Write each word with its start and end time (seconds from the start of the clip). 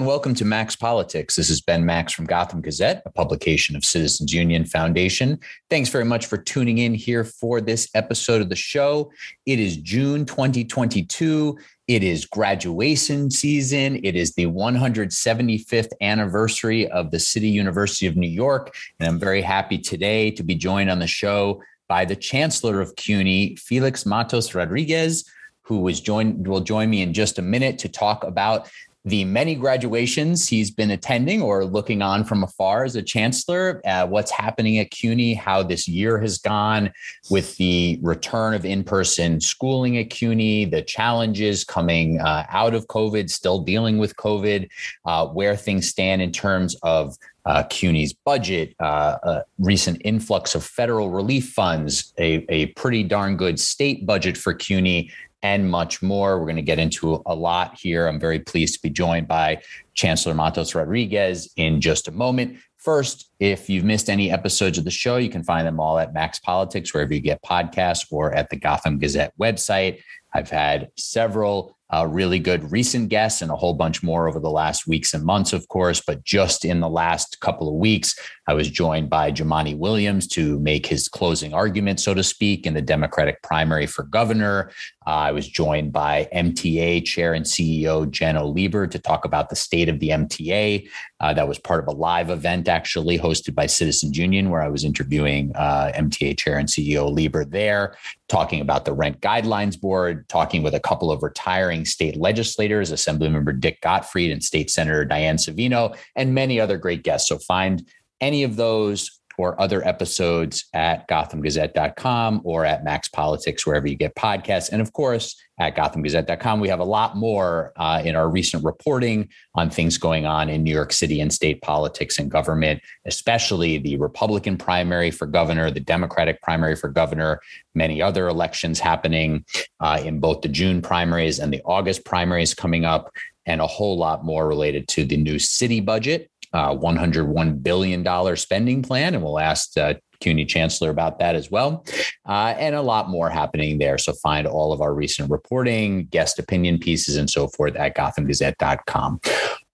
And 0.00 0.06
welcome 0.06 0.34
to 0.36 0.46
Max 0.46 0.74
Politics. 0.76 1.36
This 1.36 1.50
is 1.50 1.60
Ben 1.60 1.84
Max 1.84 2.14
from 2.14 2.24
Gotham 2.24 2.62
Gazette, 2.62 3.02
a 3.04 3.10
publication 3.10 3.76
of 3.76 3.84
Citizens 3.84 4.32
Union 4.32 4.64
Foundation. 4.64 5.38
Thanks 5.68 5.90
very 5.90 6.06
much 6.06 6.24
for 6.24 6.38
tuning 6.38 6.78
in 6.78 6.94
here 6.94 7.22
for 7.22 7.60
this 7.60 7.86
episode 7.94 8.40
of 8.40 8.48
the 8.48 8.56
show. 8.56 9.12
It 9.44 9.60
is 9.60 9.76
June 9.76 10.24
2022. 10.24 11.58
It 11.86 12.02
is 12.02 12.24
graduation 12.24 13.30
season. 13.30 14.00
It 14.02 14.16
is 14.16 14.32
the 14.32 14.46
175th 14.46 15.92
anniversary 16.00 16.90
of 16.90 17.10
the 17.10 17.20
City 17.20 17.50
University 17.50 18.06
of 18.06 18.16
New 18.16 18.26
York. 18.26 18.74
And 19.00 19.06
I'm 19.06 19.18
very 19.18 19.42
happy 19.42 19.76
today 19.76 20.30
to 20.30 20.42
be 20.42 20.54
joined 20.54 20.88
on 20.88 20.98
the 20.98 21.06
show 21.06 21.62
by 21.88 22.06
the 22.06 22.16
Chancellor 22.16 22.80
of 22.80 22.96
CUNY, 22.96 23.56
Felix 23.56 24.06
Matos 24.06 24.54
Rodriguez, 24.54 25.30
who 25.60 25.80
was 25.80 26.00
joined 26.00 26.48
will 26.48 26.62
join 26.62 26.88
me 26.88 27.02
in 27.02 27.12
just 27.12 27.38
a 27.38 27.42
minute 27.42 27.78
to 27.78 27.88
talk 27.88 28.24
about 28.24 28.68
the 29.04 29.24
many 29.24 29.54
graduations 29.54 30.46
he's 30.46 30.70
been 30.70 30.90
attending 30.90 31.40
or 31.40 31.64
looking 31.64 32.02
on 32.02 32.22
from 32.22 32.42
afar 32.42 32.84
as 32.84 32.96
a 32.96 33.02
chancellor, 33.02 33.80
uh, 33.86 34.06
what's 34.06 34.30
happening 34.30 34.78
at 34.78 34.90
CUNY, 34.90 35.32
how 35.32 35.62
this 35.62 35.88
year 35.88 36.18
has 36.18 36.36
gone 36.36 36.92
with 37.30 37.56
the 37.56 37.98
return 38.02 38.52
of 38.52 38.66
in 38.66 38.84
person 38.84 39.40
schooling 39.40 39.96
at 39.96 40.10
CUNY, 40.10 40.66
the 40.66 40.82
challenges 40.82 41.64
coming 41.64 42.20
uh, 42.20 42.44
out 42.50 42.74
of 42.74 42.88
COVID, 42.88 43.30
still 43.30 43.60
dealing 43.62 43.96
with 43.96 44.16
COVID, 44.16 44.68
uh, 45.06 45.26
where 45.28 45.56
things 45.56 45.88
stand 45.88 46.20
in 46.20 46.30
terms 46.30 46.76
of 46.82 47.16
uh, 47.46 47.62
CUNY's 47.70 48.12
budget, 48.12 48.74
uh, 48.80 49.16
a 49.22 49.44
recent 49.58 50.02
influx 50.04 50.54
of 50.54 50.62
federal 50.62 51.08
relief 51.08 51.50
funds, 51.52 52.12
a, 52.18 52.44
a 52.50 52.66
pretty 52.66 53.02
darn 53.02 53.38
good 53.38 53.58
state 53.58 54.04
budget 54.04 54.36
for 54.36 54.52
CUNY, 54.52 55.10
and 55.42 55.70
much 55.70 56.02
more. 56.02 56.38
We're 56.38 56.46
going 56.46 56.56
to 56.56 56.62
get 56.62 56.78
into 56.78 57.22
a 57.26 57.34
lot 57.34 57.78
here. 57.78 58.06
I'm 58.06 58.20
very 58.20 58.38
pleased 58.38 58.74
to 58.74 58.82
be 58.82 58.90
joined 58.90 59.28
by 59.28 59.62
Chancellor 59.94 60.34
Matos 60.34 60.74
Rodriguez 60.74 61.50
in 61.56 61.80
just 61.80 62.08
a 62.08 62.12
moment. 62.12 62.58
First, 62.76 63.30
if 63.40 63.68
you've 63.68 63.84
missed 63.84 64.08
any 64.08 64.30
episodes 64.30 64.78
of 64.78 64.84
the 64.84 64.90
show, 64.90 65.16
you 65.16 65.28
can 65.28 65.44
find 65.44 65.66
them 65.66 65.78
all 65.78 65.98
at 65.98 66.14
Max 66.14 66.38
Politics, 66.38 66.94
wherever 66.94 67.12
you 67.12 67.20
get 67.20 67.42
podcasts, 67.42 68.06
or 68.10 68.32
at 68.32 68.48
the 68.48 68.56
Gotham 68.56 68.98
Gazette 68.98 69.34
website. 69.38 70.00
I've 70.32 70.50
had 70.50 70.90
several 70.96 71.76
uh, 71.92 72.06
really 72.06 72.38
good 72.38 72.70
recent 72.70 73.08
guests 73.08 73.42
and 73.42 73.50
a 73.50 73.56
whole 73.56 73.74
bunch 73.74 74.02
more 74.02 74.28
over 74.28 74.38
the 74.38 74.50
last 74.50 74.86
weeks 74.86 75.12
and 75.12 75.24
months, 75.24 75.52
of 75.52 75.66
course. 75.68 76.00
But 76.00 76.24
just 76.24 76.64
in 76.64 76.80
the 76.80 76.88
last 76.88 77.40
couple 77.40 77.68
of 77.68 77.74
weeks, 77.74 78.14
I 78.46 78.54
was 78.54 78.70
joined 78.70 79.10
by 79.10 79.32
Jumaane 79.32 79.78
Williams 79.78 80.26
to 80.28 80.58
make 80.60 80.86
his 80.86 81.08
closing 81.08 81.52
argument, 81.52 82.00
so 82.00 82.14
to 82.14 82.22
speak, 82.22 82.66
in 82.66 82.74
the 82.74 82.82
Democratic 82.82 83.42
primary 83.42 83.86
for 83.86 84.04
governor. 84.04 84.70
Uh, 85.06 85.10
I 85.10 85.32
was 85.32 85.48
joined 85.48 85.92
by 85.92 86.28
MTA 86.34 87.04
Chair 87.04 87.34
and 87.34 87.44
CEO 87.44 88.06
Janno 88.06 88.52
Lieber 88.52 88.86
to 88.86 88.98
talk 88.98 89.24
about 89.24 89.48
the 89.48 89.56
state 89.56 89.88
of 89.88 89.98
the 89.98 90.10
MTA. 90.10 90.88
Uh, 91.20 91.34
that 91.34 91.48
was 91.48 91.58
part 91.58 91.82
of 91.82 91.88
a 91.88 91.96
live 91.96 92.30
event 92.30 92.68
actually 92.68 93.18
hosted 93.18 93.54
by 93.54 93.66
Citizens 93.66 94.16
Union, 94.16 94.50
where 94.50 94.62
I 94.62 94.68
was 94.68 94.84
interviewing 94.84 95.52
uh, 95.54 95.92
MTA 95.94 96.38
Chair 96.38 96.58
and 96.58 96.68
CEO 96.68 97.12
Lieber 97.12 97.44
there, 97.44 97.96
talking 98.30 98.60
about 98.60 98.84
the 98.84 98.92
Rent 98.92 99.20
Guidelines 99.20 99.78
Board, 99.78 100.26
talking 100.28 100.62
with 100.62 100.74
a 100.74 100.80
couple 100.80 101.12
of 101.12 101.22
retiring 101.22 101.84
state 101.84 102.16
legislators, 102.16 102.92
Assemblymember 102.92 103.58
Dick 103.58 103.80
Gottfried 103.82 104.30
and 104.30 104.42
State 104.42 104.70
Senator 104.70 105.04
Diane 105.04 105.36
Savino, 105.36 105.96
and 106.16 106.34
many 106.34 106.58
other 106.60 106.78
great 106.78 107.02
guests. 107.02 107.28
So 107.28 107.38
find 107.38 107.86
any 108.20 108.42
of 108.42 108.56
those 108.56 109.19
or 109.40 109.58
other 109.58 109.86
episodes 109.88 110.66
at 110.74 111.08
gothamgazette.com 111.08 112.42
or 112.44 112.66
at 112.66 112.84
Max 112.84 113.08
Politics, 113.08 113.66
wherever 113.66 113.86
you 113.86 113.96
get 113.96 114.14
podcasts. 114.14 114.68
And 114.70 114.82
of 114.82 114.92
course, 114.92 115.34
at 115.58 115.74
gothamgazette.com, 115.74 116.60
we 116.60 116.68
have 116.68 116.80
a 116.80 116.84
lot 116.84 117.16
more 117.16 117.72
uh, 117.76 118.02
in 118.04 118.16
our 118.16 118.28
recent 118.28 118.62
reporting 118.64 119.30
on 119.54 119.70
things 119.70 119.96
going 119.96 120.26
on 120.26 120.50
in 120.50 120.62
New 120.62 120.72
York 120.72 120.92
City 120.92 121.22
and 121.22 121.32
state 121.32 121.62
politics 121.62 122.18
and 122.18 122.30
government, 122.30 122.82
especially 123.06 123.78
the 123.78 123.96
Republican 123.96 124.58
primary 124.58 125.10
for 125.10 125.26
governor, 125.26 125.70
the 125.70 125.80
Democratic 125.80 126.40
primary 126.42 126.76
for 126.76 126.88
governor, 126.88 127.40
many 127.74 128.02
other 128.02 128.28
elections 128.28 128.78
happening 128.78 129.42
uh, 129.80 130.00
in 130.04 130.20
both 130.20 130.42
the 130.42 130.48
June 130.48 130.82
primaries 130.82 131.38
and 131.38 131.50
the 131.50 131.62
August 131.64 132.04
primaries 132.04 132.52
coming 132.52 132.84
up, 132.84 133.10
and 133.46 133.62
a 133.62 133.66
whole 133.66 133.96
lot 133.96 134.22
more 134.22 134.46
related 134.46 134.86
to 134.88 135.04
the 135.04 135.16
new 135.16 135.38
city 135.38 135.80
budget 135.80 136.30
uh, 136.52 136.74
$101 136.74 137.62
billion 137.62 138.36
spending 138.36 138.82
plan. 138.82 139.14
And 139.14 139.22
we'll 139.22 139.38
ask 139.38 139.76
uh, 139.76 139.94
CUNY 140.20 140.44
Chancellor 140.44 140.90
about 140.90 141.18
that 141.18 141.34
as 141.34 141.50
well. 141.50 141.84
Uh, 142.28 142.54
and 142.58 142.74
a 142.74 142.82
lot 142.82 143.08
more 143.08 143.30
happening 143.30 143.78
there. 143.78 143.98
So 143.98 144.12
find 144.14 144.46
all 144.46 144.72
of 144.72 144.80
our 144.80 144.94
recent 144.94 145.30
reporting, 145.30 146.06
guest 146.06 146.38
opinion 146.38 146.78
pieces, 146.78 147.16
and 147.16 147.28
so 147.28 147.48
forth 147.48 147.76
at 147.76 147.96
gothamgazette.com. 147.96 149.20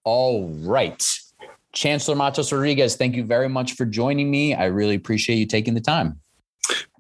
All 0.05 0.49
right. 0.49 1.03
Chancellor 1.73 2.17
Matos 2.17 2.53
Rodriguez, 2.53 2.97
thank 2.97 3.17
you 3.17 3.25
very 3.25 3.49
much 3.49 3.73
for 3.73 3.85
joining 3.85 4.31
me. 4.31 4.55
I 4.55 4.67
really 4.67 4.95
appreciate 4.95 5.37
you 5.37 5.47
taking 5.47 5.75
the 5.75 5.81
time. 5.81 6.21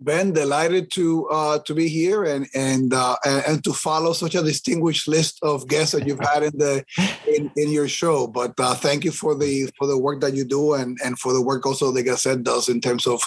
Ben, 0.00 0.32
delighted 0.32 0.90
to 0.92 1.26
uh, 1.28 1.58
to 1.60 1.74
be 1.74 1.88
here 1.88 2.24
and 2.24 2.46
and 2.54 2.92
uh, 2.92 3.16
and 3.24 3.62
to 3.64 3.72
follow 3.72 4.12
such 4.12 4.34
a 4.34 4.42
distinguished 4.42 5.08
list 5.08 5.38
of 5.42 5.68
guests 5.68 5.92
that 5.92 6.06
you've 6.06 6.20
had 6.20 6.42
in 6.42 6.58
the 6.58 6.84
in, 7.26 7.50
in 7.56 7.70
your 7.70 7.88
show. 7.88 8.26
But 8.26 8.54
uh, 8.58 8.74
thank 8.74 9.04
you 9.04 9.12
for 9.12 9.34
the 9.34 9.70
for 9.78 9.86
the 9.86 9.98
work 9.98 10.20
that 10.20 10.34
you 10.34 10.44
do 10.44 10.74
and 10.74 10.98
and 11.04 11.18
for 11.18 11.32
the 11.32 11.42
work 11.42 11.64
also 11.66 11.92
the 11.92 12.02
Gazette 12.02 12.42
does 12.42 12.68
in 12.68 12.80
terms 12.80 13.06
of 13.06 13.22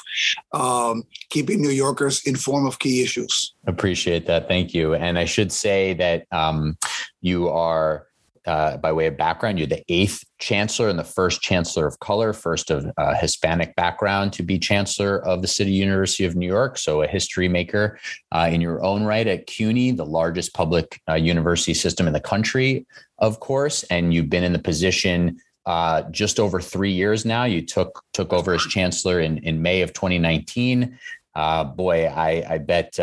um, 0.54 1.04
keeping 1.30 1.62
New 1.62 1.70
Yorkers 1.70 2.22
informed 2.26 2.68
of 2.68 2.80
key 2.80 3.02
issues. 3.02 3.54
Appreciate 3.66 4.26
that. 4.28 4.48
Thank 4.48 4.74
you. 4.74 4.94
And 4.96 5.18
I 5.18 5.26
should 5.26 5.52
say 5.52 5.94
that 5.96 6.26
um, 6.32 6.78
you 7.22 7.50
are 7.50 8.09
uh, 8.46 8.78
by 8.78 8.92
way 8.92 9.08
of 9.08 9.18
background, 9.18 9.58
you're 9.58 9.68
the 9.68 9.84
eighth 9.90 10.24
chancellor 10.40 10.90
and 10.90 10.98
the 10.98 11.04
first 11.04 11.42
chancellor 11.42 11.86
of 11.86 12.00
color, 12.00 12.34
first 12.34 12.72
of 12.72 12.86
uh, 12.98 13.16
Hispanic 13.16 13.76
background 13.76 14.34
to 14.34 14.44
be 14.44 14.58
chancellor 14.58 15.26
of 15.26 15.42
the 15.42 15.48
City 15.48 15.72
University 15.72 16.26
of 16.26 16.36
New 16.36 16.48
York. 16.48 16.78
So 16.78 17.02
a 17.02 17.08
history 17.08 17.48
maker 17.48 18.00
uh, 18.32 18.50
in 18.52 18.62
your 18.62 18.84
own 18.84 19.04
right 19.04 19.28
at 19.28 19.48
CUNY, 19.48 19.92
the 19.92 20.06
largest 20.06 20.54
public 20.54 21.02
uh, 21.10 21.16
university 21.16 21.74
system 21.74 22.08
in 22.08 22.14
the 22.14 22.20
country, 22.20 22.86
of 23.18 23.40
course. 23.40 23.84
And 23.84 24.14
you've 24.14 24.30
been 24.30 24.44
in 24.44 24.54
the 24.54 24.60
position 24.60 25.40
uh, 25.66 26.04
just 26.10 26.40
over 26.40 26.60
three 26.60 26.92
years 26.92 27.26
now. 27.26 27.44
You 27.44 27.66
took 27.66 28.04
took 28.14 28.34
over 28.34 28.54
as 28.54 28.62
chancellor 28.64 29.20
in 29.20 29.38
in 29.40 29.62
May 29.62 29.82
of 29.82 29.94
2019. 29.94 30.98
Uh, 31.36 31.64
boy, 31.64 32.06
I, 32.08 32.44
I 32.50 32.58
bet 32.58 33.00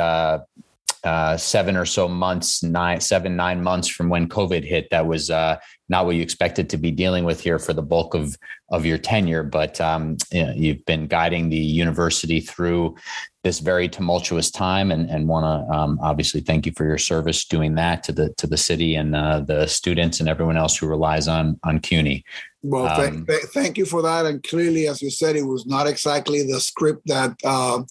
uh, 1.06 1.36
seven 1.36 1.76
or 1.76 1.86
so 1.86 2.08
months, 2.08 2.64
nine, 2.64 3.00
seven, 3.00 3.36
nine 3.36 3.62
months 3.62 3.86
from 3.86 4.08
when 4.08 4.28
COVID 4.28 4.64
hit. 4.64 4.88
That 4.90 5.06
was 5.06 5.30
uh, 5.30 5.56
not 5.88 6.04
what 6.04 6.16
you 6.16 6.22
expected 6.22 6.68
to 6.70 6.76
be 6.76 6.90
dealing 6.90 7.22
with 7.22 7.40
here 7.40 7.60
for 7.60 7.72
the 7.72 7.82
bulk 7.82 8.14
of 8.14 8.36
of 8.70 8.84
your 8.84 8.98
tenure. 8.98 9.44
But 9.44 9.80
um, 9.80 10.16
you 10.32 10.44
know, 10.44 10.52
you've 10.56 10.84
been 10.84 11.06
guiding 11.06 11.48
the 11.48 11.56
university 11.56 12.40
through 12.40 12.96
this 13.44 13.60
very 13.60 13.88
tumultuous 13.88 14.50
time, 14.50 14.90
and 14.90 15.08
and 15.08 15.28
want 15.28 15.44
to 15.44 15.72
um, 15.72 15.98
obviously 16.02 16.40
thank 16.40 16.66
you 16.66 16.72
for 16.72 16.84
your 16.84 16.98
service 16.98 17.44
doing 17.44 17.76
that 17.76 18.02
to 18.02 18.12
the 18.12 18.34
to 18.38 18.48
the 18.48 18.56
city 18.56 18.96
and 18.96 19.14
uh, 19.14 19.40
the 19.40 19.68
students 19.68 20.18
and 20.18 20.28
everyone 20.28 20.56
else 20.56 20.76
who 20.76 20.88
relies 20.88 21.28
on 21.28 21.58
on 21.62 21.78
CUNY. 21.78 22.24
Well, 22.64 22.88
um, 22.88 23.26
th- 23.26 23.40
th- 23.40 23.52
thank 23.52 23.78
you 23.78 23.86
for 23.86 24.02
that. 24.02 24.26
And 24.26 24.42
clearly, 24.42 24.88
as 24.88 25.00
you 25.00 25.10
said, 25.10 25.36
it 25.36 25.46
was 25.46 25.66
not 25.66 25.86
exactly 25.86 26.42
the 26.42 26.58
script 26.58 27.02
that 27.06 27.36
uh, 27.44 27.84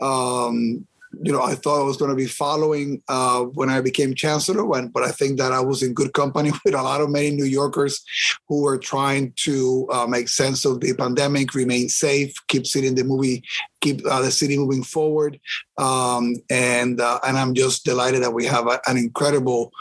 um, 0.00 0.86
you 1.22 1.32
know, 1.32 1.42
I 1.42 1.54
thought 1.54 1.80
I 1.80 1.84
was 1.84 1.96
going 1.96 2.10
to 2.10 2.16
be 2.16 2.26
following 2.26 3.02
uh, 3.08 3.42
when 3.42 3.68
I 3.68 3.80
became 3.80 4.14
chancellor. 4.14 4.64
When, 4.64 4.88
but 4.88 5.02
I 5.02 5.10
think 5.10 5.38
that 5.38 5.52
I 5.52 5.60
was 5.60 5.82
in 5.82 5.92
good 5.92 6.12
company 6.12 6.52
with 6.64 6.74
a 6.74 6.82
lot 6.82 7.00
of 7.00 7.10
many 7.10 7.30
New 7.30 7.44
Yorkers 7.44 8.02
who 8.48 8.62
were 8.62 8.78
trying 8.78 9.32
to 9.44 9.88
uh, 9.92 10.06
make 10.06 10.28
sense 10.28 10.64
of 10.64 10.80
the 10.80 10.94
pandemic, 10.94 11.54
remain 11.54 11.88
safe, 11.88 12.32
keep 12.48 12.66
seeing 12.66 12.94
the 12.94 13.04
movie, 13.04 13.42
keep 13.80 14.06
uh, 14.06 14.22
the 14.22 14.30
city 14.30 14.56
moving 14.56 14.84
forward. 14.84 15.40
Um, 15.78 16.36
and 16.48 17.00
uh, 17.00 17.18
and 17.26 17.36
I'm 17.36 17.54
just 17.54 17.84
delighted 17.84 18.22
that 18.22 18.32
we 18.32 18.46
have 18.46 18.66
a, 18.66 18.80
an 18.86 18.96
incredible 18.96 19.72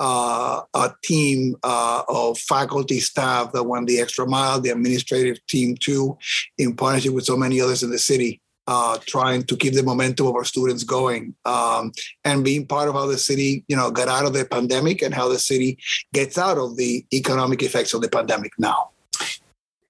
uh, 0.00 0.62
team 1.02 1.56
uh, 1.62 2.02
of 2.08 2.38
faculty 2.38 3.00
staff 3.00 3.52
that 3.52 3.64
went 3.64 3.88
the 3.88 4.00
extra 4.00 4.26
mile, 4.26 4.60
the 4.60 4.70
administrative 4.70 5.44
team 5.46 5.76
too, 5.76 6.16
in 6.56 6.74
partnership 6.74 7.12
with 7.12 7.24
so 7.24 7.36
many 7.36 7.60
others 7.60 7.82
in 7.82 7.90
the 7.90 7.98
city 7.98 8.40
uh, 8.68 8.98
trying 9.06 9.42
to 9.42 9.56
keep 9.56 9.72
the 9.72 9.82
momentum 9.82 10.26
of 10.26 10.34
our 10.34 10.44
students 10.44 10.84
going 10.84 11.34
um, 11.46 11.90
and 12.24 12.44
being 12.44 12.66
part 12.66 12.86
of 12.86 12.94
how 12.94 13.06
the 13.06 13.16
city, 13.16 13.64
you 13.66 13.74
know, 13.74 13.90
got 13.90 14.08
out 14.08 14.26
of 14.26 14.34
the 14.34 14.44
pandemic 14.44 15.00
and 15.00 15.14
how 15.14 15.26
the 15.26 15.38
city 15.38 15.78
gets 16.12 16.36
out 16.36 16.58
of 16.58 16.76
the 16.76 17.04
economic 17.14 17.62
effects 17.62 17.94
of 17.94 18.02
the 18.02 18.10
pandemic 18.10 18.52
now. 18.58 18.90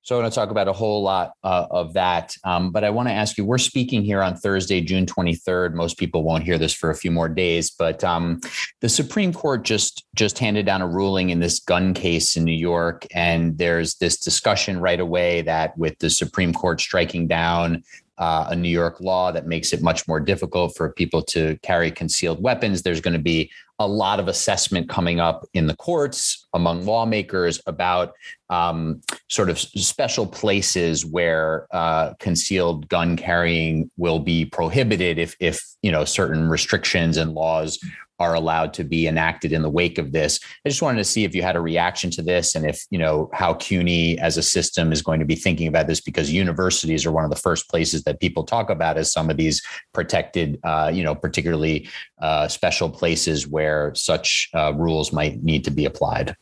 So 0.02 0.16
I 0.16 0.22
want 0.22 0.32
to 0.32 0.40
talk 0.40 0.50
about 0.50 0.68
a 0.68 0.72
whole 0.72 1.02
lot 1.02 1.32
uh, 1.42 1.66
of 1.70 1.92
that. 1.94 2.34
Um, 2.44 2.70
but 2.70 2.84
I 2.84 2.88
want 2.88 3.08
to 3.08 3.12
ask 3.12 3.36
you, 3.36 3.44
we're 3.44 3.58
speaking 3.58 4.04
here 4.04 4.22
on 4.22 4.36
Thursday, 4.36 4.80
June 4.80 5.06
23rd. 5.06 5.74
Most 5.74 5.98
people 5.98 6.22
won't 6.22 6.44
hear 6.44 6.56
this 6.56 6.72
for 6.72 6.88
a 6.88 6.94
few 6.94 7.10
more 7.10 7.28
days, 7.28 7.70
but 7.72 8.02
um, 8.04 8.40
the 8.80 8.88
Supreme 8.88 9.34
Court 9.34 9.64
just 9.64 10.06
just 10.14 10.38
handed 10.38 10.64
down 10.64 10.80
a 10.80 10.88
ruling 10.88 11.28
in 11.28 11.40
this 11.40 11.58
gun 11.58 11.92
case 11.92 12.36
in 12.36 12.44
New 12.44 12.52
York. 12.52 13.06
And 13.12 13.58
there's 13.58 13.96
this 13.96 14.16
discussion 14.16 14.80
right 14.80 15.00
away 15.00 15.42
that 15.42 15.76
with 15.76 15.98
the 15.98 16.08
Supreme 16.08 16.54
Court 16.54 16.80
striking 16.80 17.26
down 17.26 17.82
uh, 18.18 18.46
a 18.50 18.56
New 18.56 18.68
York 18.68 19.00
law 19.00 19.32
that 19.32 19.46
makes 19.46 19.72
it 19.72 19.82
much 19.82 20.06
more 20.08 20.20
difficult 20.20 20.76
for 20.76 20.92
people 20.92 21.22
to 21.22 21.56
carry 21.62 21.90
concealed 21.90 22.42
weapons. 22.42 22.82
There's 22.82 23.00
going 23.00 23.14
to 23.14 23.22
be 23.22 23.50
a 23.78 23.86
lot 23.86 24.18
of 24.18 24.26
assessment 24.26 24.88
coming 24.88 25.20
up 25.20 25.46
in 25.54 25.68
the 25.68 25.76
courts 25.76 26.46
among 26.52 26.84
lawmakers 26.84 27.60
about 27.66 28.12
um, 28.50 29.00
sort 29.28 29.48
of 29.48 29.58
special 29.58 30.26
places 30.26 31.06
where 31.06 31.68
uh, 31.70 32.14
concealed 32.14 32.88
gun 32.88 33.16
carrying 33.16 33.88
will 33.96 34.18
be 34.18 34.44
prohibited 34.44 35.18
if, 35.18 35.36
if 35.38 35.60
you 35.82 35.92
know 35.92 36.04
certain 36.04 36.48
restrictions 36.48 37.16
and 37.16 37.34
laws 37.34 37.78
are 38.18 38.34
allowed 38.34 38.74
to 38.74 38.84
be 38.84 39.06
enacted 39.06 39.52
in 39.52 39.62
the 39.62 39.70
wake 39.70 39.98
of 39.98 40.12
this. 40.12 40.40
I 40.64 40.68
just 40.68 40.82
wanted 40.82 40.98
to 40.98 41.04
see 41.04 41.24
if 41.24 41.34
you 41.34 41.42
had 41.42 41.56
a 41.56 41.60
reaction 41.60 42.10
to 42.12 42.22
this 42.22 42.54
and 42.54 42.66
if, 42.66 42.84
you 42.90 42.98
know, 42.98 43.30
how 43.32 43.54
CUNY 43.54 44.18
as 44.18 44.36
a 44.36 44.42
system 44.42 44.92
is 44.92 45.02
going 45.02 45.20
to 45.20 45.26
be 45.26 45.34
thinking 45.34 45.68
about 45.68 45.86
this 45.86 46.00
because 46.00 46.32
universities 46.32 47.06
are 47.06 47.12
one 47.12 47.24
of 47.24 47.30
the 47.30 47.36
first 47.36 47.68
places 47.68 48.04
that 48.04 48.20
people 48.20 48.44
talk 48.44 48.70
about 48.70 48.98
as 48.98 49.12
some 49.12 49.30
of 49.30 49.36
these 49.36 49.62
protected, 49.92 50.58
uh, 50.64 50.90
you 50.92 51.02
know, 51.02 51.14
particularly 51.14 51.88
uh, 52.20 52.48
special 52.48 52.90
places 52.90 53.46
where 53.46 53.94
such 53.94 54.50
uh, 54.54 54.72
rules 54.74 55.12
might 55.12 55.42
need 55.42 55.64
to 55.64 55.70
be 55.70 55.84
applied. 55.84 56.36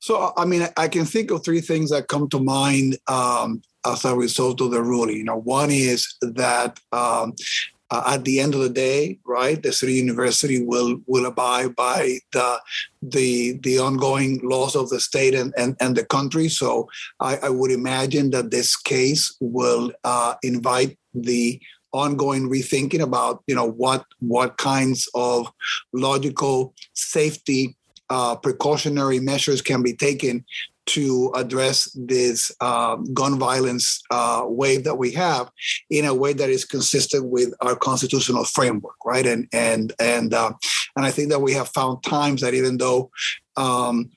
So, 0.00 0.32
I 0.36 0.44
mean, 0.44 0.66
I 0.76 0.88
can 0.88 1.04
think 1.04 1.30
of 1.30 1.44
three 1.44 1.60
things 1.60 1.90
that 1.90 2.08
come 2.08 2.28
to 2.30 2.38
mind 2.38 2.96
um, 3.08 3.62
as 3.86 4.04
a 4.04 4.16
result 4.16 4.60
of 4.60 4.70
the 4.70 4.82
ruling. 4.82 5.16
You 5.16 5.24
know, 5.24 5.36
one 5.36 5.70
is 5.70 6.14
that 6.22 6.78
um, 6.92 7.34
uh, 7.90 8.02
at 8.06 8.24
the 8.24 8.40
end 8.40 8.54
of 8.54 8.60
the 8.60 8.68
day, 8.68 9.18
right, 9.24 9.62
the 9.62 9.72
city 9.72 9.94
university 9.94 10.62
will 10.62 11.00
will 11.06 11.26
abide 11.26 11.74
by 11.74 12.18
the 12.32 12.60
the 13.02 13.58
the 13.62 13.78
ongoing 13.78 14.40
laws 14.42 14.76
of 14.76 14.88
the 14.90 15.00
state 15.00 15.34
and 15.34 15.52
and, 15.56 15.76
and 15.80 15.96
the 15.96 16.04
country. 16.04 16.48
So 16.48 16.88
I, 17.18 17.36
I 17.38 17.48
would 17.48 17.70
imagine 17.70 18.30
that 18.30 18.50
this 18.50 18.76
case 18.76 19.36
will 19.40 19.92
uh, 20.04 20.34
invite 20.42 20.98
the 21.14 21.60
ongoing 21.92 22.48
rethinking 22.48 23.00
about 23.00 23.42
you 23.46 23.54
know 23.54 23.68
what 23.68 24.04
what 24.20 24.56
kinds 24.56 25.08
of 25.14 25.50
logical 25.92 26.74
safety 26.94 27.76
uh, 28.10 28.36
precautionary 28.36 29.20
measures 29.20 29.62
can 29.62 29.82
be 29.82 29.94
taken 29.94 30.44
to 30.90 31.32
address 31.36 31.90
this 31.94 32.50
uh, 32.60 32.96
gun 33.14 33.38
violence 33.38 34.02
uh, 34.10 34.42
wave 34.46 34.84
that 34.84 34.96
we 34.96 35.12
have 35.12 35.50
in 35.88 36.04
a 36.04 36.14
way 36.14 36.32
that 36.32 36.50
is 36.50 36.64
consistent 36.64 37.26
with 37.26 37.54
our 37.60 37.76
constitutional 37.76 38.44
framework, 38.44 38.96
right? 39.04 39.26
And 39.26 39.48
and 39.52 39.92
and 40.00 40.34
uh, 40.34 40.52
and 40.96 41.06
I 41.06 41.10
think 41.10 41.30
that 41.30 41.40
we 41.40 41.52
have 41.52 41.68
found 41.68 42.02
times 42.02 42.40
that 42.40 42.54
even 42.54 42.78
though 42.78 43.10
um, 43.56 44.10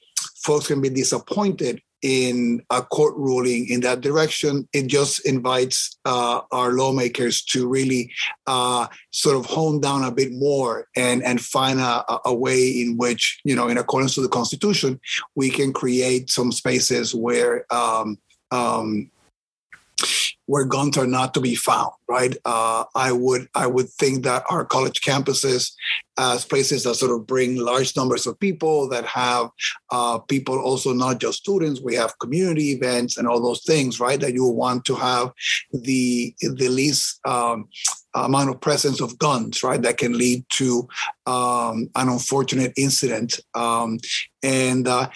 folks 0.44 0.68
can 0.68 0.82
be 0.82 0.90
disappointed 0.90 1.82
in 2.04 2.62
a 2.70 2.82
court 2.82 3.16
ruling 3.16 3.68
in 3.70 3.80
that 3.80 4.02
direction, 4.02 4.68
it 4.74 4.88
just 4.88 5.26
invites 5.26 5.98
uh, 6.06 6.42
our 6.52 6.74
lawmakers 6.74 7.42
to 7.42 7.68
really 7.68 8.12
uh, 8.46 8.86
sort 9.12 9.38
of 9.38 9.46
hone 9.46 9.80
down 9.80 10.04
a 10.04 10.12
bit 10.12 10.34
more 10.34 10.88
and 10.96 11.24
and 11.24 11.42
find 11.42 11.80
a, 11.80 12.04
a 12.26 12.34
way 12.34 12.68
in 12.68 12.98
which 12.98 13.40
you 13.46 13.56
know, 13.56 13.70
in 13.70 13.78
accordance 13.78 14.14
to 14.16 14.22
the 14.22 14.28
Constitution, 14.28 15.00
we 15.36 15.50
can 15.50 15.74
create 15.74 16.30
some 16.30 16.52
spaces 16.52 17.16
where. 17.16 17.66
Um, 17.74 18.20
um, 18.52 19.10
where 20.46 20.66
guns 20.66 20.98
are 20.98 21.08
not 21.08 21.34
to 21.34 21.40
be 21.40 21.56
found, 21.56 21.92
right? 22.08 22.36
Uh, 22.44 22.84
I 22.96 23.12
would 23.12 23.48
I 23.56 23.68
would 23.68 23.90
think 23.90 24.24
that 24.24 24.44
our 24.50 24.66
college 24.66 25.02
campuses, 25.02 25.72
as 26.18 26.46
places 26.46 26.84
that 26.84 26.96
sort 26.96 27.12
of 27.12 27.26
bring 27.26 27.56
large 27.56 27.96
numbers 27.96 28.28
of 28.28 28.40
people, 28.40 28.88
that 28.90 29.06
have 29.06 29.50
uh, 29.92 30.20
people 30.20 30.60
also 30.60 30.94
not 30.94 31.20
just 31.20 31.40
students, 31.40 31.82
we 31.82 31.96
have 31.96 32.18
community 32.20 32.72
events 32.72 33.18
and 33.18 33.28
all 33.28 33.42
those 33.42 33.64
things, 33.64 34.00
right? 34.00 34.20
That 34.20 34.34
you 34.34 34.46
want 34.46 34.86
to 34.86 34.96
have 34.96 35.32
the 35.72 36.36
the 36.40 36.70
least 36.70 37.20
um, 37.26 37.68
amount 38.16 38.50
of 38.50 38.62
presence 38.62 39.02
of 39.02 39.18
guns, 39.18 39.64
right, 39.64 39.82
that 39.82 39.98
can 39.98 40.18
lead 40.18 40.46
to 40.50 40.88
um, 41.26 41.90
an 41.96 42.10
unfortunate 42.10 42.74
incident. 42.78 43.40
Um, 43.54 44.00
and 44.44 44.88
uh, 44.88 45.10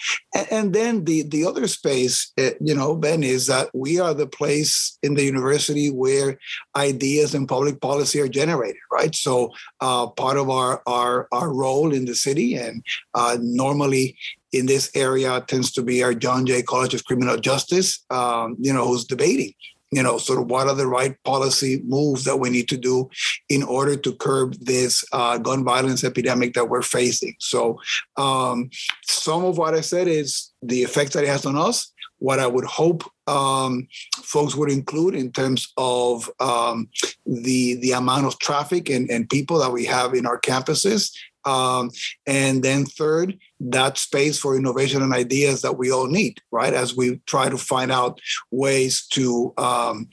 and 0.50 0.72
then 0.72 1.04
the 1.04 1.22
the 1.22 1.44
other 1.44 1.68
space, 1.68 2.32
eh, 2.38 2.52
you 2.60 2.74
know, 2.74 2.96
Ben, 2.96 3.22
is 3.22 3.46
that 3.46 3.68
we 3.74 4.00
are 4.00 4.14
the 4.14 4.26
place 4.26 4.98
in 5.02 5.14
the 5.14 5.22
university 5.22 5.90
where 5.90 6.38
ideas 6.74 7.34
and 7.34 7.46
public 7.46 7.80
policy 7.80 8.20
are 8.20 8.28
generated, 8.28 8.80
right? 8.90 9.14
So 9.14 9.52
uh, 9.80 10.06
part 10.08 10.38
of 10.38 10.48
our 10.48 10.82
our 10.88 11.28
our 11.32 11.52
role 11.52 11.92
in 11.92 12.04
the 12.06 12.14
city, 12.14 12.54
and 12.56 12.82
uh, 13.14 13.36
normally 13.40 14.16
in 14.52 14.66
this 14.66 14.90
area 14.94 15.44
tends 15.46 15.70
to 15.72 15.82
be 15.82 16.02
our 16.02 16.14
John 16.14 16.46
Jay 16.46 16.62
College 16.62 16.94
of 16.94 17.04
Criminal 17.04 17.36
Justice, 17.36 18.04
um, 18.10 18.56
you 18.58 18.72
know, 18.72 18.86
who's 18.88 19.04
debating 19.04 19.52
you 19.90 20.02
know, 20.02 20.18
sort 20.18 20.38
of 20.38 20.50
what 20.50 20.68
are 20.68 20.74
the 20.74 20.86
right 20.86 21.16
policy 21.24 21.82
moves 21.86 22.24
that 22.24 22.36
we 22.36 22.50
need 22.50 22.68
to 22.68 22.76
do 22.76 23.08
in 23.48 23.62
order 23.62 23.96
to 23.96 24.14
curb 24.16 24.54
this 24.60 25.04
uh, 25.12 25.38
gun 25.38 25.64
violence 25.64 26.04
epidemic 26.04 26.52
that 26.54 26.68
we're 26.68 26.82
facing. 26.82 27.34
So, 27.38 27.80
um, 28.16 28.70
some 29.04 29.44
of 29.44 29.56
what 29.56 29.74
I 29.74 29.80
said 29.80 30.08
is 30.08 30.52
the 30.62 30.82
effects 30.82 31.14
that 31.14 31.24
it 31.24 31.28
has 31.28 31.46
on 31.46 31.56
us. 31.56 31.90
What 32.18 32.40
I 32.40 32.46
would 32.46 32.64
hope 32.64 33.04
um, 33.28 33.86
folks 34.22 34.56
would 34.56 34.70
include 34.70 35.14
in 35.14 35.30
terms 35.30 35.72
of 35.76 36.30
um, 36.40 36.88
the 37.26 37.74
the 37.76 37.92
amount 37.92 38.26
of 38.26 38.38
traffic 38.38 38.88
and, 38.88 39.10
and 39.10 39.28
people 39.28 39.58
that 39.58 39.70
we 39.70 39.84
have 39.84 40.14
in 40.14 40.26
our 40.26 40.40
campuses, 40.40 41.14
um, 41.44 41.90
and 42.26 42.62
then 42.62 42.86
third, 42.86 43.38
that 43.60 43.98
space 43.98 44.38
for 44.38 44.56
innovation 44.56 45.02
and 45.02 45.12
ideas 45.12 45.62
that 45.62 45.76
we 45.76 45.92
all 45.92 46.06
need, 46.06 46.40
right? 46.50 46.72
As 46.72 46.96
we 46.96 47.20
try 47.26 47.48
to 47.48 47.58
find 47.58 47.92
out 47.92 48.20
ways 48.50 49.06
to 49.08 49.52
um, 49.58 50.08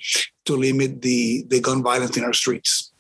to 0.46 0.56
limit 0.56 1.02
the 1.02 1.46
the 1.48 1.62
gun 1.62 1.82
violence 1.82 2.18
in 2.18 2.24
our 2.24 2.34
streets. 2.34 2.92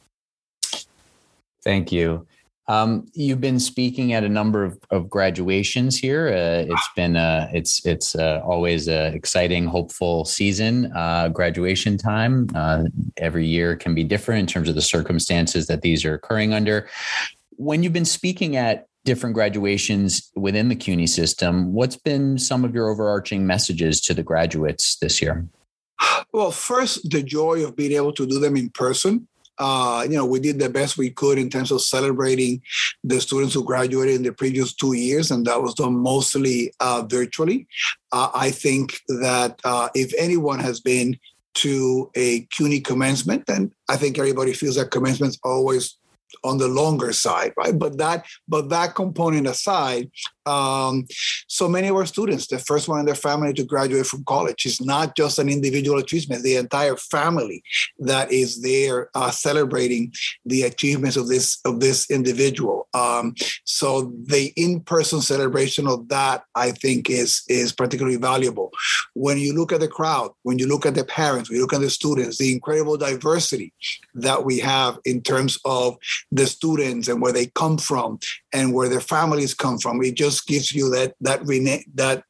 Thank 1.64 1.92
you. 1.92 2.28
Um, 2.68 3.08
you've 3.14 3.42
been 3.42 3.60
speaking 3.60 4.14
at 4.14 4.24
a 4.24 4.30
number 4.30 4.64
of, 4.64 4.80
of 4.90 5.10
graduations 5.10 5.98
here. 5.98 6.30
Uh, 6.30 6.72
it's 6.72 6.90
been 6.96 7.16
uh, 7.16 7.48
it's 7.54 7.86
it's 7.86 8.16
uh, 8.16 8.42
always 8.44 8.88
an 8.88 9.14
exciting, 9.14 9.66
hopeful 9.66 10.26
season. 10.26 10.92
Uh, 10.96 11.30
graduation 11.30 11.98
time 11.98 12.50
uh, 12.56 12.84
every 13.18 13.46
year 13.46 13.76
can 13.76 13.94
be 13.94 14.04
different 14.04 14.40
in 14.40 14.48
terms 14.48 14.68
of 14.68 14.76
the 14.76 14.82
circumstances 14.82 15.68
that 15.68 15.82
these 15.82 16.04
are 16.06 16.16
occurring 16.16 16.54
under. 16.54 16.90
When 17.58 17.84
you've 17.84 17.94
been 17.94 18.04
speaking 18.04 18.56
at 18.56 18.88
different 19.06 19.36
graduations 19.36 20.32
within 20.36 20.68
the 20.68 20.76
CUNY 20.76 21.06
system, 21.06 21.72
what's 21.72 21.96
been 21.96 22.40
some 22.40 22.66
of 22.66 22.74
your 22.74 22.90
overarching 22.90 23.46
messages 23.46 24.02
to 24.02 24.16
the 24.16 24.24
graduates 24.24 24.98
this 24.98 25.22
year? 25.22 25.48
Well, 26.34 26.52
first, 26.52 27.10
the 27.10 27.22
joy 27.22 27.64
of 27.64 27.76
being 27.76 27.94
able 27.94 28.12
to 28.14 28.26
do 28.26 28.40
them 28.40 28.58
in 28.58 28.70
person. 28.72 29.28
Uh, 29.58 30.06
you 30.10 30.16
know, 30.16 30.26
we 30.26 30.40
did 30.40 30.60
the 30.60 30.70
best 30.70 30.98
we 30.98 31.10
could 31.10 31.38
in 31.38 31.50
terms 31.50 31.72
of 31.72 31.82
celebrating 31.82 32.62
the 33.04 33.22
students 33.22 33.54
who 33.54 33.64
graduated 33.64 34.16
in 34.16 34.24
the 34.24 34.34
previous 34.34 34.74
two 34.74 34.94
years, 34.94 35.32
and 35.32 35.46
that 35.46 35.62
was 35.62 35.74
done 35.74 35.96
mostly 35.96 36.74
uh, 36.80 37.04
virtually. 37.08 37.68
Uh, 38.12 38.30
I 38.34 38.52
think 38.52 39.00
that 39.08 39.60
uh, 39.64 39.90
if 39.96 40.14
anyone 40.18 40.60
has 40.60 40.80
been 40.80 41.18
to 41.56 42.12
a 42.16 42.42
CUNY 42.52 42.82
commencement, 42.82 43.46
and 43.48 43.72
I 43.90 43.96
think 43.96 44.18
everybody 44.18 44.54
feels 44.54 44.76
that 44.76 44.92
commencement's 44.92 45.40
always 45.44 45.98
on 46.44 46.58
the 46.58 46.68
longer 46.68 47.14
side, 47.14 47.54
right? 47.58 47.78
But 47.78 47.98
that 47.98 48.26
but 48.48 48.70
that 48.70 48.96
component 48.96 49.48
aside, 49.48 50.12
um, 50.46 51.08
so 51.48 51.68
many 51.68 51.88
of 51.88 51.96
our 51.96 52.06
students, 52.06 52.48
the 52.48 52.60
first 52.60 52.88
one 52.88 53.00
in 53.00 53.06
their 53.06 53.16
family 53.16 53.54
to 53.54 53.64
graduate 53.64 54.06
from 54.06 54.24
college, 54.26 54.66
is 54.66 54.82
not 54.82 55.16
just 55.16 55.40
an 55.40 55.50
individual 55.50 56.00
achievement; 56.00 56.44
the 56.44 56.56
entire 56.56 56.96
family 56.96 57.64
that 58.00 58.32
is 58.32 58.62
there 58.62 59.10
uh, 59.16 59.32
celebrating 59.32 60.14
the 60.46 60.64
achievements 60.64 61.18
of 61.18 61.28
this 61.28 61.60
of 61.66 61.80
this 61.80 62.10
individual. 62.10 62.88
Um, 62.94 63.36
so 63.66 64.14
the 64.28 64.54
in-person 64.56 65.22
celebration 65.22 65.88
of 65.88 66.08
that, 66.10 66.44
I 66.56 66.72
think, 66.72 67.10
is 67.10 67.44
is 67.48 67.72
particularly 67.72 68.18
valuable. 68.18 68.72
When 69.14 69.38
you 69.38 69.54
look 69.54 69.72
at 69.72 69.80
the 69.80 69.88
crowd, 69.88 70.32
when 70.44 70.60
you 70.60 70.68
look 70.68 70.86
at 70.86 70.96
the 70.96 71.04
parents, 71.04 71.50
when 71.50 71.58
you 71.58 71.62
look 71.64 71.74
at 71.74 71.82
the 71.82 71.90
students, 71.90 72.38
the 72.38 72.52
incredible 72.52 72.98
diversity 72.98 73.74
that 74.14 74.46
we 74.46 74.60
have 74.60 75.00
in 75.06 75.22
terms 75.22 75.60
of 75.66 75.98
the 76.32 76.46
students 76.46 77.08
and 77.08 77.22
where 77.22 77.32
they 77.32 77.48
come 77.48 77.78
from 77.78 78.20
and 78.54 78.74
where 78.74 78.90
their 78.90 79.02
families 79.02 79.54
come 79.54 79.78
from. 79.78 80.02
It 80.04 80.16
just 80.16 80.48
gives 80.48 80.74
you 80.74 80.90
that 80.92 81.16
that 81.22 81.46
that 81.96 82.24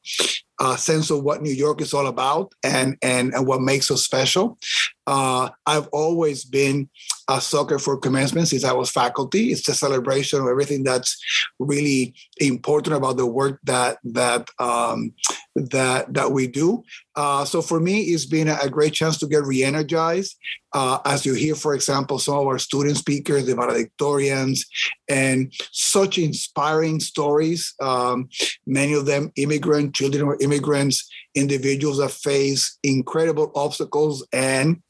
uh, 0.58 0.76
sense 0.76 1.10
of 1.10 1.22
what 1.22 1.42
New 1.42 1.52
York 1.52 1.80
is 1.80 1.92
all 1.92 2.06
about 2.06 2.52
and 2.62 2.96
and 3.02 3.34
and 3.34 3.46
what 3.46 3.60
makes 3.60 3.90
us 3.90 4.04
special. 4.04 4.58
Uh, 5.06 5.50
I've 5.66 5.88
always 5.88 6.44
been 6.44 6.88
a 7.28 7.40
sucker 7.40 7.78
for 7.78 7.96
commencement 7.96 8.48
since 8.48 8.64
I 8.64 8.72
was 8.72 8.90
faculty. 8.90 9.52
It's 9.52 9.68
a 9.68 9.74
celebration 9.74 10.40
of 10.40 10.48
everything 10.48 10.84
that's 10.84 11.16
really 11.58 12.14
important 12.38 12.96
about 12.96 13.16
the 13.16 13.26
work 13.26 13.60
that 13.64 13.98
that 14.04 14.48
um, 14.58 15.12
that 15.54 16.12
that 16.12 16.32
we 16.32 16.46
do. 16.46 16.82
Uh, 17.14 17.44
so 17.44 17.62
for 17.62 17.80
me, 17.80 18.02
it's 18.02 18.26
been 18.26 18.48
a, 18.48 18.68
great 18.68 18.92
chance 18.92 19.16
to 19.18 19.26
get 19.26 19.44
re-energized. 19.44 20.36
Uh, 20.74 20.98
as 21.06 21.24
you 21.24 21.32
hear, 21.32 21.54
for 21.54 21.74
example, 21.74 22.18
some 22.18 22.36
of 22.36 22.46
our 22.46 22.58
student 22.58 22.96
speakers, 22.96 23.46
the 23.46 23.54
valedictorians, 23.54 24.66
and 25.08 25.52
such 25.72 26.18
inspiring 26.18 27.00
stories. 27.00 27.74
Um, 27.80 28.28
many 28.66 28.92
of 28.92 29.06
them 29.06 29.32
immigrant 29.36 29.94
children 29.94 30.24
or 30.24 30.36
immigrants, 30.40 31.08
individuals 31.34 31.98
that 31.98 32.10
face 32.10 32.78
incredible 32.82 33.50
obstacles 33.54 34.26
and 34.32 34.82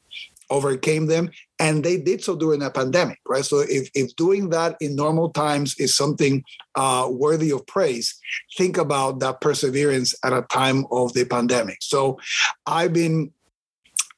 overcame 0.50 1.06
them 1.06 1.30
and 1.58 1.84
they 1.84 1.96
did 1.96 2.22
so 2.22 2.36
during 2.36 2.62
a 2.62 2.70
pandemic, 2.70 3.18
right? 3.26 3.44
So 3.44 3.60
if, 3.60 3.90
if 3.94 4.14
doing 4.16 4.50
that 4.50 4.76
in 4.80 4.94
normal 4.96 5.30
times 5.30 5.74
is 5.78 5.94
something 5.94 6.44
uh, 6.74 7.08
worthy 7.10 7.50
of 7.50 7.66
praise, 7.66 8.18
think 8.56 8.76
about 8.76 9.20
that 9.20 9.40
perseverance 9.40 10.14
at 10.24 10.32
a 10.32 10.42
time 10.42 10.84
of 10.90 11.12
the 11.14 11.24
pandemic. 11.24 11.78
So 11.80 12.18
I've 12.66 12.92
been 12.92 13.32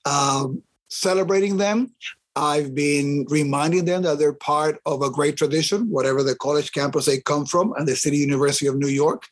um, 0.04 0.62
celebrating 0.88 1.56
them. 1.56 1.92
I've 2.38 2.73
been 2.73 3.26
reminding 3.28 3.85
them 3.85 4.02
that 4.02 4.21
they're 4.21 4.33
part 4.33 4.80
of 4.87 5.02
a 5.02 5.11
great 5.11 5.37
tradition, 5.37 5.90
whatever 5.90 6.23
the 6.23 6.37
college 6.37 6.71
campus 6.71 7.07
they 7.07 7.21
come 7.21 7.45
from, 7.45 7.73
and 7.76 7.88
the 7.88 7.97
City 7.97 8.18
University 8.18 8.68
of 8.68 8.76
New 8.76 8.87
York, 8.87 9.25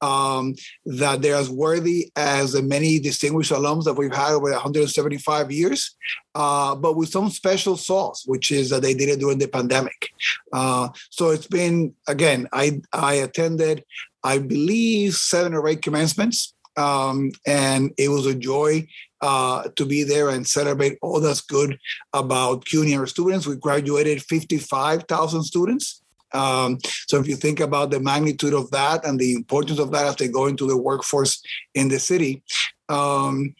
um, 0.00 0.54
that 0.86 1.20
they're 1.20 1.36
as 1.36 1.50
worthy 1.50 2.10
as 2.16 2.52
the 2.52 2.62
many 2.62 2.98
distinguished 2.98 3.52
alums 3.52 3.84
that 3.84 3.98
we've 3.98 4.14
had 4.14 4.32
over 4.32 4.50
175 4.50 5.52
years, 5.52 5.94
uh, 6.34 6.74
but 6.74 6.96
with 6.96 7.10
some 7.10 7.28
special 7.28 7.76
sauce, 7.76 8.24
which 8.26 8.50
is 8.50 8.70
that 8.70 8.80
they 8.80 8.94
did 8.94 9.10
it 9.10 9.20
during 9.20 9.38
the 9.38 9.46
pandemic. 9.46 10.08
Uh, 10.50 10.88
so 11.10 11.28
it's 11.30 11.46
been, 11.46 11.94
again, 12.08 12.48
I, 12.50 12.80
I 12.94 13.14
attended, 13.16 13.84
I 14.22 14.38
believe, 14.38 15.16
seven 15.16 15.52
or 15.52 15.68
eight 15.68 15.82
commencements. 15.82 16.54
Um, 16.76 17.30
and 17.46 17.92
it 17.98 18.08
was 18.08 18.26
a 18.26 18.34
joy 18.34 18.88
uh, 19.24 19.70
to 19.74 19.86
be 19.86 20.04
there 20.04 20.28
and 20.28 20.46
celebrate 20.46 20.98
all 21.00 21.18
that's 21.18 21.40
good 21.40 21.78
about 22.12 22.66
CUNY 22.66 22.94
our 22.94 23.06
students. 23.06 23.46
We 23.46 23.56
graduated 23.56 24.22
55,000 24.22 25.42
students. 25.42 26.02
Um, 26.34 26.78
so 27.06 27.18
if 27.20 27.26
you 27.26 27.36
think 27.36 27.60
about 27.60 27.90
the 27.90 28.00
magnitude 28.00 28.52
of 28.52 28.70
that 28.72 29.06
and 29.06 29.18
the 29.18 29.32
importance 29.32 29.78
of 29.78 29.92
that 29.92 30.06
as 30.06 30.16
they 30.16 30.28
go 30.28 30.44
into 30.44 30.66
the 30.66 30.76
workforce 30.76 31.42
in 31.72 31.88
the 31.88 31.98
city, 31.98 32.42
um, 32.90 33.54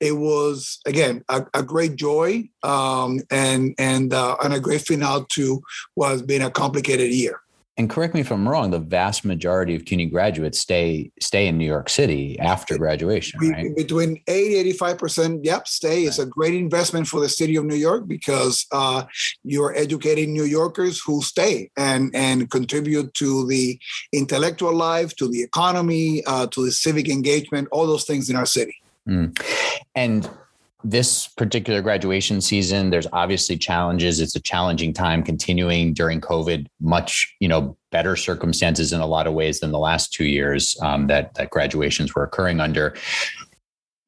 it 0.00 0.12
was 0.12 0.80
again 0.86 1.22
a, 1.28 1.44
a 1.52 1.62
great 1.62 1.96
joy 1.96 2.48
um, 2.62 3.20
and 3.30 3.74
and 3.78 4.14
uh, 4.14 4.36
and 4.42 4.54
a 4.54 4.60
great 4.60 4.80
finale 4.80 5.26
to 5.32 5.62
what 5.96 6.12
has 6.12 6.22
been 6.22 6.40
a 6.40 6.50
complicated 6.50 7.10
year 7.10 7.42
and 7.80 7.88
correct 7.88 8.12
me 8.12 8.20
if 8.20 8.30
I'm 8.30 8.46
wrong, 8.46 8.70
the 8.70 8.78
vast 8.78 9.24
majority 9.24 9.74
of 9.74 9.86
CUNY 9.86 10.06
graduates 10.10 10.60
stay 10.60 11.10
stay 11.18 11.46
in 11.46 11.56
New 11.56 11.64
York 11.64 11.88
City 11.88 12.38
after 12.38 12.76
graduation, 12.76 13.40
right? 13.40 13.74
Between 13.74 14.22
80 14.28 14.74
85%, 14.74 15.40
yep, 15.42 15.66
stay. 15.66 16.02
It's 16.02 16.18
a 16.18 16.26
great 16.26 16.54
investment 16.54 17.08
for 17.08 17.20
the 17.20 17.28
city 17.28 17.56
of 17.56 17.64
New 17.64 17.76
York 17.76 18.06
because 18.06 18.66
uh, 18.70 19.04
you're 19.44 19.74
educating 19.74 20.34
New 20.34 20.44
Yorkers 20.44 21.00
who 21.00 21.22
stay 21.22 21.70
and, 21.78 22.14
and 22.14 22.50
contribute 22.50 23.14
to 23.14 23.46
the 23.46 23.80
intellectual 24.12 24.74
life, 24.74 25.16
to 25.16 25.26
the 25.26 25.42
economy, 25.42 26.22
uh, 26.26 26.48
to 26.48 26.66
the 26.66 26.72
civic 26.72 27.08
engagement, 27.08 27.66
all 27.72 27.86
those 27.86 28.04
things 28.04 28.28
in 28.28 28.36
our 28.36 28.46
city. 28.46 28.76
Mm. 29.08 29.40
And 29.94 30.28
this 30.82 31.28
particular 31.28 31.82
graduation 31.82 32.40
season 32.40 32.90
there's 32.90 33.06
obviously 33.12 33.56
challenges. 33.56 34.20
It's 34.20 34.36
a 34.36 34.40
challenging 34.40 34.92
time 34.92 35.22
continuing 35.22 35.92
during 35.92 36.20
covid 36.20 36.66
much 36.80 37.34
you 37.40 37.48
know 37.48 37.76
better 37.90 38.16
circumstances 38.16 38.92
in 38.92 39.00
a 39.00 39.06
lot 39.06 39.26
of 39.26 39.34
ways 39.34 39.60
than 39.60 39.72
the 39.72 39.78
last 39.78 40.12
two 40.12 40.24
years 40.24 40.76
um, 40.82 41.06
that 41.08 41.34
that 41.34 41.50
graduations 41.50 42.14
were 42.14 42.22
occurring 42.22 42.60
under 42.60 42.94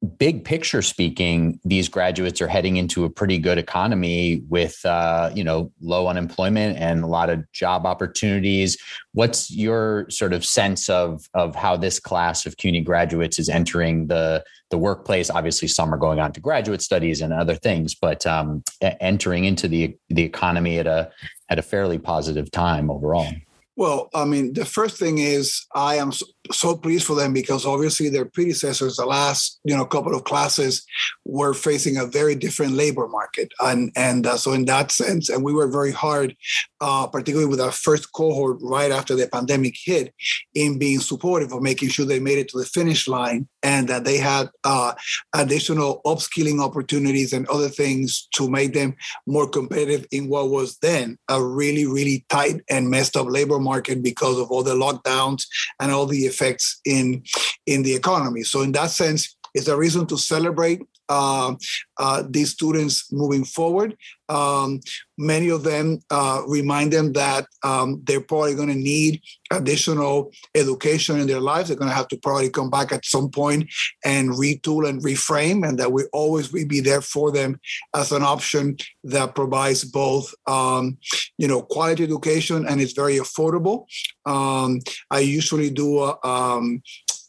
big 0.03 0.43
picture 0.43 0.81
speaking, 0.81 1.59
these 1.63 1.87
graduates 1.87 2.41
are 2.41 2.47
heading 2.47 2.77
into 2.77 3.05
a 3.05 3.09
pretty 3.09 3.37
good 3.37 3.57
economy 3.57 4.41
with 4.49 4.83
uh, 4.85 5.31
you 5.33 5.43
know 5.43 5.71
low 5.81 6.07
unemployment 6.07 6.77
and 6.77 7.03
a 7.03 7.07
lot 7.07 7.29
of 7.29 7.49
job 7.53 7.85
opportunities. 7.85 8.77
What's 9.13 9.49
your 9.51 10.09
sort 10.09 10.33
of 10.33 10.45
sense 10.45 10.89
of 10.89 11.25
of 11.33 11.55
how 11.55 11.77
this 11.77 11.99
class 11.99 12.45
of 12.45 12.57
CUNY 12.57 12.81
graduates 12.81 13.39
is 13.39 13.49
entering 13.49 14.07
the 14.07 14.43
the 14.69 14.77
workplace? 14.77 15.29
Obviously, 15.29 15.67
some 15.67 15.93
are 15.93 15.97
going 15.97 16.19
on 16.19 16.33
to 16.33 16.41
graduate 16.41 16.81
studies 16.81 17.21
and 17.21 17.31
other 17.31 17.55
things, 17.55 17.95
but 17.95 18.25
um, 18.25 18.63
entering 18.81 19.45
into 19.45 19.67
the 19.67 19.95
the 20.09 20.23
economy 20.23 20.79
at 20.79 20.87
a 20.87 21.11
at 21.49 21.59
a 21.59 21.63
fairly 21.63 21.97
positive 21.97 22.51
time 22.51 22.91
overall. 22.91 23.31
Well, 23.75 24.09
I 24.13 24.25
mean, 24.25 24.53
the 24.53 24.65
first 24.65 24.97
thing 24.97 25.17
is 25.17 25.65
I 25.73 25.95
am 25.95 26.11
so, 26.51 26.75
pleased 26.75 27.05
for 27.05 27.15
them 27.15 27.31
because 27.31 27.65
obviously 27.65 28.09
their 28.09 28.25
predecessors, 28.25 28.97
the 28.97 29.05
last 29.05 29.59
you 29.63 29.75
know 29.75 29.85
couple 29.85 30.13
of 30.13 30.25
classes, 30.25 30.85
were 31.23 31.53
facing 31.53 31.97
a 31.97 32.05
very 32.05 32.35
different 32.35 32.73
labor 32.73 33.07
market, 33.07 33.51
and 33.61 33.91
and 33.95 34.27
uh, 34.27 34.35
so 34.35 34.51
in 34.51 34.65
that 34.65 34.91
sense, 34.91 35.29
and 35.29 35.43
we 35.43 35.53
were 35.53 35.67
very 35.67 35.91
hard, 35.91 36.35
uh, 36.81 37.07
particularly 37.07 37.49
with 37.49 37.61
our 37.61 37.71
first 37.71 38.11
cohort 38.11 38.57
right 38.61 38.91
after 38.91 39.15
the 39.15 39.27
pandemic 39.27 39.75
hit, 39.81 40.13
in 40.53 40.77
being 40.77 40.99
supportive 40.99 41.53
of 41.53 41.61
making 41.61 41.89
sure 41.89 42.05
they 42.05 42.19
made 42.19 42.37
it 42.37 42.49
to 42.49 42.57
the 42.57 42.65
finish 42.65 43.07
line 43.07 43.47
and 43.61 43.87
that 43.87 44.03
they 44.03 44.17
had 44.17 44.49
uh, 44.65 44.93
additional 45.33 46.01
upskilling 46.05 46.61
opportunities 46.61 47.31
and 47.31 47.47
other 47.47 47.69
things 47.69 48.27
to 48.33 48.49
make 48.49 48.73
them 48.73 48.95
more 49.25 49.47
competitive 49.47 50.05
in 50.11 50.27
what 50.27 50.49
was 50.49 50.77
then 50.81 51.17
a 51.29 51.41
really 51.41 51.85
really 51.85 52.25
tight 52.29 52.61
and 52.69 52.89
messed 52.89 53.15
up 53.15 53.27
labor 53.29 53.59
market 53.59 54.03
because 54.03 54.37
of 54.37 54.51
all 54.51 54.63
the 54.63 54.75
lockdowns 54.75 55.45
and 55.79 55.91
all 55.91 56.05
the 56.05 56.32
effects 56.33 56.81
in 56.85 57.23
in 57.65 57.83
the 57.83 57.93
economy. 58.01 58.43
So 58.43 58.61
in 58.61 58.71
that 58.73 58.91
sense, 58.91 59.21
it's 59.53 59.67
a 59.67 59.77
reason 59.77 60.05
to 60.07 60.17
celebrate 60.17 60.81
uh, 61.09 61.55
uh, 61.97 62.23
these 62.29 62.51
students 62.51 63.11
moving 63.11 63.43
forward. 63.43 63.95
Um, 64.29 64.79
many 65.17 65.49
of 65.49 65.63
them 65.63 65.99
uh, 66.09 66.41
remind 66.47 66.91
them 66.91 67.13
that 67.13 67.45
um, 67.63 68.01
they're 68.03 68.21
probably 68.21 68.55
going 68.55 68.69
to 68.69 68.75
need 68.75 69.21
additional 69.51 70.31
education 70.55 71.19
in 71.19 71.27
their 71.27 71.39
lives. 71.39 71.67
They're 71.67 71.77
going 71.77 71.89
to 71.89 71.95
have 71.95 72.07
to 72.07 72.17
probably 72.17 72.49
come 72.49 72.69
back 72.69 72.91
at 72.91 73.05
some 73.05 73.29
point 73.29 73.69
and 74.03 74.31
retool 74.31 74.87
and 74.87 75.03
reframe, 75.03 75.67
and 75.67 75.77
that 75.77 75.91
we 75.91 76.03
always 76.13 76.51
will 76.51 76.67
be 76.67 76.79
there 76.79 77.01
for 77.01 77.31
them 77.31 77.59
as 77.95 78.11
an 78.11 78.23
option 78.23 78.77
that 79.03 79.35
provides 79.35 79.83
both, 79.83 80.33
um, 80.47 80.97
you 81.37 81.47
know, 81.47 81.61
quality 81.61 82.03
education 82.03 82.65
and 82.67 82.81
it's 82.81 82.93
very 82.93 83.17
affordable. 83.17 83.85
Um, 84.25 84.79
I 85.11 85.19
usually 85.19 85.69
do 85.69 85.99
a, 85.99 86.17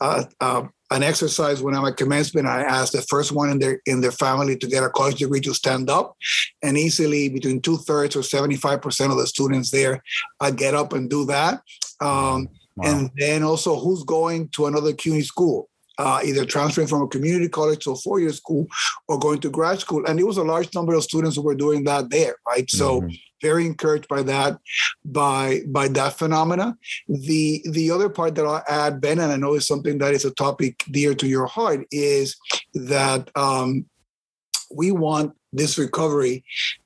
um, 0.01 0.27
a, 0.41 0.45
a 0.47 0.69
an 0.91 1.03
exercise 1.03 1.63
when 1.63 1.75
I'm 1.75 1.85
at 1.87 1.97
commencement. 1.97 2.47
I 2.47 2.63
ask 2.63 2.93
the 2.93 3.03
first 3.03 3.33
one 3.33 3.51
in 3.51 3.59
their 3.59 3.81
in 3.87 4.01
their 4.01 4.13
family 4.13 4.57
to 4.57 4.67
get 4.67 4.85
a 4.85 4.91
college 4.91 5.17
degree 5.17 5.41
to 5.41 5.55
stand 5.55 5.91
up, 5.91 6.17
and 6.63 6.77
easily 6.77 7.29
between 7.29 7.61
two 7.61 7.79
thirds 7.79 8.17
or 8.17 8.23
seventy 8.23 8.57
five 8.57 8.81
percent 8.81 9.11
of 9.11 9.19
the 9.19 9.27
students 9.27 9.71
there 9.71 10.03
uh, 10.41 10.51
get 10.51 10.75
up 10.75 10.93
and 10.93 11.11
do 11.11 11.25
that. 11.27 11.63
Um, 12.01 12.49
wow. 12.77 12.85
And 12.85 13.11
then 13.17 13.43
also, 13.43 13.77
who's 13.77 14.05
going 14.05 14.49
to 14.51 14.67
another 14.67 14.93
CUNY 14.93 15.23
school? 15.23 15.69
Uh, 15.97 16.21
either 16.25 16.45
transferring 16.45 16.89
from 16.89 17.03
a 17.03 17.07
community 17.07 17.49
college 17.49 17.85
to 17.85 17.93
a 17.93 17.97
four-year 17.97 18.33
school 18.33 18.67
or 19.07 19.17
going 19.17 19.39
to 19.39 19.49
grad 19.49 19.79
school. 19.79 20.05
And 20.07 20.19
it 20.19 20.27
was 20.27 20.39
a 20.39 20.43
large 20.43 20.75
number 20.75 20.93
of 20.93 21.05
students 21.05 21.37
who 21.37 21.43
were 21.43 21.55
doing 21.55 21.85
that 21.85 22.11
there, 22.11 22.35
right? 22.49 22.69
So 22.69 23.03
mm-hmm 23.03 23.15
very 23.45 23.67
encouraged 23.67 24.09
by 24.09 24.23
that, 24.33 24.59
by 25.05 25.61
by 25.79 25.87
that 25.89 26.13
phenomena. 26.21 26.67
The 27.09 27.63
the 27.77 27.91
other 27.95 28.09
part 28.09 28.35
that 28.35 28.47
I'll 28.47 28.65
add, 28.83 29.01
Ben, 29.03 29.21
and 29.21 29.31
I 29.33 29.37
know 29.37 29.55
is 29.55 29.67
something 29.67 29.99
that 29.99 30.15
is 30.15 30.25
a 30.25 30.39
topic 30.45 30.83
dear 30.91 31.13
to 31.21 31.27
your 31.35 31.47
heart, 31.57 31.81
is 31.91 32.37
that 32.73 33.31
um, 33.37 33.69
we 34.81 34.89
want 35.07 35.29
this 35.53 35.79
recovery 35.79 36.37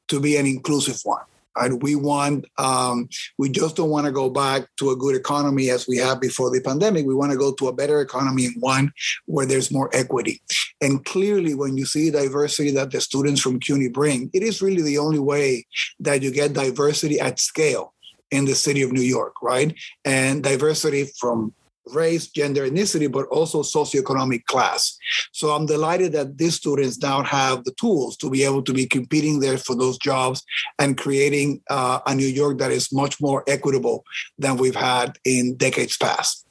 to 0.09 0.21
be 0.21 0.37
an 0.37 0.47
inclusive 0.47 1.01
one. 1.05 1.28
Right? 1.57 1.73
We 1.73 1.97
want, 1.97 2.47
um, 2.59 3.09
we 3.37 3.49
just 3.49 3.77
don't 3.77 3.91
want 3.91 4.07
to 4.07 4.13
go 4.13 4.31
back 4.31 4.69
to 4.79 4.91
a 4.91 4.97
good 4.97 5.17
economy 5.17 5.71
as 5.71 5.89
we 5.89 5.97
had 5.97 6.21
before 6.21 6.51
the 6.51 6.61
pandemic. 6.61 7.07
We 7.07 7.15
want 7.15 7.33
to 7.33 7.39
go 7.39 7.53
to 7.53 7.69
a 7.69 7.73
better 7.73 8.01
economy 8.01 8.47
and 8.47 8.63
one 8.63 8.93
where 9.27 9.47
there's 9.47 9.71
more 9.71 9.91
equity. 9.93 10.41
And 10.81 11.05
clearly, 11.05 11.55
when 11.55 11.77
you 11.77 11.85
see 11.85 12.11
diversity 12.11 12.71
that 12.73 12.93
the 12.93 13.01
students 13.01 13.41
from 13.41 13.59
CUNY 13.59 13.89
bring, 13.89 14.31
it 14.33 14.43
is 14.43 14.63
really 14.63 14.83
the 14.83 14.99
only 14.99 15.19
way 15.19 15.67
that 16.01 16.23
you 16.23 16.31
get 16.31 16.53
diversity 16.53 17.19
at 17.19 17.41
scale 17.41 17.95
in 18.31 18.45
the 18.45 18.55
city 18.55 18.83
of 18.83 18.93
New 18.93 19.01
York, 19.01 19.35
right? 19.43 19.75
And 20.05 20.43
diversity 20.43 21.07
from 21.19 21.55
race, 21.95 22.27
gender, 22.29 22.69
ethnicity, 22.69 23.11
but 23.11 23.27
also 23.29 23.63
socioeconomic 23.63 24.45
class. 24.47 24.97
So 25.33 25.51
I'm 25.51 25.67
delighted 25.67 26.13
that 26.13 26.39
these 26.39 26.55
students 26.55 26.99
now 26.99 27.23
have 27.23 27.65
the 27.65 27.73
tools 27.73 28.17
to 28.19 28.31
be 28.31 28.45
able 28.45 28.63
to 28.63 28.73
be 28.73 28.87
competing 28.87 29.41
there 29.41 29.59
for 29.59 29.75
those 29.75 29.99
jobs 29.99 30.43
and 30.79 30.97
creating 30.97 31.61
uh, 31.71 32.01
a 32.07 32.15
New 32.15 32.27
York 32.27 32.59
that 32.59 32.71
is 32.71 32.93
much 32.93 33.21
more 33.21 33.45
equitable 33.47 34.05
than 34.39 34.57
we've 34.57 34.77
had 34.77 35.19
in 35.25 35.57
decades 35.57 35.97
past. 35.97 36.47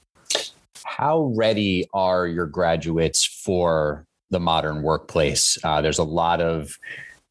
How 0.83 1.33
ready 1.35 1.87
are 1.93 2.27
your 2.27 2.45
graduates 2.45 3.25
for 3.25 4.05
the 4.29 4.39
modern 4.39 4.81
workplace? 4.81 5.57
Uh, 5.63 5.81
there's 5.81 5.99
a 5.99 6.03
lot 6.03 6.41
of 6.41 6.77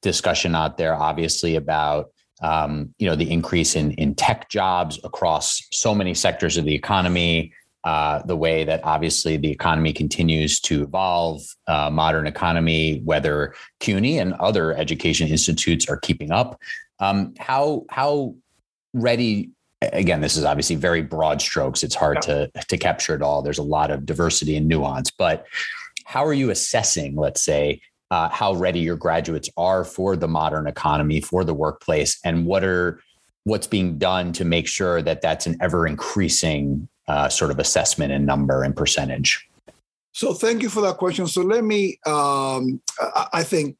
discussion 0.02 0.54
out 0.54 0.78
there, 0.78 0.94
obviously, 0.94 1.56
about 1.56 2.10
um, 2.42 2.94
you 2.98 3.08
know 3.08 3.16
the 3.16 3.30
increase 3.30 3.74
in 3.76 3.92
in 3.92 4.14
tech 4.14 4.48
jobs 4.50 5.00
across 5.04 5.62
so 5.72 5.94
many 5.94 6.14
sectors 6.14 6.56
of 6.56 6.64
the 6.64 6.74
economy 6.74 7.52
uh, 7.86 8.20
the 8.24 8.36
way 8.36 8.64
that 8.64 8.80
obviously 8.82 9.36
the 9.36 9.48
economy 9.48 9.92
continues 9.92 10.58
to 10.58 10.82
evolve, 10.82 11.40
uh, 11.68 11.88
modern 11.88 12.26
economy, 12.26 13.00
whether 13.04 13.54
CUNY 13.78 14.18
and 14.18 14.34
other 14.34 14.74
education 14.76 15.28
institutes 15.28 15.88
are 15.88 15.96
keeping 15.96 16.32
up. 16.32 16.58
Um, 16.98 17.32
how 17.38 17.86
how 17.88 18.34
ready? 18.92 19.50
Again, 19.82 20.20
this 20.20 20.36
is 20.36 20.44
obviously 20.44 20.74
very 20.74 21.00
broad 21.00 21.40
strokes. 21.40 21.84
It's 21.84 21.94
hard 21.94 22.16
yeah. 22.26 22.46
to 22.54 22.64
to 22.66 22.76
capture 22.76 23.14
it 23.14 23.22
all. 23.22 23.40
There's 23.40 23.58
a 23.58 23.62
lot 23.62 23.92
of 23.92 24.04
diversity 24.04 24.56
and 24.56 24.66
nuance, 24.66 25.12
but 25.12 25.46
how 26.06 26.24
are 26.24 26.34
you 26.34 26.50
assessing, 26.50 27.14
let's 27.14 27.42
say, 27.42 27.80
uh, 28.10 28.28
how 28.30 28.54
ready 28.54 28.80
your 28.80 28.96
graduates 28.96 29.48
are 29.56 29.84
for 29.84 30.16
the 30.16 30.26
modern 30.26 30.66
economy, 30.66 31.20
for 31.20 31.44
the 31.44 31.54
workplace, 31.54 32.18
and 32.24 32.46
what 32.46 32.64
are 32.64 33.00
what's 33.44 33.68
being 33.68 33.96
done 33.96 34.32
to 34.32 34.44
make 34.44 34.66
sure 34.66 35.02
that 35.02 35.22
that's 35.22 35.46
an 35.46 35.56
ever 35.60 35.86
increasing 35.86 36.88
uh, 37.08 37.28
sort 37.28 37.50
of 37.50 37.58
assessment 37.58 38.12
and 38.12 38.26
number 38.26 38.62
and 38.62 38.76
percentage. 38.76 39.48
So 40.12 40.32
thank 40.32 40.62
you 40.62 40.70
for 40.70 40.80
that 40.80 40.96
question. 40.96 41.26
So 41.26 41.42
let 41.42 41.62
me, 41.62 41.98
um, 42.06 42.80
I 43.32 43.42
think 43.42 43.76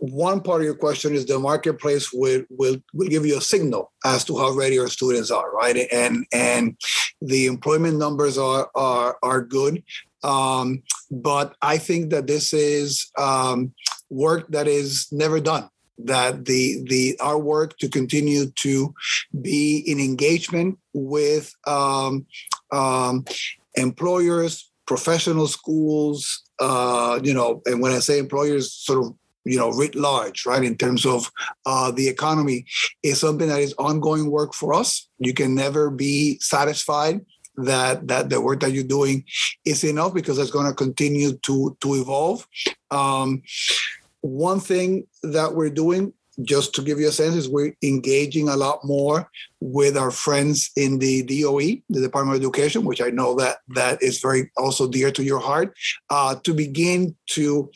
one 0.00 0.40
part 0.40 0.62
of 0.62 0.64
your 0.64 0.74
question 0.74 1.14
is 1.14 1.26
the 1.26 1.38
marketplace 1.38 2.10
will 2.12 2.42
will 2.48 2.76
will 2.94 3.08
give 3.08 3.26
you 3.26 3.36
a 3.36 3.40
signal 3.40 3.92
as 4.04 4.24
to 4.24 4.36
how 4.38 4.50
ready 4.50 4.74
your 4.76 4.88
students 4.88 5.30
are, 5.30 5.52
right? 5.52 5.76
And 5.92 6.26
and 6.32 6.76
the 7.20 7.46
employment 7.46 7.98
numbers 7.98 8.38
are 8.38 8.70
are 8.74 9.18
are 9.22 9.42
good. 9.42 9.82
Um, 10.24 10.82
but 11.10 11.54
I 11.62 11.78
think 11.78 12.10
that 12.10 12.26
this 12.26 12.52
is 12.52 13.10
um, 13.18 13.74
work 14.08 14.48
that 14.48 14.66
is 14.66 15.08
never 15.12 15.38
done. 15.38 15.68
That 16.04 16.44
the 16.44 16.82
the 16.88 17.16
our 17.20 17.38
work 17.38 17.78
to 17.78 17.88
continue 17.88 18.50
to 18.62 18.94
be 19.40 19.78
in 19.86 20.00
engagement 20.00 20.78
with 20.92 21.54
um, 21.66 22.26
um, 22.72 23.24
employers, 23.74 24.70
professional 24.86 25.46
schools, 25.46 26.42
uh, 26.60 27.20
you 27.22 27.34
know, 27.34 27.62
and 27.66 27.80
when 27.80 27.92
I 27.92 27.98
say 27.98 28.18
employers, 28.18 28.72
sort 28.72 29.04
of 29.04 29.14
you 29.44 29.56
know 29.56 29.70
writ 29.70 29.94
large 29.94 30.44
right 30.44 30.62
in 30.62 30.76
terms 30.76 31.06
of 31.06 31.30
uh, 31.64 31.90
the 31.90 32.08
economy 32.08 32.66
is 33.02 33.18
something 33.18 33.48
that 33.48 33.60
is 33.60 33.74
ongoing 33.78 34.30
work 34.30 34.52
for 34.52 34.74
us 34.74 35.08
you 35.18 35.32
can 35.32 35.54
never 35.54 35.88
be 35.88 36.38
satisfied 36.40 37.22
that 37.64 38.06
that 38.08 38.30
the 38.30 38.40
work 38.40 38.60
that 38.60 38.72
you're 38.72 38.84
doing 38.84 39.24
is 39.64 39.84
enough 39.84 40.14
because 40.14 40.38
it's 40.38 40.50
going 40.50 40.66
to 40.66 40.74
continue 40.74 41.36
to 41.38 41.76
to 41.80 41.94
evolve. 41.94 42.46
Um, 42.90 43.42
one 44.22 44.60
thing 44.60 45.06
that 45.22 45.54
we're 45.54 45.70
doing 45.70 46.12
just 46.42 46.74
to 46.74 46.82
give 46.82 46.98
you 46.98 47.08
a 47.08 47.12
sense, 47.12 47.34
is 47.34 47.48
we're 47.48 47.74
engaging 47.82 48.48
a 48.48 48.56
lot 48.56 48.84
more 48.84 49.28
with 49.60 49.96
our 49.96 50.10
friends 50.10 50.70
in 50.76 50.98
the 50.98 51.22
DOE, 51.22 51.82
the 51.88 52.00
Department 52.00 52.36
of 52.36 52.42
Education, 52.42 52.84
which 52.84 53.00
I 53.00 53.10
know 53.10 53.34
that 53.36 53.58
that 53.68 54.02
is 54.02 54.20
very 54.20 54.50
also 54.56 54.88
dear 54.88 55.10
to 55.12 55.22
your 55.22 55.40
heart, 55.40 55.74
uh, 56.08 56.36
to 56.44 56.54
begin 56.54 57.16
to 57.30 57.70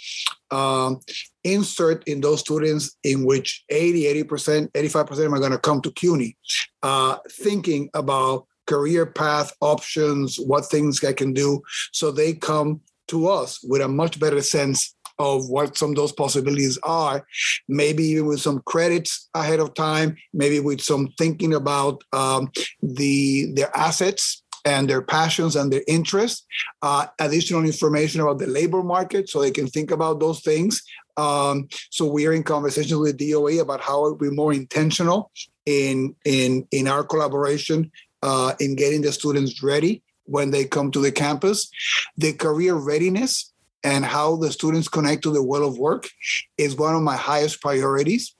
um, 0.50 1.00
insert 1.42 2.06
in 2.06 2.20
those 2.20 2.40
students 2.40 2.96
in 3.02 3.24
which 3.24 3.64
80, 3.68 4.24
80%, 4.24 4.70
85% 4.72 5.32
are 5.32 5.38
going 5.38 5.50
to 5.52 5.58
come 5.58 5.80
to 5.82 5.90
CUNY, 5.90 6.36
uh, 6.82 7.18
thinking 7.30 7.90
about 7.94 8.46
career 8.66 9.04
path 9.04 9.54
options, 9.60 10.36
what 10.38 10.64
things 10.66 11.04
I 11.04 11.12
can 11.12 11.32
do. 11.32 11.62
So 11.92 12.10
they 12.10 12.32
come 12.32 12.80
to 13.08 13.28
us 13.28 13.62
with 13.62 13.82
a 13.82 13.88
much 13.88 14.18
better 14.18 14.40
sense 14.40 14.94
of 15.18 15.48
what 15.48 15.76
some 15.76 15.90
of 15.90 15.96
those 15.96 16.12
possibilities 16.12 16.78
are, 16.82 17.26
maybe 17.68 18.04
even 18.04 18.26
with 18.26 18.40
some 18.40 18.62
credits 18.66 19.28
ahead 19.34 19.60
of 19.60 19.74
time, 19.74 20.16
maybe 20.32 20.60
with 20.60 20.80
some 20.80 21.08
thinking 21.18 21.54
about 21.54 22.02
um, 22.12 22.50
the 22.82 23.52
their 23.54 23.74
assets 23.76 24.42
and 24.64 24.88
their 24.88 25.02
passions 25.02 25.56
and 25.56 25.72
their 25.72 25.82
interests, 25.86 26.46
uh, 26.82 27.06
additional 27.20 27.64
information 27.64 28.20
about 28.20 28.38
the 28.38 28.46
labor 28.46 28.82
market 28.82 29.28
so 29.28 29.40
they 29.40 29.50
can 29.50 29.66
think 29.66 29.90
about 29.90 30.20
those 30.20 30.40
things. 30.40 30.82
Um, 31.16 31.68
so 31.90 32.06
we 32.06 32.26
are 32.26 32.32
in 32.32 32.42
conversations 32.42 32.98
with 32.98 33.18
DOE 33.18 33.60
about 33.60 33.80
how 33.80 34.10
we 34.10 34.28
be 34.28 34.34
more 34.34 34.52
intentional 34.52 35.30
in 35.66 36.14
in 36.24 36.66
in 36.72 36.88
our 36.88 37.04
collaboration 37.04 37.90
uh, 38.22 38.54
in 38.58 38.74
getting 38.74 39.02
the 39.02 39.12
students 39.12 39.62
ready 39.62 40.02
when 40.24 40.50
they 40.50 40.64
come 40.64 40.90
to 40.90 41.00
the 41.00 41.12
campus. 41.12 41.70
The 42.16 42.32
career 42.32 42.74
readiness 42.74 43.52
and 43.84 44.04
how 44.04 44.36
the 44.36 44.50
students 44.50 44.88
connect 44.88 45.22
to 45.22 45.30
the 45.30 45.42
world 45.42 45.70
of 45.70 45.78
work 45.78 46.08
is 46.56 46.74
one 46.74 46.96
of 46.96 47.02
my 47.02 47.16
highest 47.16 47.60
priorities. 47.60 48.34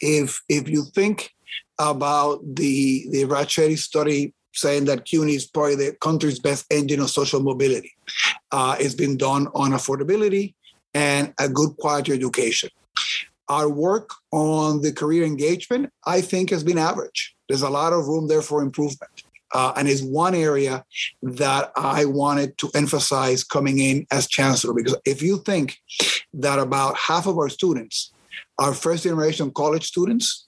If 0.00 0.40
if 0.48 0.68
you 0.68 0.84
think 0.94 1.30
about 1.78 2.40
the 2.44 3.06
the 3.10 3.24
Raj 3.24 3.56
Chetty 3.56 3.78
study 3.78 4.34
saying 4.54 4.84
that 4.84 5.06
CUNY 5.06 5.34
is 5.34 5.46
probably 5.46 5.76
the 5.76 5.96
country's 6.00 6.38
best 6.38 6.66
engine 6.70 7.00
of 7.00 7.10
social 7.10 7.40
mobility, 7.40 7.92
uh, 8.50 8.76
it's 8.78 8.94
been 8.94 9.16
done 9.16 9.48
on 9.54 9.70
affordability 9.70 10.54
and 10.92 11.32
a 11.40 11.48
good 11.48 11.70
quality 11.78 12.12
education. 12.12 12.68
Our 13.48 13.68
work 13.68 14.10
on 14.30 14.82
the 14.82 14.92
career 14.92 15.24
engagement, 15.24 15.90
I 16.06 16.20
think, 16.20 16.50
has 16.50 16.62
been 16.62 16.78
average. 16.78 17.34
There's 17.48 17.62
a 17.62 17.70
lot 17.70 17.92
of 17.92 18.06
room 18.06 18.28
there 18.28 18.42
for 18.42 18.62
improvement. 18.62 19.11
Uh, 19.54 19.72
and 19.76 19.86
is 19.86 20.02
one 20.02 20.34
area 20.34 20.84
that 21.22 21.72
I 21.76 22.04
wanted 22.06 22.56
to 22.58 22.70
emphasize 22.74 23.44
coming 23.44 23.78
in 23.78 24.06
as 24.10 24.26
chancellor. 24.26 24.72
Because 24.72 24.96
if 25.04 25.20
you 25.20 25.38
think 25.38 25.78
that 26.34 26.58
about 26.58 26.96
half 26.96 27.26
of 27.26 27.36
our 27.36 27.48
students 27.48 28.12
are 28.58 28.72
first 28.72 29.04
generation 29.04 29.50
college 29.50 29.86
students, 29.86 30.46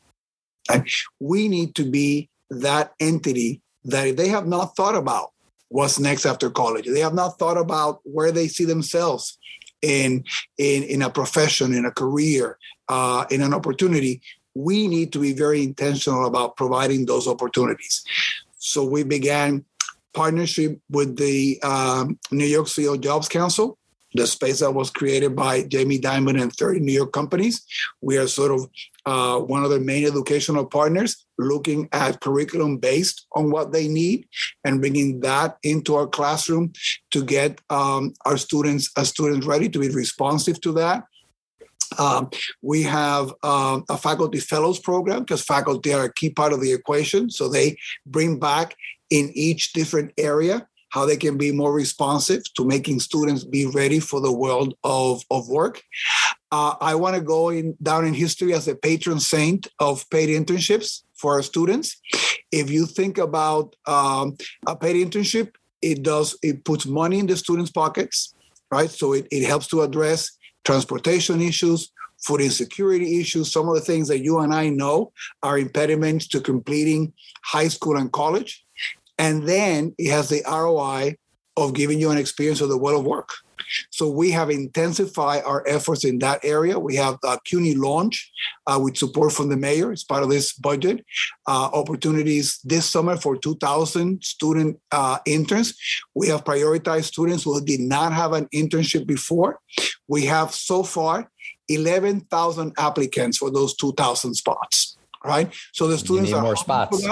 we 1.20 1.48
need 1.48 1.74
to 1.74 1.84
be 1.84 2.30
that 2.50 2.92
entity 3.00 3.60
that 3.84 4.16
they 4.16 4.28
have 4.28 4.46
not 4.46 4.74
thought 4.76 4.94
about 4.94 5.30
what's 5.68 5.98
next 5.98 6.24
after 6.24 6.50
college, 6.50 6.86
they 6.86 7.00
have 7.00 7.14
not 7.14 7.38
thought 7.38 7.58
about 7.58 8.00
where 8.04 8.32
they 8.32 8.48
see 8.48 8.64
themselves 8.64 9.38
in 9.82 10.24
in 10.56 10.82
in 10.84 11.02
a 11.02 11.10
profession, 11.10 11.74
in 11.74 11.84
a 11.84 11.90
career, 11.90 12.58
uh, 12.88 13.24
in 13.30 13.42
an 13.42 13.52
opportunity, 13.52 14.22
we 14.54 14.88
need 14.88 15.12
to 15.12 15.18
be 15.18 15.32
very 15.32 15.62
intentional 15.62 16.26
about 16.26 16.56
providing 16.56 17.06
those 17.06 17.26
opportunities. 17.26 18.04
So 18.64 18.82
we 18.82 19.02
began 19.02 19.62
partnership 20.14 20.80
with 20.88 21.18
the 21.18 21.60
um, 21.62 22.18
New 22.30 22.46
York 22.46 22.66
CEO 22.66 22.98
Jobs 22.98 23.28
Council, 23.28 23.76
the 24.14 24.26
space 24.26 24.60
that 24.60 24.72
was 24.72 24.88
created 24.88 25.36
by 25.36 25.64
Jamie 25.64 25.98
Dimon 25.98 26.40
and 26.40 26.50
30 26.50 26.80
New 26.80 26.92
York 26.92 27.12
companies. 27.12 27.62
We 28.00 28.16
are 28.16 28.26
sort 28.26 28.52
of 28.52 28.70
uh, 29.04 29.44
one 29.44 29.64
of 29.64 29.70
the 29.70 29.80
main 29.80 30.06
educational 30.06 30.64
partners 30.64 31.26
looking 31.36 31.90
at 31.92 32.20
curriculum 32.20 32.78
based 32.78 33.26
on 33.34 33.50
what 33.50 33.72
they 33.72 33.86
need 33.86 34.26
and 34.64 34.80
bringing 34.80 35.20
that 35.20 35.58
into 35.62 35.94
our 35.96 36.06
classroom 36.06 36.72
to 37.10 37.22
get 37.22 37.60
um, 37.68 38.14
our 38.24 38.38
students, 38.38 38.90
our 38.96 39.04
students 39.04 39.46
ready 39.46 39.68
to 39.68 39.78
be 39.78 39.90
responsive 39.90 40.58
to 40.62 40.72
that 40.72 41.04
um, 41.98 42.30
we 42.62 42.82
have 42.82 43.32
um, 43.42 43.84
a 43.88 43.96
faculty 43.96 44.40
fellows 44.40 44.78
program 44.78 45.20
because 45.20 45.42
faculty 45.42 45.92
are 45.92 46.04
a 46.04 46.12
key 46.12 46.30
part 46.30 46.52
of 46.52 46.60
the 46.60 46.72
equation. 46.72 47.30
So 47.30 47.48
they 47.48 47.76
bring 48.06 48.38
back 48.38 48.76
in 49.10 49.30
each 49.34 49.72
different 49.72 50.12
area 50.18 50.66
how 50.94 51.04
they 51.04 51.16
can 51.16 51.36
be 51.36 51.50
more 51.50 51.72
responsive 51.72 52.42
to 52.54 52.64
making 52.64 53.00
students 53.00 53.42
be 53.42 53.66
ready 53.66 53.98
for 53.98 54.20
the 54.20 54.30
world 54.32 54.74
of, 54.84 55.24
of 55.28 55.48
work. 55.48 55.82
Uh, 56.52 56.76
I 56.80 56.94
want 56.94 57.16
to 57.16 57.20
go 57.20 57.48
in 57.48 57.76
down 57.82 58.06
in 58.06 58.14
history 58.14 58.54
as 58.54 58.68
a 58.68 58.76
patron 58.76 59.18
saint 59.18 59.66
of 59.80 60.08
paid 60.10 60.28
internships 60.28 61.02
for 61.16 61.34
our 61.34 61.42
students. 61.42 62.00
If 62.52 62.70
you 62.70 62.86
think 62.86 63.18
about 63.18 63.74
um, 63.88 64.36
a 64.68 64.76
paid 64.76 64.94
internship, 65.04 65.54
it 65.82 66.04
does 66.04 66.38
it 66.42 66.64
puts 66.64 66.86
money 66.86 67.18
in 67.18 67.26
the 67.26 67.36
students' 67.36 67.72
pockets, 67.72 68.32
right? 68.70 68.88
So 68.90 69.14
it, 69.14 69.26
it 69.32 69.44
helps 69.44 69.66
to 69.68 69.82
address 69.82 70.30
transportation 70.64 71.40
issues, 71.40 71.92
food 72.24 72.40
insecurity 72.40 73.20
issues, 73.20 73.52
some 73.52 73.68
of 73.68 73.74
the 73.74 73.80
things 73.80 74.08
that 74.08 74.24
you 74.24 74.38
and 74.40 74.54
I 74.54 74.70
know 74.70 75.12
are 75.42 75.58
impediments 75.58 76.26
to 76.28 76.40
completing 76.40 77.12
high 77.44 77.68
school 77.68 77.96
and 77.96 78.10
college. 78.10 78.64
And 79.18 79.46
then 79.46 79.94
it 79.98 80.10
has 80.10 80.28
the 80.28 80.42
ROI 80.46 81.16
of 81.56 81.74
giving 81.74 82.00
you 82.00 82.10
an 82.10 82.18
experience 82.18 82.60
of 82.60 82.68
the 82.68 82.78
world 82.78 83.00
of 83.00 83.06
work. 83.06 83.30
So 83.90 84.08
we 84.08 84.30
have 84.32 84.50
intensified 84.50 85.42
our 85.44 85.66
efforts 85.66 86.04
in 86.04 86.18
that 86.20 86.44
area. 86.44 86.78
We 86.78 86.96
have 86.96 87.18
a 87.24 87.38
CUNY 87.44 87.74
launch 87.74 88.30
uh, 88.66 88.78
with 88.82 88.96
support 88.96 89.32
from 89.32 89.48
the 89.48 89.56
mayor 89.56 89.92
It's 89.92 90.04
part 90.04 90.22
of 90.22 90.30
this 90.30 90.52
budget. 90.52 91.04
Uh, 91.46 91.70
opportunities 91.72 92.60
this 92.64 92.88
summer 92.88 93.16
for 93.16 93.36
2,000 93.36 94.22
student 94.22 94.78
uh, 94.92 95.18
interns. 95.26 95.76
We 96.14 96.28
have 96.28 96.44
prioritized 96.44 97.04
students 97.04 97.44
who 97.44 97.60
did 97.64 97.80
not 97.80 98.12
have 98.12 98.32
an 98.32 98.46
internship 98.46 99.06
before. 99.06 99.60
We 100.08 100.26
have 100.26 100.52
so 100.52 100.82
far 100.82 101.30
11,000 101.68 102.72
applicants 102.76 103.38
for 103.38 103.50
those 103.50 103.74
2,000 103.76 104.34
spots. 104.34 104.96
Right. 105.24 105.54
So 105.72 105.88
the 105.88 105.96
students 105.96 106.32
are 106.32 106.42
more 106.42 106.56
spots. 106.56 107.02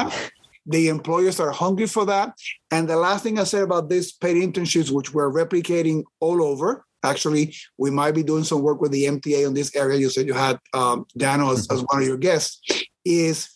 The 0.67 0.89
employers 0.89 1.41
are 1.41 1.51
hungry 1.51 1.87
for 1.87 2.05
that. 2.07 2.35
And 2.71 2.89
the 2.89 2.97
last 2.97 3.23
thing 3.23 3.39
I 3.39 3.45
said 3.45 3.63
about 3.63 3.89
this 3.89 4.13
paid 4.13 4.37
internships, 4.37 4.91
which 4.91 5.13
we're 5.13 5.31
replicating 5.31 6.05
all 6.21 6.43
over, 6.43 6.85
actually, 7.03 7.55
we 7.79 7.91
might 7.91 8.15
be 8.15 8.23
doing 8.23 8.45
some 8.45 8.63
work 8.63 8.81
with 8.81 8.93
the 8.93 9.05
MTA 9.05 9.47
on 9.47 9.55
this 9.55 9.75
area. 9.75 9.99
You 9.99 10.09
said 10.09 10.27
you 10.27 10.35
had 10.35 10.59
um, 10.73 11.07
as, 11.21 11.67
as 11.71 11.85
one 11.89 12.01
of 12.01 12.07
your 12.07 12.17
guests, 12.17 12.61
is 13.05 13.49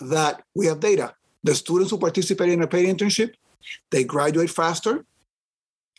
that 0.00 0.42
we 0.54 0.66
have 0.66 0.80
data. 0.80 1.14
The 1.44 1.54
students 1.54 1.90
who 1.90 1.98
participate 1.98 2.48
in 2.50 2.62
a 2.62 2.66
paid 2.66 2.86
internship, 2.86 3.32
they 3.90 4.04
graduate 4.04 4.50
faster, 4.50 5.04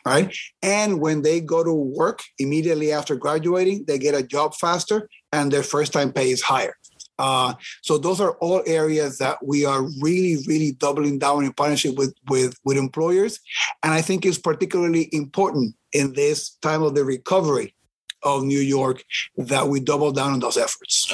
right? 0.05 0.33
And 0.61 0.99
when 0.99 1.21
they 1.21 1.39
go 1.41 1.63
to 1.63 1.73
work 1.73 2.21
immediately 2.39 2.91
after 2.91 3.15
graduating, 3.15 3.85
they 3.85 3.97
get 3.97 4.15
a 4.15 4.23
job 4.23 4.55
faster 4.55 5.09
and 5.31 5.51
their 5.51 5.63
first 5.63 5.93
time 5.93 6.11
pay 6.11 6.31
is 6.31 6.41
higher. 6.41 6.75
Uh, 7.19 7.53
so 7.81 7.97
those 7.97 8.19
are 8.19 8.31
all 8.33 8.63
areas 8.65 9.17
that 9.19 9.45
we 9.45 9.65
are 9.65 9.83
really, 10.01 10.43
really 10.47 10.71
doubling 10.73 11.19
down 11.19 11.43
in 11.43 11.53
partnership 11.53 11.95
with, 11.95 12.13
with, 12.29 12.55
with 12.63 12.77
employers. 12.77 13.39
And 13.83 13.93
I 13.93 14.01
think 14.01 14.25
it's 14.25 14.37
particularly 14.37 15.09
important 15.11 15.75
in 15.91 16.13
this 16.13 16.51
time 16.61 16.81
of 16.81 16.95
the 16.95 17.05
recovery 17.05 17.75
of 18.23 18.43
New 18.43 18.59
York 18.59 19.03
that 19.37 19.67
we 19.67 19.79
double 19.79 20.11
down 20.11 20.33
on 20.33 20.39
those 20.39 20.57
efforts. 20.57 21.13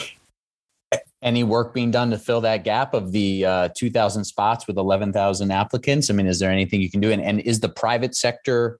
Any 1.22 1.44
work 1.44 1.74
being 1.74 1.92
done 1.92 2.12
to 2.12 2.18
fill 2.18 2.42
that 2.42 2.64
gap 2.64 2.94
of 2.94 3.12
the 3.12 3.46
uh, 3.46 3.70
2,000 3.76 4.24
spots 4.24 4.68
with 4.68 4.78
11,000 4.78 5.52
applicants? 5.52 6.10
I 6.10 6.14
mean, 6.14 6.28
is 6.28 6.40
there 6.40 6.50
anything 6.50 6.82
you 6.82 6.90
can 6.90 7.02
do? 7.02 7.12
And, 7.12 7.22
and 7.22 7.42
is 7.42 7.60
the 7.60 7.70
private 7.70 8.16
sector 8.16 8.80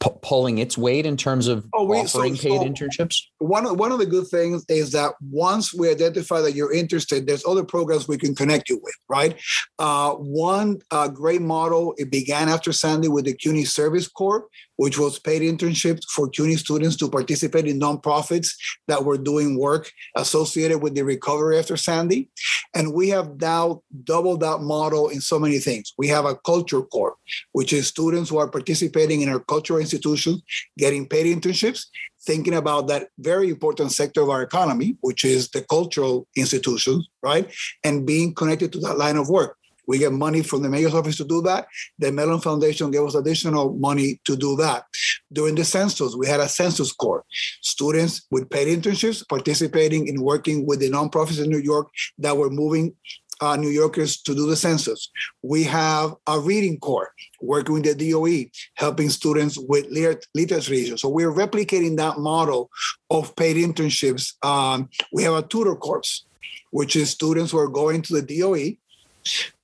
p- 0.00 0.10
pulling 0.22 0.58
its 0.58 0.78
weight 0.78 1.06
in 1.06 1.16
terms 1.16 1.48
of 1.48 1.66
oh, 1.74 1.84
we, 1.84 1.98
offering 1.98 2.36
so, 2.36 2.48
paid 2.48 2.60
so 2.60 2.64
internships? 2.64 3.16
One 3.38 3.66
of, 3.66 3.78
one 3.78 3.92
of 3.92 3.98
the 3.98 4.06
good 4.06 4.28
things 4.28 4.64
is 4.68 4.92
that 4.92 5.14
once 5.30 5.74
we 5.74 5.90
identify 5.90 6.40
that 6.40 6.52
you're 6.52 6.72
interested, 6.72 7.26
there's 7.26 7.44
other 7.46 7.64
programs 7.64 8.08
we 8.08 8.18
can 8.18 8.34
connect 8.34 8.68
you 8.68 8.80
with, 8.82 8.94
right? 9.08 9.36
Uh, 9.78 10.14
one 10.14 10.78
uh, 10.90 11.08
great 11.08 11.42
model, 11.42 11.94
it 11.98 12.10
began 12.10 12.48
after 12.48 12.72
Sandy 12.72 13.08
with 13.08 13.24
the 13.24 13.34
CUNY 13.34 13.64
Service 13.64 14.08
Corps, 14.08 14.46
which 14.78 14.96
was 14.96 15.18
paid 15.18 15.42
internships 15.42 16.04
for 16.08 16.28
CUNY 16.28 16.56
students 16.56 16.96
to 16.96 17.10
participate 17.10 17.66
in 17.66 17.80
nonprofits 17.80 18.54
that 18.86 19.04
were 19.04 19.18
doing 19.18 19.58
work 19.58 19.90
associated 20.16 20.78
with 20.78 20.94
the 20.94 21.02
recovery 21.02 21.58
after 21.58 21.76
Sandy. 21.76 22.30
And 22.74 22.94
we 22.94 23.08
have 23.08 23.40
now 23.40 23.82
doubled 24.04 24.40
that 24.40 24.60
model 24.60 25.08
in 25.08 25.20
so 25.20 25.38
many 25.38 25.58
things. 25.58 25.92
We 25.98 26.06
have 26.08 26.24
a 26.24 26.36
culture 26.36 26.82
corps, 26.82 27.16
which 27.52 27.72
is 27.72 27.88
students 27.88 28.30
who 28.30 28.38
are 28.38 28.48
participating 28.48 29.20
in 29.20 29.28
our 29.28 29.40
cultural 29.40 29.80
institutions, 29.80 30.42
getting 30.78 31.08
paid 31.08 31.26
internships, 31.26 31.86
thinking 32.22 32.54
about 32.54 32.86
that 32.86 33.08
very 33.18 33.48
important 33.50 33.90
sector 33.90 34.22
of 34.22 34.30
our 34.30 34.42
economy, 34.42 34.96
which 35.00 35.24
is 35.24 35.48
the 35.50 35.62
cultural 35.62 36.28
institutions, 36.36 37.08
right? 37.22 37.50
And 37.82 38.06
being 38.06 38.32
connected 38.32 38.72
to 38.72 38.80
that 38.80 38.98
line 38.98 39.16
of 39.16 39.28
work. 39.28 39.57
We 39.88 39.98
get 39.98 40.12
money 40.12 40.42
from 40.42 40.62
the 40.62 40.68
mayor's 40.68 40.94
office 40.94 41.16
to 41.16 41.24
do 41.24 41.40
that. 41.42 41.66
The 41.98 42.12
Mellon 42.12 42.40
Foundation 42.40 42.90
gave 42.90 43.02
us 43.02 43.14
additional 43.14 43.72
money 43.72 44.20
to 44.26 44.36
do 44.36 44.54
that. 44.56 44.84
During 45.32 45.54
the 45.54 45.64
census, 45.64 46.14
we 46.14 46.26
had 46.26 46.40
a 46.40 46.48
census 46.48 46.92
corps. 46.92 47.24
Students 47.62 48.26
with 48.30 48.50
paid 48.50 48.68
internships 48.68 49.26
participating 49.26 50.06
in 50.06 50.22
working 50.22 50.66
with 50.66 50.80
the 50.80 50.90
nonprofits 50.90 51.42
in 51.42 51.48
New 51.48 51.58
York 51.58 51.88
that 52.18 52.36
were 52.36 52.50
moving 52.50 52.94
uh, 53.40 53.56
New 53.56 53.68
Yorkers 53.68 54.20
to 54.22 54.34
do 54.34 54.46
the 54.46 54.56
census. 54.56 55.10
We 55.42 55.64
have 55.64 56.14
a 56.26 56.38
reading 56.38 56.78
corps 56.80 57.12
working 57.40 57.74
with 57.74 57.84
the 57.84 57.94
DOE, 57.94 58.50
helping 58.74 59.08
students 59.08 59.56
with 59.56 59.86
literacy. 60.34 60.96
So 60.96 61.08
we're 61.08 61.32
replicating 61.32 61.96
that 61.96 62.18
model 62.18 62.68
of 63.10 63.34
paid 63.36 63.56
internships. 63.56 64.34
Um, 64.44 64.90
we 65.12 65.22
have 65.22 65.34
a 65.34 65.42
tutor 65.42 65.76
corps, 65.76 66.24
which 66.72 66.96
is 66.96 67.10
students 67.10 67.52
who 67.52 67.58
are 67.58 67.68
going 67.68 68.02
to 68.02 68.20
the 68.20 68.40
DOE 68.40 68.76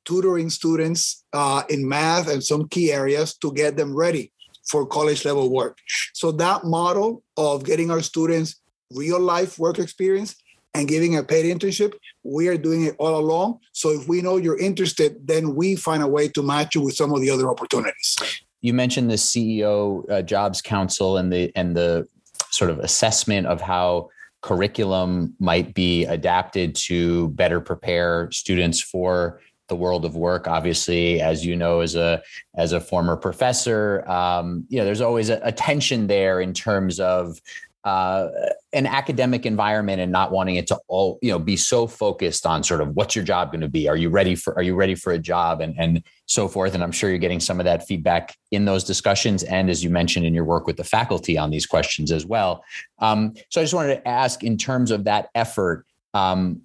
tutoring 0.04 0.50
students 0.50 1.24
uh, 1.32 1.62
in 1.68 1.88
math 1.88 2.28
and 2.28 2.42
some 2.42 2.68
key 2.68 2.92
areas 2.92 3.36
to 3.38 3.52
get 3.52 3.76
them 3.76 3.94
ready 3.94 4.32
for 4.68 4.86
college 4.86 5.24
level 5.24 5.50
work. 5.50 5.78
So 6.12 6.32
that 6.32 6.64
model 6.64 7.22
of 7.36 7.64
getting 7.64 7.90
our 7.90 8.02
students 8.02 8.60
real 8.90 9.20
life 9.20 9.58
work 9.58 9.78
experience 9.78 10.36
and 10.74 10.88
giving 10.88 11.16
a 11.16 11.22
paid 11.22 11.44
internship, 11.44 11.94
we 12.22 12.48
are 12.48 12.56
doing 12.56 12.84
it 12.84 12.96
all 12.98 13.16
along. 13.16 13.60
So 13.72 13.90
if 13.90 14.08
we 14.08 14.22
know 14.22 14.36
you're 14.36 14.58
interested, 14.58 15.26
then 15.26 15.54
we 15.54 15.76
find 15.76 16.02
a 16.02 16.08
way 16.08 16.28
to 16.28 16.42
match 16.42 16.74
you 16.74 16.82
with 16.82 16.96
some 16.96 17.12
of 17.12 17.20
the 17.20 17.30
other 17.30 17.48
opportunities. 17.48 18.16
You 18.60 18.74
mentioned 18.74 19.10
the 19.10 19.14
CEO 19.14 20.10
uh, 20.10 20.22
Jobs 20.22 20.62
Council 20.62 21.18
and 21.18 21.32
the 21.32 21.52
and 21.54 21.76
the 21.76 22.08
sort 22.50 22.70
of 22.70 22.78
assessment 22.78 23.46
of 23.46 23.60
how 23.60 24.08
curriculum 24.40 25.34
might 25.38 25.74
be 25.74 26.04
adapted 26.04 26.74
to 26.74 27.28
better 27.30 27.60
prepare 27.60 28.30
students 28.30 28.80
for 28.80 29.40
the 29.68 29.76
world 29.76 30.04
of 30.04 30.16
work. 30.16 30.46
Obviously, 30.46 31.20
as 31.20 31.44
you 31.44 31.56
know, 31.56 31.80
as 31.80 31.94
a 31.94 32.22
as 32.56 32.72
a 32.72 32.80
former 32.80 33.16
professor, 33.16 34.08
um, 34.08 34.64
you 34.68 34.78
know, 34.78 34.84
there's 34.84 35.00
always 35.00 35.30
a, 35.30 35.40
a 35.42 35.52
tension 35.52 36.06
there 36.06 36.40
in 36.40 36.52
terms 36.52 37.00
of 37.00 37.40
uh, 37.84 38.30
an 38.72 38.86
academic 38.86 39.44
environment 39.44 40.00
and 40.00 40.10
not 40.10 40.32
wanting 40.32 40.56
it 40.56 40.66
to 40.66 40.78
all 40.88 41.18
you 41.20 41.30
know 41.30 41.38
be 41.38 41.56
so 41.56 41.86
focused 41.86 42.46
on 42.46 42.62
sort 42.62 42.80
of 42.80 42.88
what's 42.96 43.14
your 43.14 43.24
job 43.24 43.52
going 43.52 43.60
to 43.60 43.68
be? 43.68 43.88
Are 43.88 43.96
you 43.96 44.08
ready 44.08 44.34
for 44.34 44.54
are 44.54 44.62
you 44.62 44.74
ready 44.74 44.94
for 44.94 45.12
a 45.12 45.18
job? 45.18 45.60
And 45.60 45.74
and 45.78 46.02
so 46.26 46.48
forth. 46.48 46.74
And 46.74 46.82
i'm 46.82 46.92
sure 46.92 47.10
you're 47.10 47.18
getting 47.18 47.40
some 47.40 47.60
of 47.60 47.64
that 47.64 47.86
feedback 47.86 48.34
in 48.50 48.64
those 48.64 48.82
discussions 48.82 49.42
and 49.42 49.68
as 49.68 49.84
you 49.84 49.90
mentioned 49.90 50.24
in 50.24 50.32
your 50.32 50.44
work 50.44 50.66
with 50.66 50.78
the 50.78 50.84
faculty 50.84 51.36
on 51.36 51.50
these 51.50 51.66
questions 51.66 52.10
as 52.10 52.24
well. 52.24 52.64
Um, 53.00 53.34
so 53.50 53.60
i 53.60 53.64
just 53.64 53.74
wanted 53.74 53.96
to 53.96 54.08
ask 54.08 54.42
in 54.42 54.56
terms 54.56 54.90
of 54.90 55.04
that 55.04 55.28
effort 55.34 55.84
um, 56.14 56.62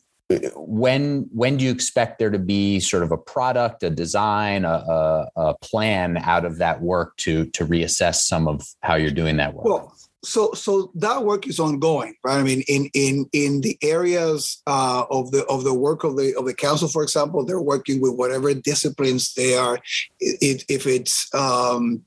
when 0.56 1.28
when 1.34 1.58
do 1.58 1.66
you 1.66 1.72
expect 1.72 2.20
there 2.20 2.30
to 2.30 2.38
be 2.38 2.80
sort 2.80 3.02
of 3.02 3.12
a 3.12 3.18
product 3.18 3.82
a 3.82 3.90
design 3.90 4.64
a, 4.64 4.70
a, 4.70 5.30
a, 5.36 5.54
plan 5.56 6.18
out 6.18 6.46
of 6.46 6.60
that 6.60 6.82
work 6.82 7.18
to 7.18 7.46
to 7.48 7.66
reassess 7.66 8.16
some 8.16 8.48
of 8.48 8.62
how 8.82 8.96
you're 8.96 9.10
doing 9.10 9.38
that 9.38 9.54
work? 9.54 9.66
Well 9.66 9.96
so 10.24 10.52
so 10.54 10.92
that 10.96 11.24
work 11.24 11.48
is 11.48 11.60
ongoing 11.60 12.14
right? 12.24 12.38
I 12.38 12.44
mean 12.44 12.62
in 12.68 12.90
in 12.94 13.28
in 13.34 13.62
the 13.62 13.78
areas 13.82 14.62
uh, 14.68 15.06
of 15.10 15.32
the 15.32 15.46
of 15.46 15.64
the 15.64 15.74
work 15.74 16.04
of 16.04 16.16
the 16.16 16.38
of 16.38 16.46
the 16.46 16.54
council 16.54 16.90
for 16.90 17.02
example 17.02 17.44
they're 17.44 17.62
working 17.62 18.00
with 18.00 18.14
whatever 18.14 18.54
disciplines 18.54 19.34
they 19.34 19.56
are. 19.56 19.80
If, 20.20 20.64
if 20.70 20.86
it's 20.86 21.34
um, 21.34 22.04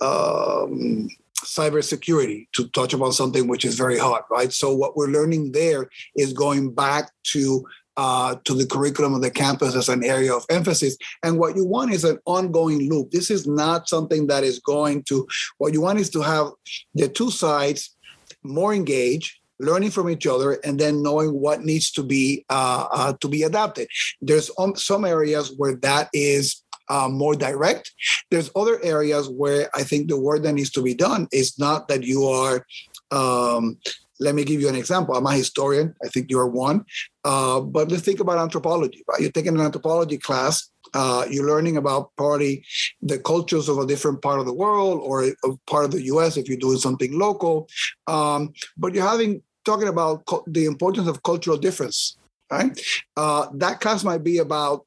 um, 0.00 1.08
cybersecurity 1.44 2.48
to 2.52 2.68
touch 2.68 2.92
upon 2.94 3.12
something 3.12 3.48
which 3.48 3.64
is 3.64 3.76
very 3.76 3.98
hot, 3.98 4.24
right? 4.30 4.52
So 4.52 4.74
what 4.74 4.96
we're 4.96 5.08
learning 5.08 5.52
there 5.52 5.88
is 6.16 6.32
going 6.32 6.74
back 6.74 7.10
to 7.32 7.64
uh, 7.98 8.36
to 8.44 8.54
the 8.54 8.66
curriculum 8.66 9.12
of 9.12 9.20
the 9.20 9.30
campus 9.30 9.74
as 9.74 9.90
an 9.90 10.02
area 10.02 10.34
of 10.34 10.46
emphasis. 10.48 10.96
And 11.22 11.38
what 11.38 11.56
you 11.56 11.66
want 11.66 11.92
is 11.92 12.04
an 12.04 12.18
ongoing 12.24 12.88
loop. 12.88 13.10
This 13.10 13.30
is 13.30 13.46
not 13.46 13.86
something 13.86 14.28
that 14.28 14.44
is 14.44 14.60
going 14.60 15.02
to. 15.04 15.28
What 15.58 15.74
you 15.74 15.82
want 15.82 16.00
is 16.00 16.08
to 16.10 16.22
have 16.22 16.48
the 16.94 17.08
two 17.08 17.30
sides 17.30 17.94
more 18.42 18.74
engaged 18.74 19.36
learning 19.60 19.90
from 19.90 20.10
each 20.10 20.26
other 20.26 20.54
and 20.64 20.78
then 20.78 21.02
knowing 21.02 21.30
what 21.40 21.62
needs 21.62 21.90
to 21.92 22.02
be 22.02 22.44
uh, 22.50 22.86
uh, 22.90 23.12
to 23.20 23.28
be 23.28 23.44
adapted 23.44 23.86
there's 24.20 24.50
um, 24.58 24.74
some 24.74 25.04
areas 25.04 25.54
where 25.56 25.76
that 25.76 26.08
is 26.12 26.61
uh, 26.88 27.08
more 27.08 27.34
direct. 27.34 27.92
There's 28.30 28.50
other 28.56 28.82
areas 28.82 29.28
where 29.28 29.68
I 29.74 29.82
think 29.82 30.08
the 30.08 30.20
work 30.20 30.42
that 30.42 30.52
needs 30.52 30.70
to 30.72 30.82
be 30.82 30.94
done 30.94 31.28
is 31.32 31.58
not 31.58 31.88
that 31.88 32.02
you 32.02 32.24
are. 32.24 32.66
Um, 33.10 33.78
let 34.20 34.34
me 34.34 34.44
give 34.44 34.60
you 34.60 34.68
an 34.68 34.76
example. 34.76 35.16
I'm 35.16 35.26
a 35.26 35.32
historian. 35.32 35.94
I 36.04 36.08
think 36.08 36.30
you're 36.30 36.46
one. 36.46 36.84
Uh, 37.24 37.60
but 37.60 37.90
let's 37.90 38.04
think 38.04 38.20
about 38.20 38.38
anthropology. 38.38 39.04
Right? 39.08 39.20
You're 39.20 39.32
taking 39.32 39.54
an 39.54 39.60
anthropology 39.60 40.18
class. 40.18 40.70
Uh, 40.94 41.26
you're 41.28 41.46
learning 41.46 41.76
about 41.76 42.10
probably 42.16 42.64
the 43.00 43.18
cultures 43.18 43.68
of 43.68 43.78
a 43.78 43.86
different 43.86 44.22
part 44.22 44.38
of 44.38 44.46
the 44.46 44.52
world 44.52 45.00
or 45.02 45.24
a 45.24 45.34
part 45.66 45.84
of 45.84 45.90
the 45.90 46.02
U.S. 46.04 46.36
if 46.36 46.48
you're 46.48 46.58
doing 46.58 46.78
something 46.78 47.18
local. 47.18 47.68
Um, 48.06 48.52
but 48.76 48.94
you're 48.94 49.08
having 49.08 49.42
talking 49.64 49.88
about 49.88 50.24
co- 50.26 50.44
the 50.46 50.66
importance 50.66 51.08
of 51.08 51.22
cultural 51.22 51.56
difference. 51.56 52.16
Right? 52.50 52.78
Uh, 53.16 53.46
that 53.54 53.80
class 53.80 54.04
might 54.04 54.22
be 54.22 54.38
about 54.38 54.86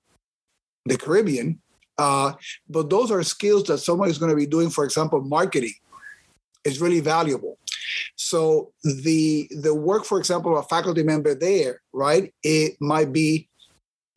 the 0.85 0.97
Caribbean, 0.97 1.59
uh, 1.97 2.33
but 2.69 2.89
those 2.89 3.11
are 3.11 3.23
skills 3.23 3.63
that 3.65 3.79
someone 3.79 4.09
is 4.09 4.17
going 4.17 4.31
to 4.31 4.35
be 4.35 4.45
doing, 4.45 4.69
for 4.69 4.83
example, 4.83 5.21
marketing 5.21 5.73
is 6.63 6.81
really 6.81 6.99
valuable. 6.99 7.57
So 8.15 8.73
the 8.83 9.49
the 9.61 9.73
work, 9.73 10.05
for 10.05 10.17
example, 10.17 10.57
of 10.57 10.65
a 10.65 10.67
faculty 10.67 11.03
member 11.03 11.35
there, 11.35 11.81
right? 11.93 12.33
It 12.43 12.75
might 12.79 13.13
be 13.13 13.47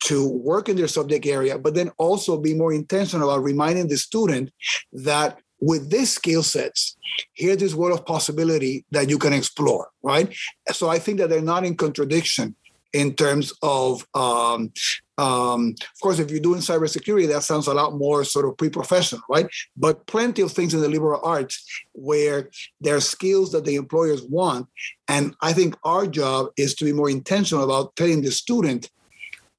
to 0.01 0.29
work 0.29 0.69
in 0.69 0.77
their 0.77 0.87
subject 0.87 1.25
area, 1.25 1.57
but 1.57 1.75
then 1.75 1.91
also 1.97 2.37
be 2.37 2.53
more 2.53 2.73
intentional 2.73 3.29
about 3.29 3.43
reminding 3.43 3.87
the 3.89 3.97
student 3.97 4.49
that 4.93 5.39
with 5.61 5.89
these 5.89 6.11
skill 6.11 6.41
sets, 6.41 6.97
here's 7.33 7.57
this 7.57 7.73
world 7.73 7.99
of 7.99 8.05
possibility 8.05 8.85
that 8.91 9.09
you 9.09 9.17
can 9.17 9.33
explore, 9.33 9.89
right? 10.01 10.33
So 10.71 10.89
I 10.89 10.99
think 10.99 11.19
that 11.19 11.29
they're 11.29 11.41
not 11.41 11.65
in 11.65 11.75
contradiction 11.75 12.55
in 12.93 13.13
terms 13.13 13.53
of 13.61 14.07
um, 14.13 14.71
um, 15.19 15.75
of 15.81 15.99
course, 16.01 16.19
if 16.19 16.31
you're 16.31 16.39
doing 16.39 16.61
cybersecurity, 16.61 17.27
that 17.27 17.43
sounds 17.43 17.67
a 17.67 17.73
lot 17.73 17.93
more 17.93 18.23
sort 18.23 18.45
of 18.45 18.55
pre-professional, 18.57 19.21
right? 19.29 19.47
But 19.75 20.07
plenty 20.07 20.41
of 20.41 20.53
things 20.53 20.73
in 20.73 20.79
the 20.79 20.87
liberal 20.87 21.19
arts 21.21 21.61
where 21.91 22.49
there 22.79 22.95
are 22.95 23.01
skills 23.01 23.51
that 23.51 23.65
the 23.65 23.75
employers 23.75 24.23
want. 24.23 24.67
And 25.09 25.35
I 25.41 25.51
think 25.51 25.75
our 25.83 26.07
job 26.07 26.47
is 26.55 26.73
to 26.75 26.85
be 26.85 26.93
more 26.93 27.09
intentional 27.09 27.65
about 27.65 27.97
telling 27.97 28.21
the 28.21 28.31
student, 28.31 28.89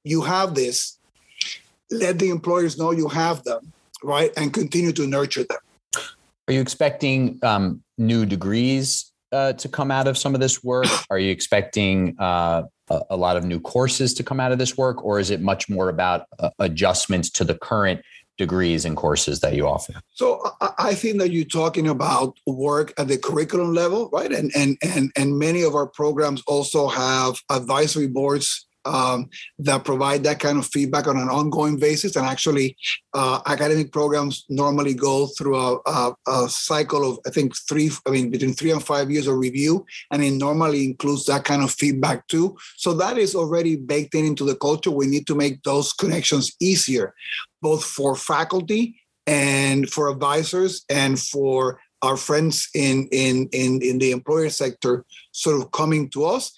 you 0.03 0.23
have 0.23 0.55
this, 0.55 0.99
let 1.91 2.19
the 2.19 2.31
employers 2.31 2.79
know 2.79 2.93
you 2.93 3.09
have 3.09 3.45
them, 3.45 3.71
right? 4.03 4.33
And 4.39 4.55
continue 4.55 4.93
to 4.93 5.07
nurture 5.07 5.45
them. 5.45 5.59
Are 6.49 6.55
you 6.55 6.63
expecting 6.63 7.39
um, 7.43 7.83
new 7.99 8.25
degrees 8.25 9.13
uh, 9.31 9.53
to 9.53 9.69
come 9.69 9.91
out 9.91 10.09
of 10.09 10.17
some 10.17 10.35
of 10.35 10.41
this 10.41 10.65
work? 10.65 10.89
Are 11.11 11.19
you 11.19 11.31
expecting 11.31 12.17
uh, 12.19 12.63
a, 12.91 13.17
lot 13.17 13.37
of 13.37 13.45
new 13.45 13.61
courses 13.61 14.15
to 14.15 14.23
come 14.23 14.41
out 14.41 14.53
of 14.53 14.59
this 14.59 14.77
work, 14.77 15.05
or 15.05 15.19
is 15.19 15.31
it 15.31 15.41
much 15.41 15.69
more 15.69 15.89
about 15.89 16.27
uh, 16.39 16.51
adjustments 16.59 17.31
to 17.31 17.45
the 17.45 17.55
current 17.55 18.01
degrees 18.37 18.85
and 18.85 18.97
courses 18.97 19.41
that 19.41 19.55
you 19.55 19.67
offer? 19.67 19.95
So 20.13 20.43
I 20.79 20.95
think 20.95 21.19
that 21.19 21.31
you're 21.31 21.45
talking 21.45 21.87
about 21.89 22.39
work 22.47 22.93
at 22.99 23.09
the 23.09 23.19
curriculum 23.19 23.75
level, 23.75 24.09
right? 24.13 24.33
And 24.33 24.51
and 24.57 24.77
and 24.83 25.13
and 25.17 25.39
many 25.39 25.63
of 25.63 25.75
our 25.75 25.87
programs 25.87 26.43
also 26.47 26.89
have 26.89 27.41
advisory 27.51 28.09
boards 28.09 28.67
um, 28.85 29.29
that 29.59 29.85
provide 29.85 30.25
that 30.25 30.41
kind 30.41 30.59
of 30.59 30.67
feedback 30.67 31.07
on 31.07 31.17
an 31.17 31.29
ongoing 31.29 31.79
basis. 31.79 32.17
And 32.17 32.27
actually, 32.27 32.77
uh, 33.15 33.41
academic 33.47 33.93
programs 33.93 34.45
normally 34.49 34.95
go 34.95 35.27
through 35.27 35.57
a, 35.57 35.79
a, 35.87 36.15
a, 36.29 36.49
cycle 36.49 37.11
of, 37.11 37.19
I 37.27 37.31
think, 37.31 37.55
three, 37.69 37.91
I 38.07 38.11
mean, 38.11 38.31
between 38.31 38.55
three 38.55 38.71
and 38.71 38.83
five 38.83 39.11
years 39.11 39.27
of 39.27 39.37
review. 39.37 39.85
And 40.11 40.23
it 40.23 40.33
normally 40.33 40.85
includes 40.85 41.27
that 41.27 41.45
kind 41.45 41.63
of 41.63 41.71
feedback 41.71 42.27
too. 42.29 42.57
So 42.77 42.95
that 42.95 43.19
is 43.19 43.35
already 43.35 43.77
baked 43.77 44.15
in 44.15 44.25
into 44.25 44.45
the 44.45 44.57
culture. 44.57 44.91
We 44.91 45.07
need 45.07 45.27
to 45.27 45.35
make 45.35 45.63
those 45.63 45.93
connections 45.93 46.53
easier, 46.61 47.15
both 47.61 47.85
for 47.85 48.17
faculty 48.17 49.01
and 49.27 49.89
for 49.89 50.09
advisors 50.09 50.85
and 50.89 51.19
for 51.19 51.81
our 52.03 52.17
friends 52.17 52.69
in, 52.75 53.09
in, 53.13 53.49
in, 53.53 53.83
in 53.83 53.99
the 53.99 54.11
employer 54.11 54.49
sector 54.49 55.05
sort 55.33 55.61
of 55.61 55.71
coming 55.71 56.09
to 56.11 56.25
us. 56.25 56.53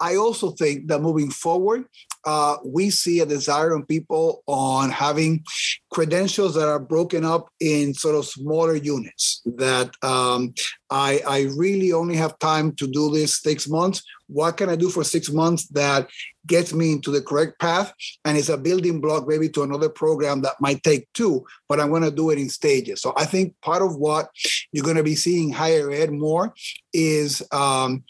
I 0.00 0.16
also 0.16 0.50
think 0.50 0.88
that 0.88 1.02
moving 1.02 1.30
forward, 1.30 1.84
uh, 2.26 2.56
we 2.64 2.90
see 2.90 3.20
a 3.20 3.26
desire 3.26 3.74
on 3.74 3.86
people 3.86 4.42
on 4.46 4.90
having 4.90 5.44
credentials 5.90 6.54
that 6.56 6.68
are 6.68 6.80
broken 6.80 7.24
up 7.24 7.48
in 7.60 7.94
sort 7.94 8.16
of 8.16 8.26
smaller 8.26 8.74
units. 8.74 9.42
That 9.46 9.90
um, 10.02 10.52
I, 10.90 11.20
I 11.26 11.42
really 11.56 11.92
only 11.92 12.16
have 12.16 12.38
time 12.40 12.72
to 12.76 12.86
do 12.88 13.10
this 13.10 13.40
six 13.40 13.68
months. 13.68 14.02
What 14.26 14.56
can 14.56 14.68
I 14.68 14.74
do 14.74 14.90
for 14.90 15.04
six 15.04 15.30
months 15.30 15.68
that 15.68 16.08
gets 16.48 16.72
me 16.72 16.92
into 16.92 17.12
the 17.12 17.22
correct 17.22 17.60
path 17.60 17.92
and 18.24 18.36
is 18.36 18.50
a 18.50 18.58
building 18.58 19.00
block 19.00 19.28
maybe 19.28 19.48
to 19.50 19.62
another 19.62 19.88
program 19.88 20.42
that 20.42 20.60
might 20.60 20.82
take 20.82 21.06
two, 21.12 21.44
but 21.68 21.78
I'm 21.78 21.90
going 21.90 22.02
to 22.02 22.10
do 22.10 22.30
it 22.30 22.38
in 22.38 22.48
stages. 22.48 23.00
So 23.00 23.12
I 23.16 23.24
think 23.24 23.54
part 23.62 23.82
of 23.82 23.96
what 23.96 24.30
you're 24.72 24.84
going 24.84 24.96
to 24.96 25.04
be 25.04 25.14
seeing 25.14 25.52
higher 25.52 25.92
ed 25.92 26.10
more 26.10 26.52
is 26.92 27.40
um, 27.52 28.02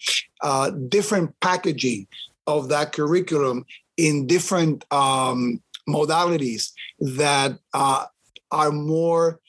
uh, 0.43 0.71
different 0.71 1.35
packaging 1.41 2.07
of 2.47 2.69
that 2.69 2.93
curriculum 2.93 3.65
in 3.97 4.27
different 4.27 4.85
um, 4.93 5.63
modalities 5.89 6.73
that 6.99 7.59
uh, 7.73 8.05
are 8.51 8.73
more 8.73 9.41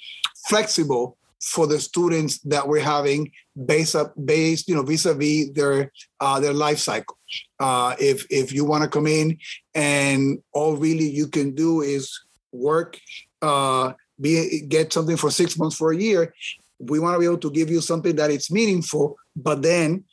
flexible 0.47 1.17
for 1.41 1.67
the 1.67 1.79
students 1.79 2.39
that 2.39 2.67
we're 2.67 2.83
having 2.83 3.31
based 3.65 3.95
up 3.95 4.13
based 4.25 4.67
you 4.67 4.75
know 4.75 4.83
vis-a-vis 4.83 5.51
their 5.53 5.91
uh, 6.19 6.39
their 6.39 6.53
life 6.53 6.79
cycle. 6.79 7.17
Uh, 7.59 7.95
if 7.99 8.25
if 8.29 8.51
you 8.51 8.65
want 8.65 8.83
to 8.83 8.89
come 8.89 9.07
in 9.07 9.37
and 9.75 10.39
all 10.53 10.75
really 10.75 11.09
you 11.09 11.27
can 11.27 11.53
do 11.53 11.81
is 11.81 12.19
work 12.51 12.99
uh, 13.41 13.93
be 14.19 14.61
get 14.67 14.91
something 14.93 15.17
for 15.17 15.29
six 15.29 15.57
months 15.57 15.75
for 15.75 15.91
a 15.91 15.97
year 15.97 16.33
we 16.79 16.99
want 16.99 17.15
to 17.15 17.19
be 17.19 17.25
able 17.25 17.37
to 17.37 17.51
give 17.51 17.69
you 17.69 17.81
something 17.81 18.15
that 18.15 18.29
it's 18.29 18.51
meaningful 18.51 19.15
but 19.35 19.61
then 19.61 20.03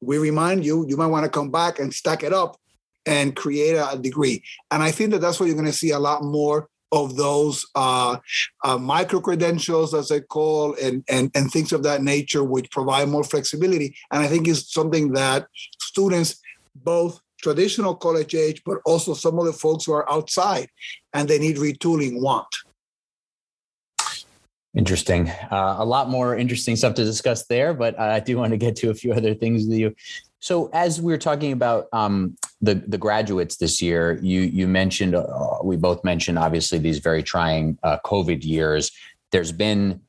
we 0.00 0.18
remind 0.18 0.64
you 0.64 0.86
you 0.88 0.96
might 0.96 1.06
want 1.06 1.24
to 1.24 1.30
come 1.30 1.50
back 1.50 1.78
and 1.78 1.92
stack 1.92 2.22
it 2.22 2.32
up 2.32 2.59
and 3.06 3.36
create 3.36 3.74
a 3.74 3.98
degree 3.98 4.42
and 4.70 4.82
i 4.82 4.90
think 4.90 5.10
that 5.10 5.20
that's 5.20 5.40
what 5.40 5.46
you're 5.46 5.54
going 5.54 5.66
to 5.66 5.72
see 5.72 5.90
a 5.90 5.98
lot 5.98 6.22
more 6.22 6.68
of 6.92 7.16
those 7.16 7.66
uh, 7.74 8.16
uh, 8.64 8.78
micro 8.78 9.20
credentials, 9.20 9.94
as 9.94 10.10
I 10.10 10.20
call, 10.20 10.74
and, 10.82 11.04
and, 11.08 11.30
and 11.34 11.50
things 11.50 11.72
of 11.72 11.82
that 11.84 12.02
nature, 12.02 12.42
which 12.42 12.70
provide 12.70 13.08
more 13.08 13.24
flexibility. 13.24 13.94
And 14.10 14.22
I 14.22 14.26
think 14.26 14.48
it's 14.48 14.72
something 14.72 15.12
that 15.12 15.46
students, 15.78 16.40
both 16.74 17.20
traditional 17.40 17.94
college 17.94 18.34
age, 18.34 18.62
but 18.64 18.78
also 18.84 19.14
some 19.14 19.38
of 19.38 19.46
the 19.46 19.52
folks 19.52 19.84
who 19.84 19.92
are 19.92 20.10
outside 20.10 20.68
and 21.12 21.28
they 21.28 21.38
need 21.38 21.56
retooling, 21.56 22.20
want. 22.20 22.48
Interesting. 24.76 25.28
Uh, 25.50 25.76
a 25.78 25.84
lot 25.84 26.08
more 26.08 26.36
interesting 26.36 26.76
stuff 26.76 26.94
to 26.94 27.04
discuss 27.04 27.46
there, 27.46 27.74
but 27.74 27.98
I 27.98 28.20
do 28.20 28.36
want 28.36 28.52
to 28.52 28.56
get 28.56 28.76
to 28.76 28.90
a 28.90 28.94
few 28.94 29.12
other 29.12 29.34
things 29.34 29.66
with 29.66 29.78
you. 29.78 29.94
So, 30.38 30.70
as 30.72 31.00
we 31.00 31.12
were 31.12 31.18
talking 31.18 31.52
about 31.52 31.88
um, 31.92 32.36
the 32.60 32.74
the 32.74 32.98
graduates 32.98 33.56
this 33.56 33.80
year, 33.80 34.18
you 34.22 34.42
you 34.42 34.66
mentioned 34.66 35.14
uh, 35.14 35.58
we 35.62 35.76
both 35.76 36.04
mentioned 36.04 36.38
obviously 36.38 36.78
these 36.78 36.98
very 36.98 37.22
trying 37.22 37.78
uh, 37.82 37.98
COVID 38.04 38.44
years. 38.44 38.92
There's 39.32 39.52
been 39.52 40.00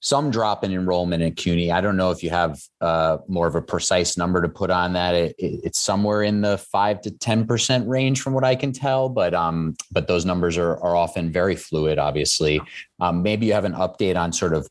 some 0.00 0.30
drop 0.30 0.62
in 0.64 0.70
enrollment 0.70 1.22
at 1.22 1.34
CUNY. 1.36 1.72
I 1.72 1.80
don't 1.80 1.96
know 1.96 2.10
if 2.10 2.22
you 2.22 2.28
have 2.28 2.60
uh, 2.82 3.16
more 3.26 3.46
of 3.46 3.54
a 3.54 3.62
precise 3.62 4.18
number 4.18 4.42
to 4.42 4.50
put 4.50 4.70
on 4.70 4.92
that. 4.92 5.14
It, 5.14 5.34
it, 5.38 5.60
it's 5.64 5.80
somewhere 5.80 6.22
in 6.22 6.42
the 6.42 6.58
five 6.58 7.00
to 7.02 7.10
ten 7.10 7.46
percent 7.46 7.88
range, 7.88 8.20
from 8.20 8.34
what 8.34 8.44
I 8.44 8.54
can 8.54 8.72
tell. 8.72 9.08
But 9.08 9.34
um, 9.34 9.74
but 9.90 10.06
those 10.06 10.24
numbers 10.24 10.56
are 10.56 10.76
are 10.78 10.96
often 10.96 11.32
very 11.32 11.56
fluid. 11.56 11.98
Obviously, 11.98 12.60
um, 13.00 13.22
maybe 13.22 13.46
you 13.46 13.52
have 13.52 13.64
an 13.64 13.74
update 13.74 14.16
on 14.16 14.32
sort 14.32 14.54
of 14.54 14.68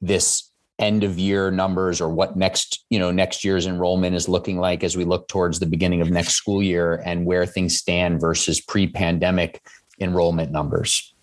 this 0.00 0.50
end 0.78 1.04
of 1.04 1.18
year 1.18 1.50
numbers 1.50 2.00
or 2.00 2.08
what 2.08 2.36
next 2.36 2.84
you 2.90 2.98
know 2.98 3.10
next 3.10 3.44
year's 3.44 3.66
enrollment 3.66 4.16
is 4.16 4.28
looking 4.28 4.58
like 4.58 4.82
as 4.82 4.96
we 4.96 5.04
look 5.04 5.28
towards 5.28 5.60
the 5.60 5.66
beginning 5.66 6.00
of 6.00 6.10
next 6.10 6.34
school 6.34 6.62
year 6.62 7.00
and 7.04 7.24
where 7.26 7.46
things 7.46 7.76
stand 7.76 8.20
versus 8.20 8.60
pre-pandemic 8.60 9.62
enrollment 10.00 10.50
numbers. 10.50 11.14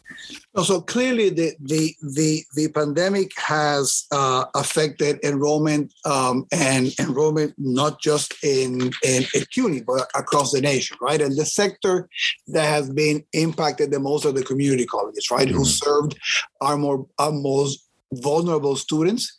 So 0.63 0.81
clearly 0.81 1.29
the 1.29 1.53
the 1.59 1.95
the, 2.01 2.43
the 2.55 2.67
pandemic 2.69 3.31
has 3.37 4.05
uh, 4.11 4.45
affected 4.55 5.19
enrollment 5.23 5.93
um, 6.05 6.45
and 6.51 6.93
enrollment 6.99 7.53
not 7.57 8.01
just 8.01 8.33
in, 8.43 8.91
in 9.03 9.23
in 9.33 9.45
CUNY 9.51 9.81
but 9.81 10.09
across 10.15 10.51
the 10.51 10.61
nation 10.61 10.97
right? 11.01 11.21
And 11.21 11.37
the 11.37 11.45
sector 11.45 12.09
that 12.47 12.65
has 12.65 12.89
been 12.89 13.23
impacted 13.33 13.91
the 13.91 13.99
most 13.99 14.25
are 14.25 14.31
the 14.31 14.43
community 14.43 14.85
colleges 14.85 15.29
right? 15.31 15.47
Mm-hmm. 15.47 15.57
who 15.57 15.65
served 15.65 16.17
our 16.59 16.77
more 16.77 17.07
our 17.17 17.31
most 17.31 17.87
vulnerable 18.13 18.75
students. 18.75 19.37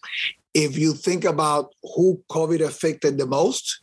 If 0.54 0.78
you 0.78 0.92
think 0.92 1.24
about 1.24 1.74
who 1.82 2.22
COVID 2.30 2.60
affected 2.60 3.18
the 3.18 3.26
most, 3.26 3.80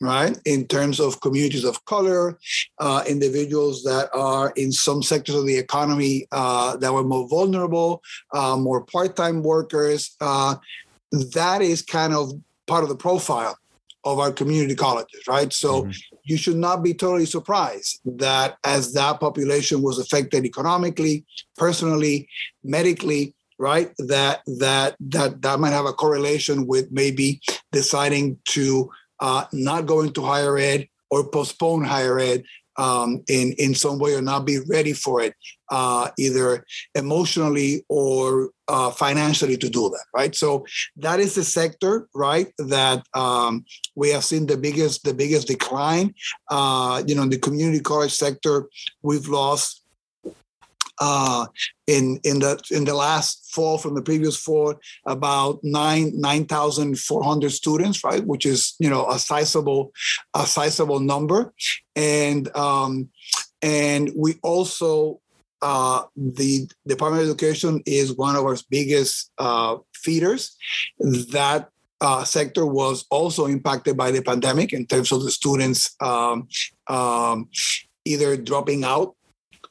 right, 0.00 0.38
in 0.44 0.66
terms 0.66 1.00
of 1.00 1.20
communities 1.20 1.64
of 1.64 1.84
color, 1.86 2.38
uh, 2.78 3.02
individuals 3.08 3.82
that 3.84 4.10
are 4.12 4.52
in 4.56 4.72
some 4.72 5.02
sectors 5.02 5.34
of 5.34 5.46
the 5.46 5.56
economy 5.56 6.26
uh, 6.32 6.76
that 6.76 6.92
were 6.92 7.04
more 7.04 7.28
vulnerable, 7.28 8.02
uh, 8.34 8.56
more 8.56 8.84
part 8.84 9.16
time 9.16 9.42
workers, 9.42 10.16
uh, 10.20 10.56
that 11.32 11.62
is 11.62 11.82
kind 11.82 12.12
of 12.12 12.32
part 12.66 12.82
of 12.82 12.88
the 12.88 12.96
profile 12.96 13.56
of 14.04 14.20
our 14.20 14.30
community 14.30 14.74
colleges, 14.74 15.26
right? 15.26 15.52
So 15.52 15.82
mm-hmm. 15.82 15.90
you 16.24 16.36
should 16.36 16.56
not 16.56 16.82
be 16.82 16.94
totally 16.94 17.26
surprised 17.26 18.00
that 18.04 18.56
as 18.62 18.92
that 18.92 19.18
population 19.18 19.82
was 19.82 19.98
affected 19.98 20.44
economically, 20.44 21.24
personally, 21.56 22.28
medically, 22.62 23.34
right? 23.58 23.92
That 23.98 24.42
that 24.58 24.96
that 25.00 25.42
that 25.42 25.60
might 25.60 25.70
have 25.70 25.86
a 25.86 25.92
correlation 25.92 26.66
with 26.66 26.90
maybe 26.90 27.40
deciding 27.72 28.38
to 28.50 28.90
uh, 29.20 29.44
not 29.52 29.86
go 29.86 30.00
into 30.00 30.22
higher 30.22 30.58
ed 30.58 30.88
or 31.10 31.28
postpone 31.28 31.84
higher 31.84 32.18
ed 32.18 32.44
um, 32.78 33.22
in 33.28 33.52
in 33.58 33.74
some 33.74 33.98
way 33.98 34.14
or 34.14 34.22
not 34.22 34.44
be 34.44 34.58
ready 34.68 34.92
for 34.92 35.22
it 35.22 35.34
uh, 35.70 36.10
either 36.18 36.64
emotionally 36.94 37.84
or 37.88 38.50
uh, 38.68 38.90
financially 38.90 39.56
to 39.56 39.70
do 39.70 39.88
that 39.88 40.04
right? 40.14 40.34
So 40.34 40.66
that 40.96 41.20
is 41.20 41.34
the 41.34 41.44
sector 41.44 42.08
right 42.14 42.52
that 42.58 43.02
um, 43.14 43.64
we 43.94 44.10
have 44.10 44.24
seen 44.24 44.46
the 44.46 44.56
biggest 44.56 45.04
the 45.04 45.14
biggest 45.14 45.48
decline. 45.48 46.14
Uh, 46.50 47.02
you 47.06 47.14
know 47.14 47.22
in 47.22 47.30
the 47.30 47.38
community 47.38 47.80
college 47.80 48.12
sector 48.12 48.68
we've 49.02 49.28
lost 49.28 49.82
uh, 51.00 51.46
in 51.86 52.18
in 52.24 52.40
the 52.40 52.60
in 52.70 52.84
the 52.84 52.94
last 52.94 53.50
fall 53.52 53.78
from 53.78 53.94
the 53.94 54.02
previous 54.02 54.36
fall 54.36 54.74
about 55.06 55.58
nine 55.62 56.12
nine 56.14 56.46
thousand 56.46 56.98
four 56.98 57.22
hundred 57.22 57.52
students, 57.52 58.02
right, 58.04 58.24
which 58.26 58.46
is 58.46 58.74
you 58.78 58.90
know 58.90 59.08
a 59.08 59.18
sizable 59.18 59.92
a 60.34 60.46
sizable 60.46 61.00
number, 61.00 61.52
and 61.94 62.54
um, 62.56 63.08
and 63.62 64.10
we 64.16 64.34
also 64.42 65.20
uh, 65.62 66.02
the 66.16 66.68
Department 66.86 67.22
of 67.22 67.28
Education 67.28 67.82
is 67.86 68.16
one 68.16 68.36
of 68.36 68.44
our 68.44 68.56
biggest 68.70 69.32
uh, 69.38 69.76
feeders. 69.94 70.56
That 71.00 71.70
uh, 72.00 72.24
sector 72.24 72.66
was 72.66 73.06
also 73.10 73.46
impacted 73.46 73.96
by 73.96 74.10
the 74.10 74.22
pandemic 74.22 74.72
in 74.72 74.86
terms 74.86 75.12
of 75.12 75.22
the 75.22 75.30
students 75.30 75.96
um, 76.00 76.48
um, 76.88 77.48
either 78.04 78.36
dropping 78.36 78.84
out 78.84 79.15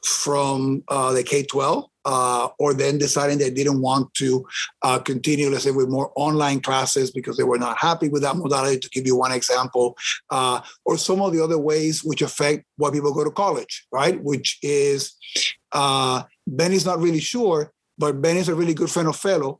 from 0.06 0.84
uh, 0.88 1.14
the 1.14 1.24
K 1.24 1.44
12 1.44 1.86
uh, 2.06 2.50
or 2.60 2.74
then 2.74 2.98
deciding 2.98 3.38
they 3.38 3.50
didn't 3.50 3.82
want 3.82 4.14
to 4.14 4.46
uh, 4.84 5.00
continue, 5.00 5.50
let's 5.50 5.64
say, 5.64 5.72
with 5.72 5.90
more 5.90 6.12
online 6.16 6.62
classes 6.62 7.12
because 7.12 7.36
they 7.36 7.44
were 7.44 7.58
not 7.58 7.78
happy 7.78 8.08
with 8.08 8.22
that 8.22 8.38
modality, 8.38 8.80
to 8.80 8.90
give 8.90 9.06
you 9.06 9.16
one 9.16 9.32
example, 9.32 9.98
uh, 10.30 10.62
or 10.86 10.98
some 10.98 11.22
of 11.22 11.34
the 11.34 11.44
other 11.44 11.58
ways 11.58 12.04
which 12.04 12.22
affect 12.22 12.66
why 12.78 12.92
people 12.92 13.14
go 13.14 13.24
to 13.24 13.32
college, 13.32 13.88
right? 13.92 14.22
Which 14.24 14.60
is 14.62 15.16
uh, 15.72 16.24
Ben 16.46 16.72
is 16.72 16.86
not 16.86 17.00
really 17.00 17.20
sure, 17.20 17.74
but 17.98 18.22
Ben 18.22 18.38
is 18.38 18.50
a 18.50 18.56
really 18.56 18.76
good 18.76 18.92
friend 18.92 19.10
of 19.10 19.16
Fellow, 19.16 19.60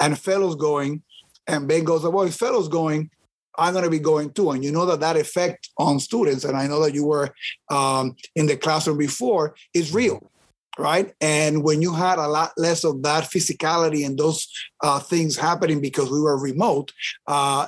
and 0.00 0.18
Fellow's 0.18 0.56
going, 0.56 1.02
and 1.46 1.68
Ben 1.68 1.84
goes, 1.84 2.02
well, 2.02 2.22
if 2.24 2.34
Fellow's 2.34 2.68
going, 2.68 3.10
I'm 3.58 3.72
going 3.72 3.84
to 3.84 3.90
be 3.90 3.98
going 3.98 4.30
too. 4.32 4.52
And 4.52 4.64
you 4.64 4.72
know 4.72 4.86
that 4.86 5.00
that 5.00 5.16
effect 5.16 5.70
on 5.76 6.00
students, 6.00 6.44
and 6.44 6.56
I 6.56 6.66
know 6.66 6.82
that 6.84 6.94
you 6.94 7.04
were 7.04 7.34
um, 7.70 8.16
in 8.36 8.46
the 8.46 8.56
classroom 8.56 8.98
before, 8.98 9.54
is 9.74 9.92
real, 9.92 10.30
right? 10.78 11.12
And 11.20 11.64
when 11.64 11.82
you 11.82 11.92
had 11.92 12.18
a 12.18 12.28
lot 12.28 12.52
less 12.56 12.84
of 12.84 13.02
that 13.02 13.24
physicality 13.24 14.06
and 14.06 14.16
those 14.16 14.48
uh, 14.82 15.00
things 15.00 15.36
happening 15.36 15.80
because 15.80 16.10
we 16.10 16.20
were 16.20 16.38
remote, 16.38 16.92
uh, 17.26 17.66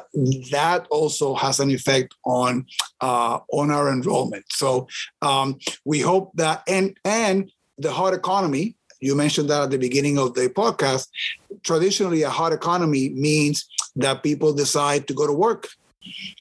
that 0.53 0.87
also 0.91 1.35
has 1.35 1.59
an 1.59 1.71
effect 1.71 2.15
on 2.25 2.67
uh, 3.01 3.41
on 3.53 3.71
our 3.71 3.93
enrollment. 3.93 4.45
So 4.51 4.87
um, 5.23 5.59
we 5.85 6.01
hope 6.01 6.31
that 6.37 6.63
and 6.69 6.97
and 7.05 7.51
the 7.79 7.91
hot 7.91 8.15
economy. 8.15 8.77
You 9.03 9.15
mentioned 9.15 9.49
that 9.49 9.63
at 9.63 9.71
the 9.71 9.79
beginning 9.79 10.19
of 10.19 10.35
the 10.35 10.51
podcast. 10.51 11.09
Traditionally, 11.63 12.23
a 12.23 12.29
hot 12.29 12.53
economy 12.53 13.09
means 13.09 13.67
that 13.97 14.23
people 14.23 14.53
decide 14.53 15.09
to 15.09 15.15
go 15.15 15.27
to 15.27 15.33
work 15.33 15.69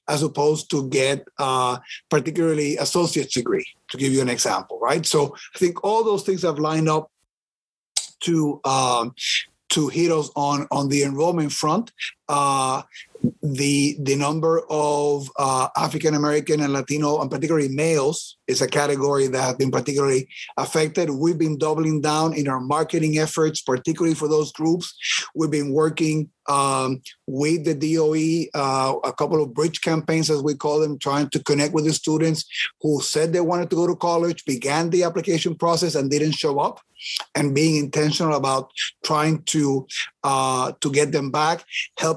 as 0.08 0.24
opposed 0.24 0.70
to 0.72 0.88
get 0.90 1.26
uh, 1.38 1.78
particularly 2.10 2.78
associate's 2.78 3.34
degree 3.34 3.66
to 3.90 3.98
give 3.98 4.12
you 4.14 4.22
an 4.22 4.30
example 4.30 4.80
right? 4.82 5.06
So 5.06 5.36
i 5.56 5.58
think 5.58 5.84
all 5.84 6.04
those 6.04 6.24
things 6.24 6.42
have 6.44 6.60
lined 6.60 6.90
up 6.90 7.12
to 8.22 8.60
um, 8.66 9.14
to 9.70 9.88
hit 9.88 10.12
us 10.12 10.30
on 10.36 10.68
on 10.72 10.90
the 10.90 11.04
enrollment 11.04 11.52
front 11.52 11.92
uh, 12.30 12.84
the 13.42 13.98
the 14.02 14.16
number 14.16 14.62
of 14.70 15.30
uh, 15.38 15.68
African 15.76 16.14
American 16.14 16.62
and 16.62 16.72
Latino, 16.72 17.20
and 17.20 17.30
particularly 17.30 17.68
males, 17.68 18.38
is 18.48 18.62
a 18.62 18.68
category 18.68 19.28
that 19.28 19.42
has 19.42 19.56
been 19.56 19.72
particularly 19.72 20.30
affected. 20.56 21.10
We've 21.10 21.38
been 21.38 21.58
doubling 21.58 22.02
down 22.02 22.34
in 22.34 22.48
our 22.48 22.60
marketing 22.60 23.18
efforts, 23.18 23.62
particularly 23.62 24.16
for 24.16 24.28
those 24.28 24.52
groups. 24.52 24.94
We've 25.36 25.52
been 25.52 25.74
working 25.74 26.30
um, 26.48 27.02
with 27.28 27.66
the 27.66 27.76
DOE, 27.76 28.50
uh, 28.60 28.96
a 29.04 29.14
couple 29.14 29.42
of 29.42 29.54
bridge 29.54 29.82
campaigns, 29.82 30.30
as 30.30 30.42
we 30.42 30.56
call 30.56 30.80
them, 30.80 30.98
trying 30.98 31.30
to 31.30 31.44
connect 31.44 31.74
with 31.74 31.86
the 31.86 31.94
students 31.94 32.46
who 32.82 33.02
said 33.02 33.34
they 33.34 33.42
wanted 33.42 33.70
to 33.70 33.76
go 33.76 33.88
to 33.88 33.96
college, 33.96 34.46
began 34.46 34.90
the 34.90 35.04
application 35.04 35.56
process, 35.56 35.96
and 35.96 36.10
didn't 36.10 36.32
show 36.32 36.60
up, 36.60 36.80
and 37.36 37.56
being 37.56 37.76
intentional 37.76 38.36
about 38.36 38.72
trying 39.04 39.44
to 39.44 39.88
uh, 40.24 40.74
to 40.82 40.92
get 40.92 41.12
them 41.12 41.32
back, 41.32 41.64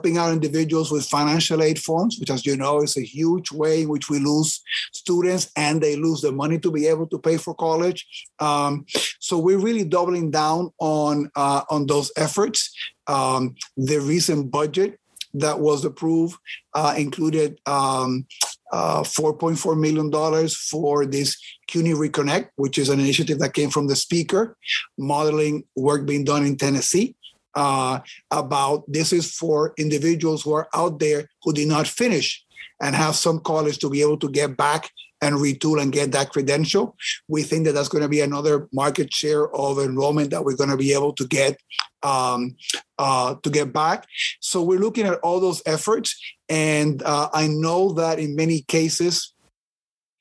helping 0.02 0.18
out 0.18 0.32
individuals 0.32 0.90
with 0.90 1.06
financial 1.06 1.62
aid 1.62 1.78
forms, 1.78 2.18
which, 2.18 2.28
as 2.28 2.44
you 2.44 2.56
know, 2.56 2.82
is 2.82 2.96
a 2.96 3.04
huge 3.04 3.52
way 3.52 3.82
in 3.82 3.88
which 3.88 4.10
we 4.10 4.18
lose 4.18 4.60
students 4.92 5.48
and 5.56 5.80
they 5.80 5.94
lose 5.94 6.20
the 6.22 6.32
money 6.32 6.58
to 6.58 6.72
be 6.72 6.88
able 6.88 7.06
to 7.06 7.20
pay 7.20 7.36
for 7.36 7.54
college. 7.54 8.04
Um, 8.40 8.84
so 9.20 9.38
we're 9.38 9.60
really 9.60 9.84
doubling 9.84 10.32
down 10.32 10.72
on 10.80 11.30
uh, 11.36 11.62
on 11.70 11.86
those 11.86 12.10
efforts. 12.16 12.74
Um, 13.06 13.54
the 13.76 13.98
recent 13.98 14.50
budget 14.50 14.98
that 15.34 15.60
was 15.60 15.84
approved 15.84 16.36
uh, 16.74 16.94
included 16.98 17.60
um, 17.66 18.26
uh, 18.72 19.02
$4.4 19.02 19.78
million 19.78 20.10
for 20.48 21.06
this 21.06 21.36
CUNY 21.68 21.92
Reconnect, 21.92 22.48
which 22.56 22.76
is 22.76 22.88
an 22.88 22.98
initiative 22.98 23.38
that 23.38 23.54
came 23.54 23.70
from 23.70 23.86
the 23.86 23.94
speaker, 23.94 24.56
modeling 24.98 25.62
work 25.76 26.06
being 26.06 26.24
done 26.24 26.44
in 26.44 26.56
Tennessee. 26.56 27.14
Uh, 27.54 28.00
about 28.30 28.84
this 28.90 29.12
is 29.12 29.34
for 29.34 29.74
individuals 29.76 30.42
who 30.42 30.52
are 30.52 30.68
out 30.74 30.98
there 30.98 31.28
who 31.42 31.52
did 31.52 31.68
not 31.68 31.86
finish 31.86 32.42
and 32.80 32.96
have 32.96 33.14
some 33.14 33.38
college 33.40 33.78
to 33.78 33.90
be 33.90 34.00
able 34.00 34.16
to 34.16 34.30
get 34.30 34.56
back 34.56 34.90
and 35.22 35.36
retool 35.36 35.80
and 35.80 35.92
get 35.92 36.10
that 36.12 36.30
credential. 36.30 36.96
We 37.28 37.44
think 37.44 37.64
that 37.64 37.72
that's 37.72 37.88
going 37.88 38.02
to 38.02 38.08
be 38.08 38.20
another 38.20 38.68
market 38.72 39.14
share 39.14 39.48
of 39.54 39.78
enrollment 39.78 40.30
that 40.30 40.44
we're 40.44 40.56
going 40.56 40.70
to 40.70 40.76
be 40.76 40.92
able 40.92 41.12
to 41.14 41.26
get 41.26 41.56
um, 42.02 42.56
uh, 42.98 43.36
to 43.42 43.50
get 43.50 43.72
back. 43.72 44.06
So 44.40 44.62
we're 44.62 44.80
looking 44.80 45.06
at 45.06 45.20
all 45.20 45.38
those 45.38 45.62
efforts, 45.64 46.20
and 46.48 47.02
uh, 47.04 47.28
I 47.32 47.46
know 47.46 47.92
that 47.92 48.18
in 48.18 48.34
many 48.34 48.62
cases, 48.62 49.32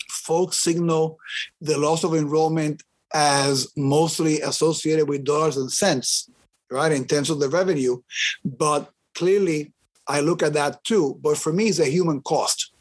folks 0.08 0.58
signal 0.58 1.17
the 1.60 1.78
loss 1.78 2.04
of 2.04 2.13
enrollment 2.13 2.84
as 3.13 3.72
mostly 3.76 4.39
associated 4.41 5.10
with 5.10 5.24
dollars 5.24 5.58
and 5.58 5.72
cents, 5.72 6.30
right, 6.71 6.91
in 6.91 7.05
terms 7.05 7.29
of 7.29 7.39
the 7.39 7.49
revenue. 7.49 8.01
But 8.43 8.91
clearly, 9.15 9.73
I 10.07 10.21
look 10.21 10.43
at 10.43 10.53
that 10.53 10.84
too. 10.84 11.19
But 11.21 11.38
for 11.38 11.53
me, 11.53 11.67
it's 11.67 11.79
a 11.79 11.86
human 11.86 12.21
cost 12.21 12.71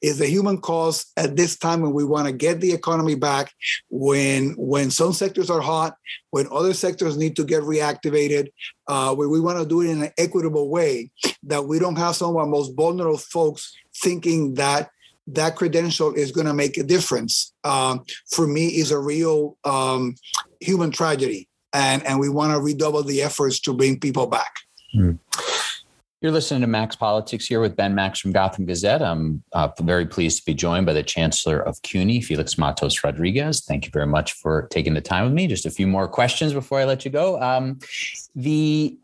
is 0.00 0.18
the 0.18 0.26
human 0.26 0.58
cost 0.58 1.12
at 1.16 1.36
this 1.36 1.56
time 1.56 1.80
when 1.80 1.92
we 1.92 2.04
want 2.04 2.26
to 2.26 2.32
get 2.32 2.60
the 2.60 2.72
economy 2.72 3.14
back 3.14 3.52
when 3.90 4.50
when 4.56 4.90
some 4.90 5.12
sectors 5.12 5.50
are 5.50 5.60
hot 5.60 5.96
when 6.30 6.46
other 6.52 6.74
sectors 6.74 7.16
need 7.16 7.36
to 7.36 7.44
get 7.44 7.62
reactivated 7.62 8.48
uh, 8.88 9.14
where 9.14 9.28
we 9.28 9.40
want 9.40 9.58
to 9.58 9.66
do 9.66 9.80
it 9.80 9.90
in 9.90 10.02
an 10.02 10.10
equitable 10.18 10.68
way 10.68 11.10
that 11.42 11.64
we 11.64 11.78
don't 11.78 11.96
have 11.96 12.16
some 12.16 12.30
of 12.30 12.36
our 12.36 12.46
most 12.46 12.74
vulnerable 12.76 13.18
folks 13.18 13.72
thinking 13.96 14.54
that 14.54 14.90
that 15.26 15.56
credential 15.56 16.12
is 16.14 16.32
going 16.32 16.46
to 16.46 16.54
make 16.54 16.76
a 16.76 16.82
difference 16.82 17.54
um, 17.64 18.04
for 18.30 18.46
me 18.46 18.68
is 18.68 18.90
a 18.90 18.98
real 18.98 19.56
um, 19.64 20.14
human 20.60 20.90
tragedy 20.90 21.48
and 21.72 22.04
and 22.06 22.18
we 22.18 22.28
want 22.28 22.52
to 22.52 22.60
redouble 22.60 23.02
the 23.02 23.22
efforts 23.22 23.60
to 23.60 23.74
bring 23.74 23.98
people 23.98 24.26
back 24.26 24.52
mm. 24.94 25.18
You're 26.22 26.30
listening 26.30 26.60
to 26.60 26.68
Max 26.68 26.94
Politics 26.94 27.48
here 27.48 27.60
with 27.60 27.74
Ben 27.74 27.96
Max 27.96 28.20
from 28.20 28.30
Gotham 28.30 28.64
Gazette. 28.64 29.02
I'm 29.02 29.42
uh, 29.54 29.70
very 29.80 30.06
pleased 30.06 30.38
to 30.38 30.44
be 30.44 30.54
joined 30.54 30.86
by 30.86 30.92
the 30.92 31.02
Chancellor 31.02 31.58
of 31.58 31.82
CUNY, 31.82 32.20
Felix 32.20 32.56
Matos 32.56 33.02
Rodriguez. 33.02 33.64
Thank 33.64 33.86
you 33.86 33.90
very 33.90 34.06
much 34.06 34.34
for 34.34 34.68
taking 34.70 34.94
the 34.94 35.00
time 35.00 35.24
with 35.24 35.32
me. 35.32 35.48
Just 35.48 35.66
a 35.66 35.70
few 35.70 35.88
more 35.88 36.06
questions 36.06 36.52
before 36.52 36.78
I 36.78 36.84
let 36.84 37.04
you 37.04 37.10
go. 37.10 37.42
Um, 37.42 37.80
the 38.36 38.96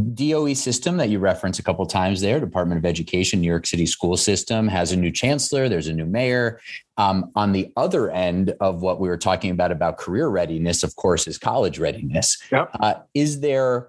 DOE 0.00 0.54
system 0.54 0.96
that 0.96 1.08
you 1.08 1.18
reference 1.18 1.58
a 1.58 1.62
couple 1.62 1.84
times 1.86 2.20
there, 2.20 2.40
Department 2.40 2.78
of 2.78 2.84
Education, 2.84 3.40
New 3.40 3.48
York 3.48 3.66
City 3.66 3.86
school 3.86 4.16
system, 4.16 4.68
has 4.68 4.92
a 4.92 4.96
new 4.96 5.10
chancellor. 5.10 5.68
There's 5.68 5.88
a 5.88 5.92
new 5.92 6.06
mayor. 6.06 6.60
Um, 6.96 7.30
on 7.34 7.52
the 7.52 7.72
other 7.76 8.10
end 8.10 8.54
of 8.60 8.82
what 8.82 9.00
we 9.00 9.08
were 9.08 9.16
talking 9.16 9.50
about 9.50 9.72
about 9.72 9.98
career 9.98 10.28
readiness, 10.28 10.82
of 10.82 10.96
course, 10.96 11.26
is 11.26 11.38
college 11.38 11.78
readiness. 11.78 12.38
Yep. 12.52 12.70
Uh, 12.78 12.94
is 13.14 13.40
there 13.40 13.88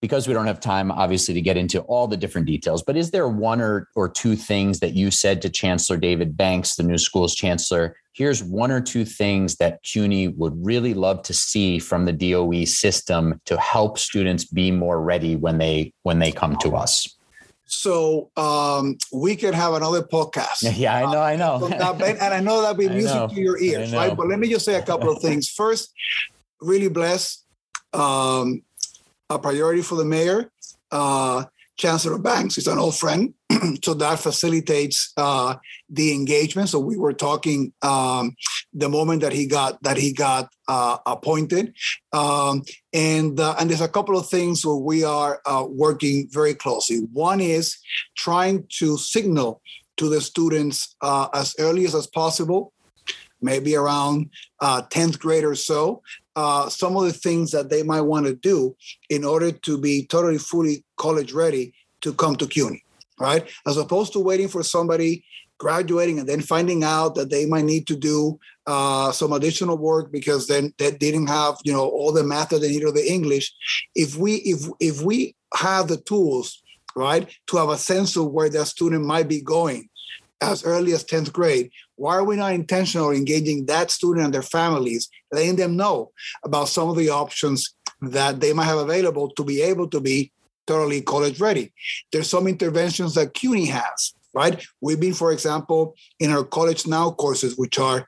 because 0.00 0.26
we 0.26 0.34
don't 0.34 0.46
have 0.48 0.58
time, 0.58 0.90
obviously, 0.90 1.32
to 1.32 1.40
get 1.40 1.56
into 1.56 1.80
all 1.82 2.08
the 2.08 2.16
different 2.16 2.46
details, 2.46 2.82
but 2.82 2.96
is 2.96 3.12
there 3.12 3.28
one 3.28 3.60
or, 3.60 3.88
or 3.94 4.08
two 4.08 4.34
things 4.34 4.80
that 4.80 4.94
you 4.94 5.12
said 5.12 5.40
to 5.40 5.48
Chancellor 5.48 5.96
David 5.96 6.36
Banks, 6.36 6.74
the 6.74 6.82
new 6.82 6.98
school's 6.98 7.36
chancellor? 7.36 7.96
Here's 8.12 8.42
one 8.42 8.70
or 8.70 8.80
two 8.80 9.04
things 9.04 9.56
that 9.56 9.82
CUNY 9.82 10.28
would 10.28 10.54
really 10.64 10.92
love 10.92 11.22
to 11.22 11.34
see 11.34 11.78
from 11.78 12.04
the 12.04 12.12
DOE 12.12 12.64
system 12.64 13.40
to 13.46 13.58
help 13.58 13.98
students 13.98 14.44
be 14.44 14.70
more 14.70 15.00
ready 15.00 15.36
when 15.36 15.58
they 15.58 15.92
when 16.02 16.18
they 16.18 16.30
come 16.30 16.56
to 16.58 16.76
us. 16.76 17.16
So 17.64 18.30
um, 18.36 18.98
we 19.14 19.34
could 19.34 19.54
have 19.54 19.72
another 19.72 20.02
podcast. 20.02 20.62
Yeah, 20.76 20.94
I 20.94 21.10
know, 21.10 21.22
I 21.22 21.36
know. 21.36 21.66
and 21.66 22.34
I 22.34 22.40
know 22.40 22.60
that'll 22.60 22.76
be 22.76 22.88
music 23.00 23.30
to 23.30 23.40
your 23.40 23.58
ears, 23.58 23.94
right? 23.94 24.14
But 24.14 24.28
let 24.28 24.38
me 24.38 24.50
just 24.50 24.66
say 24.66 24.74
a 24.74 24.82
couple 24.82 25.10
of 25.10 25.22
things. 25.22 25.48
First, 25.48 25.92
really 26.60 26.88
blessed. 26.88 27.46
Um, 27.94 28.62
a 29.30 29.38
priority 29.38 29.80
for 29.80 29.94
the 29.94 30.04
mayor. 30.04 30.52
Uh, 30.90 31.44
Chancellor 31.76 32.18
Banks 32.18 32.58
is 32.58 32.66
an 32.66 32.78
old 32.78 32.94
friend, 32.94 33.32
so 33.84 33.94
that 33.94 34.18
facilitates 34.18 35.12
uh, 35.16 35.56
the 35.88 36.12
engagement. 36.12 36.68
So 36.68 36.78
we 36.78 36.96
were 36.96 37.12
talking 37.12 37.72
um, 37.82 38.34
the 38.72 38.88
moment 38.88 39.22
that 39.22 39.32
he 39.32 39.46
got 39.46 39.82
that 39.82 39.96
he 39.96 40.12
got 40.12 40.48
uh, 40.68 40.98
appointed, 41.06 41.74
um, 42.12 42.62
and 42.92 43.38
uh, 43.38 43.54
and 43.58 43.70
there's 43.70 43.80
a 43.80 43.88
couple 43.88 44.18
of 44.18 44.28
things 44.28 44.64
where 44.64 44.76
we 44.76 45.04
are 45.04 45.40
uh, 45.46 45.64
working 45.68 46.28
very 46.30 46.54
closely. 46.54 46.98
One 47.12 47.40
is 47.40 47.78
trying 48.16 48.66
to 48.78 48.96
signal 48.98 49.60
to 49.98 50.08
the 50.08 50.20
students 50.20 50.96
uh, 51.02 51.28
as 51.34 51.54
early 51.58 51.84
as, 51.84 52.06
possible 52.06 52.72
maybe 53.42 53.76
around 53.76 54.30
uh, 54.60 54.82
10th 54.90 55.18
grade 55.18 55.44
or 55.44 55.54
so, 55.54 56.00
uh, 56.36 56.68
some 56.68 56.96
of 56.96 57.04
the 57.04 57.12
things 57.12 57.50
that 57.50 57.68
they 57.68 57.82
might 57.82 58.00
want 58.00 58.24
to 58.24 58.34
do 58.34 58.74
in 59.10 59.24
order 59.24 59.50
to 59.50 59.76
be 59.76 60.06
totally 60.06 60.38
fully 60.38 60.84
college 60.96 61.32
ready 61.32 61.74
to 62.00 62.12
come 62.14 62.36
to 62.36 62.46
CUNY, 62.46 62.82
right? 63.22 63.48
As 63.66 63.76
opposed 63.76 64.12
to 64.14 64.18
waiting 64.18 64.48
for 64.48 64.62
somebody 64.64 65.24
graduating 65.58 66.18
and 66.18 66.28
then 66.28 66.40
finding 66.40 66.82
out 66.82 67.14
that 67.14 67.30
they 67.30 67.46
might 67.46 67.64
need 67.64 67.86
to 67.86 67.96
do 67.96 68.38
uh, 68.66 69.12
some 69.12 69.32
additional 69.32 69.78
work 69.78 70.10
because 70.10 70.48
then 70.48 70.74
they 70.78 70.90
didn't 70.90 71.28
have 71.28 71.54
you 71.64 71.72
know 71.72 71.86
all 71.88 72.12
the 72.12 72.24
math 72.24 72.48
that 72.48 72.60
they 72.60 72.70
need 72.70 72.84
or 72.84 72.92
the 72.92 73.12
English. 73.18 73.54
If 73.94 74.16
we 74.16 74.34
if 74.52 74.60
if 74.80 75.02
we 75.02 75.36
have 75.54 75.86
the 75.86 75.98
tools 75.98 76.62
right 76.96 77.28
to 77.46 77.56
have 77.56 77.68
a 77.68 77.78
sense 77.78 78.16
of 78.16 78.32
where 78.32 78.50
that 78.50 78.66
student 78.66 79.04
might 79.04 79.28
be 79.28 79.40
going 79.40 79.88
as 80.40 80.64
early 80.64 80.92
as 80.92 81.04
10th 81.04 81.32
grade, 81.32 81.70
why 81.94 82.16
are 82.16 82.24
we 82.24 82.34
not 82.34 82.52
intentionally 82.52 83.16
engaging 83.16 83.66
that 83.66 83.92
student 83.92 84.24
and 84.24 84.34
their 84.34 84.42
families, 84.42 85.08
letting 85.30 85.54
them 85.54 85.76
know 85.76 86.10
about 86.44 86.68
some 86.68 86.88
of 86.88 86.96
the 86.96 87.08
options 87.08 87.76
that 88.00 88.40
they 88.40 88.52
might 88.52 88.64
have 88.64 88.78
available 88.78 89.30
to 89.30 89.44
be 89.44 89.62
able 89.62 89.88
to 89.88 90.00
be 90.00 90.32
thoroughly 90.66 91.02
college 91.02 91.40
ready? 91.40 91.72
There's 92.10 92.28
some 92.28 92.46
interventions 92.46 93.14
that 93.14 93.34
CUNY 93.34 93.66
has, 93.66 94.14
right? 94.34 94.64
We've 94.80 95.00
been, 95.00 95.14
for 95.14 95.32
example, 95.32 95.94
in 96.18 96.30
our 96.30 96.44
College 96.44 96.86
Now 96.86 97.10
courses, 97.10 97.56
which 97.56 97.78
are 97.78 98.06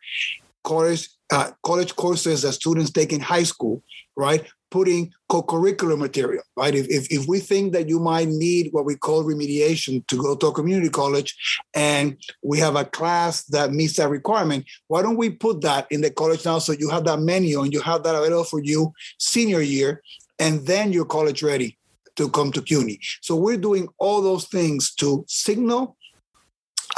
college 0.63 1.09
uh, 1.33 1.51
college 1.65 1.97
courses 1.97 2.43
that 2.43 2.53
students 2.53 2.91
take 2.91 3.13
in 3.13 3.21
high 3.21 3.43
school, 3.43 3.83
right? 4.17 4.47
putting 4.75 5.13
co-curricular 5.29 5.97
material, 5.97 6.43
right? 6.57 6.75
If, 6.75 6.89
if, 6.89 7.07
if 7.09 7.29
we 7.29 7.39
think 7.39 7.73
that 7.75 7.89
you 7.89 8.01
might 8.01 8.27
need 8.27 8.71
what 8.73 8.85
we 8.85 8.97
call 8.97 9.23
remediation 9.23 10.05
to 10.09 10.17
go 10.17 10.35
to 10.35 10.49
a 10.49 10.53
community 10.53 10.89
college 10.89 11.33
and 11.75 12.17
we 12.43 12.59
have 12.59 12.75
a 12.75 12.85
class 12.85 13.45
that 13.45 13.71
meets 13.71 13.99
that 13.99 14.11
requirement, 14.11 14.65
why 14.89 15.01
don't 15.01 15.17
we 15.17 15.31
put 15.31 15.61
that 15.61 15.87
in 15.93 16.01
the 16.01 16.11
college 16.11 16.45
now 16.45 16.59
so 16.59 16.73
you 16.73 16.91
have 16.91 17.05
that 17.05 17.21
menu 17.21 17.63
and 17.63 17.73
you 17.73 17.81
have 17.83 18.03
that 18.03 18.17
available 18.17 18.43
for 18.43 18.61
you 18.65 18.93
senior 19.17 19.61
year 19.61 20.03
and 20.41 20.67
then 20.67 20.93
you're 20.93 21.05
college 21.05 21.41
ready 21.45 21.79
to 22.17 22.29
come 22.31 22.53
to 22.53 22.63
CUNY. 22.63 22.99
So 23.23 23.37
we're 23.37 23.57
doing 23.57 23.89
all 23.99 24.23
those 24.23 24.47
things 24.47 24.95
to 24.97 25.25
signal 25.29 25.97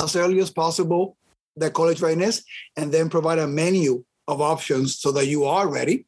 as 0.01 0.17
early 0.17 0.41
as 0.41 0.51
possible 0.51 1.17
the 1.57 1.71
college 1.71 2.01
readiness 2.01 2.43
and 2.77 2.93
then 2.93 3.09
provide 3.09 3.39
a 3.39 3.47
menu 3.47 4.05
of 4.29 4.41
options 4.41 4.99
so 4.99 5.12
that 5.12 5.27
you 5.27 5.45
are 5.45 5.69
ready. 5.69 6.07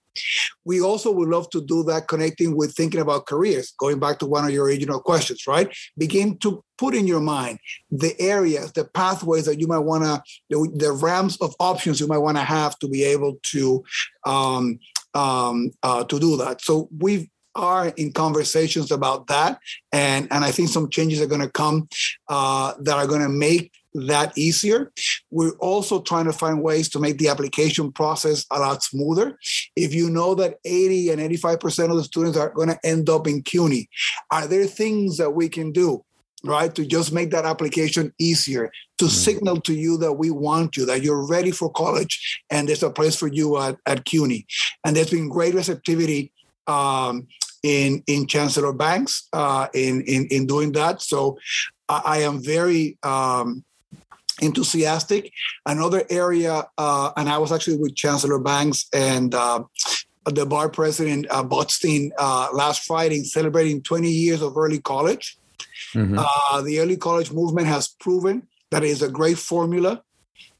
We 0.65 0.81
also 0.81 1.13
would 1.13 1.29
love 1.29 1.49
to 1.51 1.61
do 1.61 1.85
that 1.85 2.09
connecting 2.09 2.57
with 2.57 2.75
thinking 2.75 3.01
about 3.01 3.27
careers, 3.27 3.73
going 3.79 4.01
back 4.01 4.19
to 4.19 4.27
one 4.27 4.45
of 4.45 4.51
your 4.51 4.67
original 4.67 5.01
questions, 5.01 5.47
right? 5.47 5.73
Begin 5.97 6.37
to 6.39 6.65
put 6.77 6.95
in 6.95 7.07
your 7.07 7.21
mind 7.21 7.61
the 7.91 8.21
areas, 8.21 8.73
the 8.73 8.85
pathways 8.85 9.45
that 9.45 9.61
you 9.61 9.69
might 9.69 9.79
want 9.79 10.03
to, 10.05 10.23
the, 10.51 10.71
the 10.75 10.93
ramps 10.93 11.41
of 11.41 11.55
options 11.61 12.01
you 12.01 12.09
might 12.09 12.19
want 12.19 12.37
to 12.37 12.43
have 12.43 12.77
to 12.81 12.89
be 12.89 13.05
able 13.05 13.39
to 13.45 13.85
um, 14.27 14.81
um, 15.15 15.71
uh, 15.85 16.05
to 16.05 16.19
do 16.19 16.37
that. 16.37 16.63
So 16.63 16.89
we 16.99 17.31
are 17.59 17.89
in 17.89 18.13
conversations 18.13 18.91
about 18.91 19.27
that, 19.27 19.61
and 19.93 20.29
and 20.31 20.45
I 20.45 20.51
think 20.51 20.71
some 20.71 20.89
changes 20.89 21.21
are 21.21 21.27
going 21.27 21.43
to 21.43 21.51
come 21.51 21.89
uh, 22.29 22.75
that 22.81 22.97
are 22.97 23.07
going 23.07 23.23
to 23.23 23.29
make 23.29 23.73
that 23.95 24.37
easier. 24.37 24.93
We're 25.31 25.57
also 25.59 26.01
trying 26.01 26.27
to 26.27 26.33
find 26.33 26.63
ways 26.63 26.89
to 26.91 27.01
make 27.01 27.19
the 27.19 27.29
application 27.29 27.93
process 27.93 28.47
a 28.51 28.61
lot 28.61 28.83
smoother. 28.83 29.39
If 29.77 29.93
you 29.93 30.09
know 30.09 30.35
that 30.37 30.59
80 30.65 31.11
and 31.11 31.21
85% 31.21 31.91
of 31.91 31.97
the 31.97 32.05
students 32.05 32.39
are 32.39 32.51
going 32.51 32.69
to 32.69 32.79
end 32.85 33.11
up 33.11 33.27
in 33.27 33.43
CUNY, 33.43 33.89
are 34.31 34.47
there 34.47 34.67
things 34.67 35.17
that 35.17 35.31
we 35.31 35.49
can 35.49 35.73
do? 35.73 36.05
Right 36.45 36.73
to 36.77 36.87
just 36.87 37.13
make 37.13 37.33
that 37.33 37.45
application 37.45 38.13
easier, 38.21 38.71
to 38.99 39.07
mm-hmm. 39.07 39.13
signal 39.13 39.61
to 39.63 39.75
you 39.75 39.97
that 39.99 40.13
we 40.13 40.31
want 40.31 40.77
you, 40.77 40.87
that 40.87 41.03
you're 41.03 41.27
ready 41.27 41.51
for 41.51 41.69
college, 41.73 42.41
and 42.49 42.69
there's 42.69 42.85
a 42.85 42.91
place 42.91 43.17
for 43.17 43.27
you 43.27 43.59
at, 43.59 43.77
at 43.87 44.05
CUNY. 44.05 44.47
And 44.85 44.95
there's 44.95 45.11
been 45.11 45.29
great 45.29 45.55
receptivity 45.55 46.33
um, 46.69 47.27
in 47.63 48.03
in 48.07 48.27
Chancellor 48.27 48.73
Banks 48.73 49.29
uh, 49.33 49.69
in, 49.75 50.03
in 50.03 50.27
in 50.31 50.47
doing 50.47 50.73
that. 50.73 51.03
So 51.03 51.39
I, 51.89 52.03
I 52.05 52.19
am 52.19 52.43
very 52.43 52.99
um, 53.03 53.65
enthusiastic. 54.41 55.33
Another 55.67 56.05
area, 56.11 56.65
uh, 56.77 57.13
and 57.17 57.29
I 57.29 57.39
was 57.39 57.53
actually 57.53 57.79
with 57.79 57.95
Chancellor 57.95 58.39
Banks 58.39 58.87
and 58.93 59.35
uh, 59.35 59.65
the 60.25 60.47
Bard 60.47 60.73
president 60.73 61.27
uh, 61.31 61.43
Botstein 61.43 62.11
uh, 62.19 62.49
last 62.53 62.85
Friday 62.85 63.25
celebrating 63.25 63.83
20 63.83 64.11
years 64.11 64.43
of 64.43 64.57
early 64.57 64.81
college. 64.81 65.39
Mm-hmm. 65.95 66.19
Uh, 66.19 66.63
the 66.63 66.81
early 66.81 66.97
college 66.97 67.33
movement 67.33 67.67
has 67.67 67.89
proven 67.89 68.47
that 68.71 68.85
it 68.85 68.91
is 68.91 69.03
a 69.03 69.09
great 69.09 69.39
formula 69.39 70.03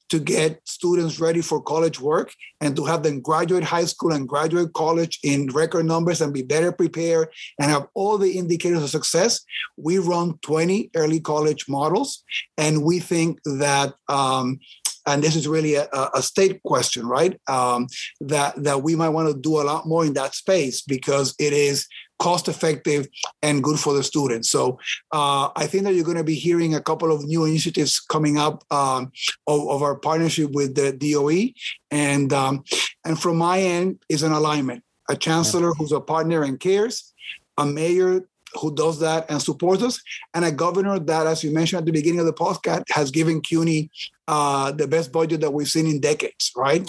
to 0.09 0.19
get 0.19 0.61
students 0.65 1.21
ready 1.21 1.41
for 1.41 1.61
college 1.61 2.01
work 2.01 2.33
and 2.61 2.75
to 2.77 2.85
have 2.85 3.03
them 3.03 3.21
graduate 3.21 3.65
high 3.65 3.85
school 3.85 4.13
and 4.13 4.29
graduate 4.29 4.73
college 4.73 5.19
in 5.23 5.47
record 5.49 5.85
numbers 5.85 6.21
and 6.21 6.33
be 6.33 6.43
better 6.43 6.73
prepared 6.73 7.29
and 7.61 7.71
have 7.71 7.87
all 7.95 8.19
the 8.19 8.39
indicators 8.39 8.83
of 8.83 8.91
success. 8.91 9.41
We 9.77 9.99
run 9.99 10.39
20 10.43 10.91
early 10.97 11.21
college 11.21 11.69
models, 11.69 12.23
and 12.57 12.83
we 12.83 13.01
think 13.01 13.41
that 13.45 13.95
um, 14.09 14.61
and 15.07 15.23
this 15.23 15.37
is 15.37 15.49
really 15.49 15.75
a, 15.75 15.89
a 16.15 16.23
state 16.23 16.63
question, 16.63 17.07
right? 17.07 17.41
Um, 17.49 17.87
that 18.21 18.63
that 18.63 18.83
we 18.83 18.95
might 18.95 19.09
want 19.09 19.29
to 19.29 19.41
do 19.41 19.61
a 19.61 19.65
lot 19.65 19.87
more 19.87 20.05
in 20.05 20.13
that 20.15 20.35
space 20.35 20.83
because 20.83 21.35
it 21.39 21.53
is 21.53 21.87
cost 22.19 22.49
effective 22.49 23.09
and 23.43 23.63
good 23.63 23.79
for 23.79 23.95
the 23.95 24.03
students. 24.03 24.51
So 24.51 24.79
uh, 25.13 25.51
I 25.55 25.67
think 25.67 25.85
that 25.85 25.95
you're 25.95 26.05
going 26.05 26.17
to 26.17 26.25
be 26.25 26.35
hearing 26.35 26.75
a 26.75 26.81
couple 26.81 27.13
of 27.13 27.25
new 27.25 27.45
initiatives 27.45 28.01
coming 28.01 28.39
up 28.39 28.65
um, 28.71 29.13
of, 29.47 29.69
of, 29.69 29.83
our 29.83 29.97
partnership 29.97 30.51
with 30.53 30.75
the 30.75 30.93
DOE, 30.93 31.53
and 31.91 32.33
um, 32.33 32.65
and 33.05 33.21
from 33.21 33.37
my 33.37 33.61
end 33.61 34.03
is 34.09 34.23
an 34.23 34.33
alignment. 34.33 34.83
A 35.09 35.17
chancellor 35.17 35.73
who's 35.73 35.93
a 35.93 36.01
partner 36.01 36.43
and 36.43 36.61
cares, 36.61 37.15
a 37.57 37.65
mayor 37.65 38.29
who 38.61 38.75
does 38.75 39.01
that 39.01 39.31
and 39.31 39.41
supports 39.41 39.83
us, 39.83 40.03
and 40.35 40.45
a 40.45 40.53
governor 40.53 40.99
that, 40.99 41.27
as 41.27 41.45
you 41.45 41.53
mentioned 41.53 41.81
at 41.81 41.87
the 41.87 41.93
beginning 41.93 42.21
of 42.21 42.27
the 42.27 42.33
podcast, 42.33 42.85
has 42.91 43.11
given 43.11 43.41
CUNY 43.41 43.91
uh, 44.27 44.73
the 44.73 44.87
best 44.87 45.13
budget 45.13 45.41
that 45.41 45.53
we've 45.53 45.69
seen 45.69 45.87
in 45.87 46.01
decades, 46.01 46.53
right? 46.57 46.89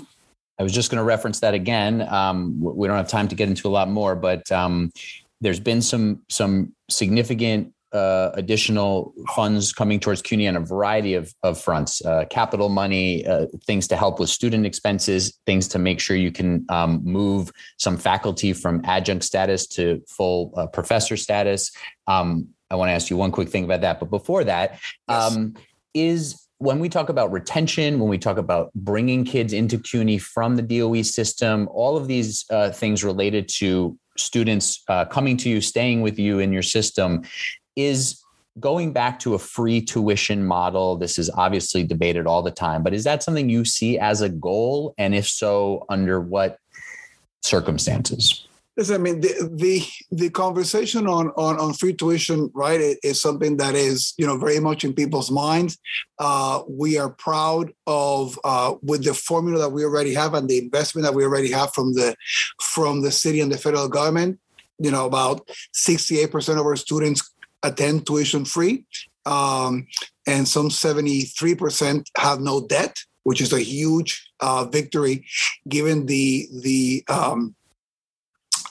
I 0.60 0.64
was 0.64 0.74
just 0.74 0.92
going 0.92 0.98
to 0.98 1.04
reference 1.06 1.40
that 1.40 1.54
again. 1.54 2.02
Um, 2.02 2.60
we 2.60 2.88
don't 2.88 2.98
have 2.98 3.08
time 3.08 3.30
to 3.30 3.36
get 3.36 3.48
into 3.48 3.68
a 3.68 3.72
lot 3.72 3.90
more, 3.90 4.14
but 4.14 4.52
um, 4.52 4.92
there's 5.42 5.60
been 5.60 5.82
some 5.82 6.24
some 6.30 6.74
significant 6.90 7.74
uh, 7.92 8.30
additional 8.36 9.14
funds 9.36 9.74
coming 9.74 10.00
towards 10.00 10.22
CUNY 10.22 10.48
on 10.48 10.56
a 10.56 10.60
variety 10.60 11.16
of, 11.16 11.34
of 11.42 11.60
fronts 11.60 12.06
uh, 12.06 12.26
capital 12.30 12.70
money, 12.70 13.26
uh, 13.26 13.48
things 13.66 13.88
to 13.88 13.96
help 13.96 14.20
with 14.20 14.30
student 14.30 14.66
expenses, 14.66 15.40
things 15.48 15.68
to 15.70 15.80
make 15.80 16.00
sure 16.00 16.16
you 16.16 16.32
can 16.32 16.66
um, 16.70 17.02
move 17.04 17.52
some 17.78 17.98
faculty 17.98 18.54
from 18.54 18.82
adjunct 18.86 19.24
status 19.24 19.66
to 19.66 20.04
full 20.08 20.54
uh, 20.56 20.68
professor 20.68 21.18
status. 21.18 21.72
Um, 22.06 22.50
I 22.70 22.76
want 22.76 22.90
to 22.90 22.94
ask 22.94 23.10
you 23.10 23.18
one 23.18 23.32
quick 23.32 23.50
thing 23.50 23.64
about 23.64 23.82
that. 23.82 24.00
But 24.00 24.12
before 24.12 24.44
that, 24.44 24.80
yes. 25.08 25.36
um, 25.36 25.56
is 25.96 26.48
when 26.60 26.80
we 26.80 26.90
talk 26.90 27.10
about 27.10 27.32
retention, 27.32 28.00
when 28.00 28.10
we 28.10 28.20
talk 28.20 28.38
about 28.38 28.72
bringing 28.76 29.24
kids 29.24 29.54
into 29.54 29.80
CUNY 29.80 30.20
from 30.20 30.58
the 30.58 30.62
DOE 30.62 31.02
system, 31.02 31.68
all 31.72 31.98
of 31.98 32.08
these 32.08 32.46
uh, 32.52 32.70
things 32.70 33.04
related 33.04 33.50
to 33.56 33.98
students 34.20 34.84
uh, 34.88 35.06
coming 35.06 35.38
to 35.38 35.50
you, 35.50 35.62
staying 35.62 36.02
with 36.02 36.20
you 36.20 36.40
in 36.40 36.54
your 36.54 36.64
system, 36.64 37.24
is 37.76 38.22
going 38.60 38.92
back 38.92 39.20
to 39.20 39.36
a 39.36 39.40
free 39.40 39.82
tuition 39.82 40.46
model. 40.46 40.98
This 40.98 41.18
is 41.18 41.30
obviously 41.30 41.84
debated 41.84 42.28
all 42.28 42.42
the 42.42 42.52
time, 42.52 42.84
but 42.84 42.94
is 42.94 43.04
that 43.06 43.24
something 43.24 43.50
you 43.50 43.64
see 43.64 43.98
as 43.98 44.22
a 44.22 44.30
goal? 44.30 44.94
And 44.98 45.16
if 45.16 45.28
so, 45.28 45.86
under 45.90 46.20
what 46.20 46.58
circumstances? 47.42 48.48
Listen, 48.80 48.96
I 48.96 48.98
mean, 49.00 49.20
the 49.20 49.52
the, 49.52 49.84
the 50.10 50.30
conversation 50.30 51.06
on, 51.06 51.32
on, 51.32 51.60
on 51.60 51.74
free 51.74 51.94
tuition, 51.94 52.50
right, 52.54 52.96
is 53.04 53.20
something 53.20 53.58
that 53.58 53.76
is, 53.76 54.14
you 54.18 54.26
know, 54.26 54.38
very 54.38 54.62
much 54.62 54.86
in 54.86 54.94
people's 54.94 55.30
minds. 55.30 55.78
Uh, 56.18 56.62
we 56.66 56.98
are 56.98 57.10
proud 57.10 57.74
of 57.88 58.40
uh, 58.46 58.76
with 58.82 59.04
the 59.04 59.14
formula 59.14 59.60
that 59.60 59.74
we 59.74 59.84
already 59.84 60.14
have 60.14 60.34
and 60.34 60.48
the 60.48 60.60
investment 60.60 61.04
that 61.04 61.14
we 61.14 61.26
already 61.26 61.52
have 61.52 61.74
from 61.74 61.94
the 61.94 62.16
from 62.62 63.02
the 63.02 63.12
city 63.12 63.42
and 63.42 63.52
the 63.52 63.58
federal 63.58 63.90
government. 63.90 64.40
You 64.78 64.92
know, 64.92 65.06
about 65.06 65.50
68% 65.76 66.58
of 66.58 66.66
our 66.66 66.78
students 66.78 67.30
attend 67.64 68.08
tuition 68.08 68.46
free, 68.46 68.86
um, 69.26 69.88
and 70.26 70.48
some 70.48 70.70
73% 70.70 72.06
have 72.18 72.40
no 72.40 72.66
debt, 72.66 72.98
which 73.24 73.42
is 73.42 73.52
a 73.52 73.60
huge 73.60 74.32
uh, 74.40 74.64
victory 74.72 75.26
given 75.68 76.06
the 76.06 76.48
the 76.62 77.04
um, 77.10 77.56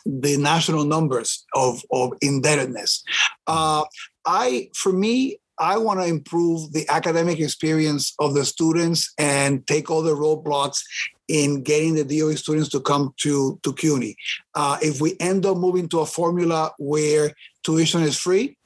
the 0.09 0.37
national 0.39 0.85
numbers 0.85 1.45
of, 1.55 1.83
of 1.93 2.13
indebtedness. 2.23 3.05
Uh, 3.47 3.85
I, 4.25 4.71
for 4.75 4.93
me, 4.93 5.39
I 5.59 5.77
want 5.77 6.01
to 6.01 6.07
improve 6.07 6.73
the 6.73 6.89
academic 6.89 7.41
experience 7.41 8.15
of 8.19 8.35
the 8.35 8.45
students 8.45 9.13
and 9.19 9.67
take 9.67 9.91
all 9.91 10.03
the 10.03 10.15
roadblocks 10.15 10.81
in 11.27 11.63
getting 11.63 11.95
the 11.95 12.05
DOE 12.05 12.37
students 12.37 12.69
to 12.71 12.81
come 12.81 13.13
to, 13.19 13.59
to 13.63 13.73
CUNY. 13.73 14.17
Uh, 14.55 14.79
if 14.81 15.01
we 15.01 15.17
end 15.21 15.45
up 15.45 15.59
moving 15.59 15.89
to 15.91 16.01
a 16.01 16.07
formula 16.07 16.73
where 16.79 17.33
tuition 17.65 18.03
is 18.03 18.17
free, 18.17 18.57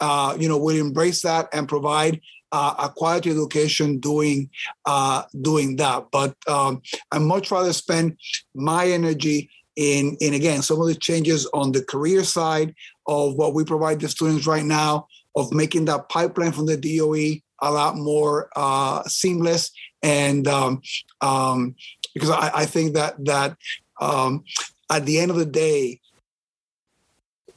uh, 0.00 0.36
you 0.38 0.48
know, 0.48 0.58
we'll 0.58 0.80
embrace 0.80 1.22
that 1.22 1.48
and 1.52 1.68
provide 1.68 2.20
uh, 2.52 2.74
a 2.78 2.88
quality 2.88 3.30
education 3.30 4.00
doing 4.00 4.50
uh, 4.86 5.22
doing 5.40 5.76
that. 5.76 6.06
But 6.10 6.34
um, 6.48 6.82
I 7.12 7.18
much 7.18 7.50
rather 7.50 7.72
spend 7.72 8.16
my 8.54 8.88
energy 8.88 9.50
in, 9.76 10.16
in 10.20 10.34
again, 10.34 10.62
some 10.62 10.80
of 10.80 10.86
the 10.86 10.94
changes 10.94 11.46
on 11.54 11.72
the 11.72 11.82
career 11.84 12.24
side 12.24 12.74
of 13.06 13.34
what 13.34 13.54
we 13.54 13.64
provide 13.64 14.00
the 14.00 14.08
students 14.08 14.46
right 14.46 14.64
now, 14.64 15.06
of 15.36 15.52
making 15.52 15.84
that 15.86 16.08
pipeline 16.08 16.52
from 16.52 16.66
the 16.66 16.76
DOE 16.76 17.40
a 17.62 17.70
lot 17.70 17.96
more 17.96 18.48
uh, 18.56 19.02
seamless. 19.04 19.70
And 20.02 20.48
um, 20.48 20.80
um, 21.20 21.74
because 22.14 22.30
I, 22.30 22.50
I, 22.54 22.66
think 22.66 22.94
that 22.94 23.22
that 23.26 23.56
um, 24.00 24.44
at 24.90 25.04
the 25.04 25.18
end 25.20 25.30
of 25.30 25.36
the 25.36 25.46
day, 25.46 26.00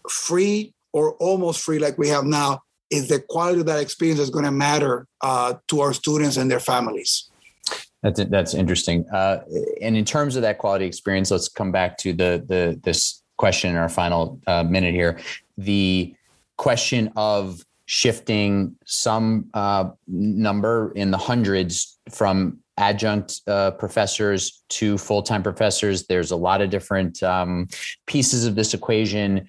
free 0.10 0.74
or 0.92 1.14
almost 1.14 1.62
free 1.62 1.80
like 1.80 1.98
we 1.98 2.10
have 2.10 2.26
now 2.26 2.62
is 2.90 3.08
the 3.08 3.20
quality 3.20 3.62
of 3.62 3.66
that 3.66 3.80
experience 3.80 4.20
that's 4.20 4.30
going 4.30 4.46
to 4.46 4.52
matter 4.52 5.08
uh, 5.22 5.56
to 5.68 5.82
our 5.82 5.94
students 5.94 6.38
and 6.38 6.52
their 6.52 6.60
families. 6.60 7.30
That's 8.04 8.24
that's 8.26 8.54
interesting. 8.54 9.06
Uh, 9.10 9.40
and 9.82 9.96
in 9.96 10.06
terms 10.06 10.36
of 10.36 10.42
that 10.42 10.58
quality 10.58 10.86
experience, 10.86 11.32
let's 11.32 11.48
come 11.48 11.72
back 11.72 11.98
to 12.00 12.14
the 12.14 12.44
the 12.46 12.80
this 12.84 13.24
question 13.38 13.72
in 13.72 13.78
our 13.78 13.90
final 13.90 14.40
uh, 14.46 14.64
minute 14.64 14.94
here. 14.94 15.20
The 15.58 16.14
question 16.58 17.12
of 17.16 17.66
shifting 17.86 18.76
some 18.86 19.50
uh, 19.54 19.90
number 20.08 20.92
in 20.96 21.12
the 21.12 21.18
hundreds 21.18 21.98
from 22.10 22.60
adjunct 22.78 23.42
uh, 23.48 23.72
professors 23.72 24.64
to 24.68 24.98
full-time 24.98 25.44
professors. 25.44 26.08
There's 26.08 26.32
a 26.32 26.36
lot 26.36 26.62
of 26.62 26.70
different 26.70 27.22
um, 27.22 27.68
pieces 28.06 28.46
of 28.46 28.56
this 28.56 28.74
equation. 28.74 29.48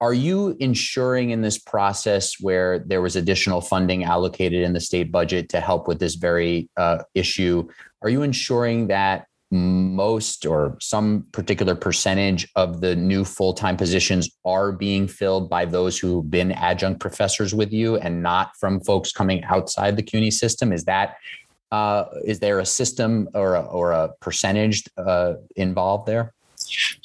Are 0.00 0.14
you 0.14 0.56
ensuring 0.60 1.30
in 1.30 1.40
this 1.40 1.58
process 1.58 2.34
where 2.40 2.80
there 2.80 3.00
was 3.00 3.16
additional 3.16 3.60
funding 3.60 4.04
allocated 4.04 4.62
in 4.62 4.72
the 4.72 4.80
state 4.80 5.10
budget 5.12 5.48
to 5.50 5.60
help 5.60 5.88
with 5.88 5.98
this 5.98 6.16
very 6.16 6.68
uh, 6.76 6.98
issue? 7.14 7.68
Are 8.02 8.08
you 8.08 8.22
ensuring 8.22 8.88
that 8.88 9.26
most 9.50 10.46
or 10.46 10.76
some 10.80 11.26
particular 11.32 11.76
percentage 11.76 12.48
of 12.56 12.80
the 12.80 12.96
new 12.96 13.24
full-time 13.24 13.76
positions 13.76 14.28
are 14.44 14.72
being 14.72 15.06
filled 15.06 15.48
by 15.48 15.64
those 15.64 15.96
who've 15.98 16.28
been 16.28 16.50
adjunct 16.52 17.00
professors 17.00 17.54
with 17.54 17.72
you 17.72 17.96
and 17.98 18.20
not 18.22 18.50
from 18.58 18.80
folks 18.80 19.12
coming 19.12 19.44
outside 19.44 19.96
the 19.96 20.02
CUNY 20.02 20.30
system 20.30 20.72
is 20.72 20.84
that 20.84 21.16
uh, 21.70 22.04
is 22.24 22.40
there 22.40 22.58
a 22.58 22.66
system 22.66 23.28
or 23.34 23.54
a, 23.54 23.62
or 23.62 23.92
a 23.92 24.10
percentage 24.20 24.82
uh, 24.96 25.34
involved 25.56 26.06
there 26.06 26.32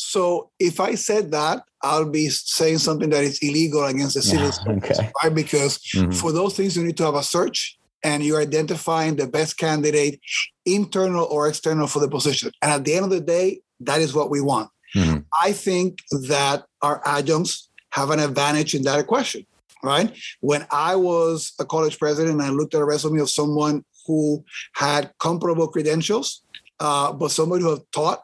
so 0.10 0.49
if 0.60 0.80
i 0.80 0.95
said 0.95 1.32
that 1.32 1.64
i'll 1.84 2.10
be 2.10 2.30
saying 2.30 2.78
something 2.78 3.10
that 3.10 3.24
is 3.24 3.39
illegal 3.47 3.84
against 3.86 4.16
the 4.16 4.22
civil 4.22 4.51
yeah, 4.66 4.74
okay. 4.78 5.12
right 5.24 5.36
because 5.36 5.78
mm-hmm. 5.78 6.12
for 6.12 6.32
those 6.32 6.55
things 6.55 6.76
you 6.76 6.84
need 6.84 6.97
to 6.97 7.05
have 7.05 7.16
a 7.16 7.24
search 7.24 7.80
and 8.03 8.24
you're 8.24 8.41
identifying 8.41 9.16
the 9.16 9.28
best 9.28 9.57
candidate, 9.57 10.20
internal 10.66 11.26
or 11.26 11.47
external, 11.47 11.88
for 11.88 11.99
the 11.99 12.07
position. 12.07 12.51
And 12.62 12.72
at 12.72 12.86
the 12.86 12.95
end 12.95 13.05
of 13.05 13.12
the 13.12 13.22
day, 13.22 13.62
that 13.82 14.01
is 14.01 14.14
what 14.14 14.30
we 14.30 14.41
want. 14.41 14.70
Mm-hmm. 14.95 15.20
I 15.43 15.51
think 15.51 15.99
that 16.28 16.66
our 16.82 17.01
adjuncts 17.05 17.70
have 17.91 18.10
an 18.10 18.20
advantage 18.20 18.76
in 18.76 18.84
that 18.84 19.07
question, 19.07 19.45
right? 19.84 20.16
When 20.41 20.66
I 20.72 20.95
was 20.95 21.53
a 21.60 21.66
college 21.66 21.99
president, 21.99 22.34
and 22.34 22.41
I 22.41 22.49
looked 22.49 22.74
at 22.74 22.82
a 22.82 22.86
resume 22.86 23.20
of 23.20 23.30
someone 23.30 23.84
who 24.05 24.43
had 24.74 25.12
comparable 25.20 25.68
credentials, 25.68 26.41
uh, 26.80 27.12
but 27.14 27.32
somebody 27.32 27.64
who 27.64 27.72
had 27.72 27.91
taught 27.91 28.24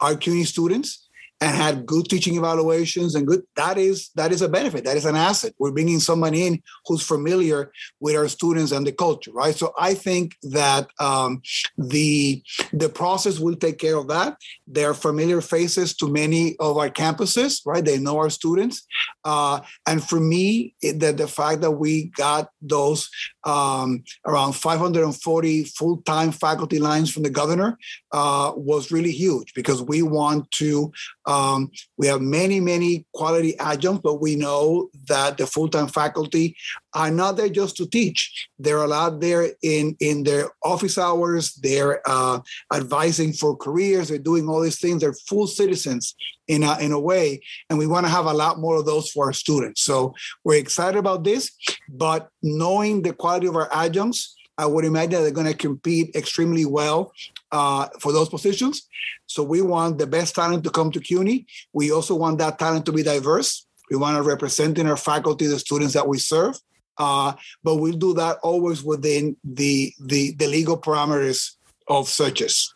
our 0.00 0.14
CUNY 0.14 0.44
students 0.44 1.08
and 1.40 1.56
had 1.56 1.86
good 1.86 2.06
teaching 2.08 2.36
evaluations 2.36 3.14
and 3.14 3.26
good 3.26 3.42
that 3.56 3.78
is 3.78 4.10
that 4.14 4.30
is 4.30 4.42
a 4.42 4.48
benefit. 4.48 4.84
That 4.84 4.96
is 4.96 5.06
an 5.06 5.16
asset. 5.16 5.54
We're 5.58 5.70
bringing 5.70 5.98
someone 5.98 6.34
in 6.34 6.62
who's 6.86 7.02
familiar 7.02 7.72
with 7.98 8.14
our 8.14 8.28
students 8.28 8.72
and 8.72 8.86
the 8.86 8.92
culture 8.92 9.32
right? 9.32 9.54
So 9.54 9.72
i 9.78 9.94
think 9.94 10.36
that 10.42 10.88
um, 10.98 11.42
the 11.78 12.42
the 12.72 12.88
process 12.88 13.38
will 13.38 13.56
take 13.56 13.78
care 13.78 13.96
of 13.96 14.08
that. 14.08 14.36
They're 14.66 14.94
familiar 14.94 15.40
faces 15.40 15.94
to 15.96 16.08
many 16.08 16.56
of 16.58 16.76
our 16.76 16.90
campuses 16.90 17.62
right? 17.64 17.84
They 17.84 17.98
know 17.98 18.18
our 18.18 18.30
students. 18.30 18.86
Uh, 19.24 19.60
and 19.86 20.04
for 20.04 20.20
me 20.20 20.74
the, 20.82 21.12
the 21.16 21.28
fact 21.28 21.62
that 21.62 21.72
we 21.72 22.10
got 22.16 22.50
those 22.60 23.08
um, 23.44 24.02
around 24.26 24.52
540 24.52 25.64
full-time 25.64 26.32
faculty 26.32 26.78
lines 26.78 27.10
from 27.10 27.22
the 27.22 27.30
governor 27.30 27.78
uh, 28.12 28.52
was 28.56 28.90
really 28.90 29.12
huge 29.12 29.54
because 29.54 29.82
we 29.82 30.02
want 30.02 30.50
to 30.52 30.92
um, 31.26 31.70
we 31.96 32.06
have 32.06 32.20
many, 32.20 32.60
many 32.60 33.06
quality 33.14 33.56
adjuncts, 33.58 34.02
but 34.02 34.20
we 34.20 34.34
know 34.36 34.90
that 35.06 35.36
the 35.36 35.46
full-time 35.46 35.86
faculty 35.86 36.56
are 36.94 37.10
not 37.10 37.36
there 37.36 37.48
just 37.48 37.76
to 37.76 37.86
teach. 37.86 38.48
They're 38.58 38.82
allowed 38.82 39.20
there 39.20 39.52
in, 39.62 39.96
in 40.00 40.24
their 40.24 40.50
office 40.64 40.98
hours. 40.98 41.54
They're 41.54 42.00
uh, 42.04 42.40
advising 42.74 43.32
for 43.32 43.56
careers. 43.56 44.08
They're 44.08 44.18
doing 44.18 44.48
all 44.48 44.60
these 44.60 44.80
things. 44.80 45.02
They're 45.02 45.12
full 45.12 45.46
citizens 45.46 46.14
in 46.48 46.64
a, 46.64 46.78
in 46.80 46.90
a 46.90 46.98
way. 46.98 47.42
And 47.68 47.78
we 47.78 47.86
want 47.86 48.06
to 48.06 48.10
have 48.10 48.26
a 48.26 48.32
lot 48.32 48.58
more 48.58 48.76
of 48.76 48.86
those 48.86 49.10
for 49.10 49.26
our 49.26 49.32
students. 49.32 49.82
So 49.82 50.14
we're 50.42 50.58
excited 50.58 50.98
about 50.98 51.22
this, 51.22 51.52
but 51.88 52.28
knowing 52.42 53.02
the 53.02 53.12
quality 53.12 53.46
of 53.46 53.54
our 53.54 53.68
adjuncts, 53.72 54.34
I 54.60 54.66
would 54.66 54.84
imagine 54.84 55.22
they're 55.22 55.30
going 55.40 55.46
to 55.46 55.54
compete 55.68 56.14
extremely 56.14 56.66
well 56.66 57.12
uh, 57.50 57.88
for 57.98 58.12
those 58.12 58.28
positions. 58.28 58.86
So 59.26 59.42
we 59.42 59.62
want 59.62 59.96
the 59.96 60.06
best 60.06 60.34
talent 60.34 60.64
to 60.64 60.70
come 60.70 60.90
to 60.92 61.00
CUNY. 61.00 61.46
We 61.72 61.92
also 61.92 62.14
want 62.14 62.36
that 62.38 62.58
talent 62.58 62.84
to 62.86 62.92
be 62.92 63.02
diverse. 63.02 63.66
We 63.90 63.96
want 63.96 64.16
to 64.18 64.22
represent 64.22 64.76
in 64.78 64.86
our 64.86 64.98
faculty 64.98 65.46
the 65.46 65.58
students 65.58 65.94
that 65.94 66.06
we 66.06 66.18
serve. 66.18 66.56
Uh, 66.98 67.32
but 67.64 67.76
we'll 67.76 68.04
do 68.06 68.12
that 68.14 68.36
always 68.42 68.82
within 68.84 69.34
the, 69.42 69.94
the, 69.98 70.32
the 70.32 70.46
legal 70.46 70.78
parameters 70.78 71.56
of 71.88 72.06
searches. 72.06 72.74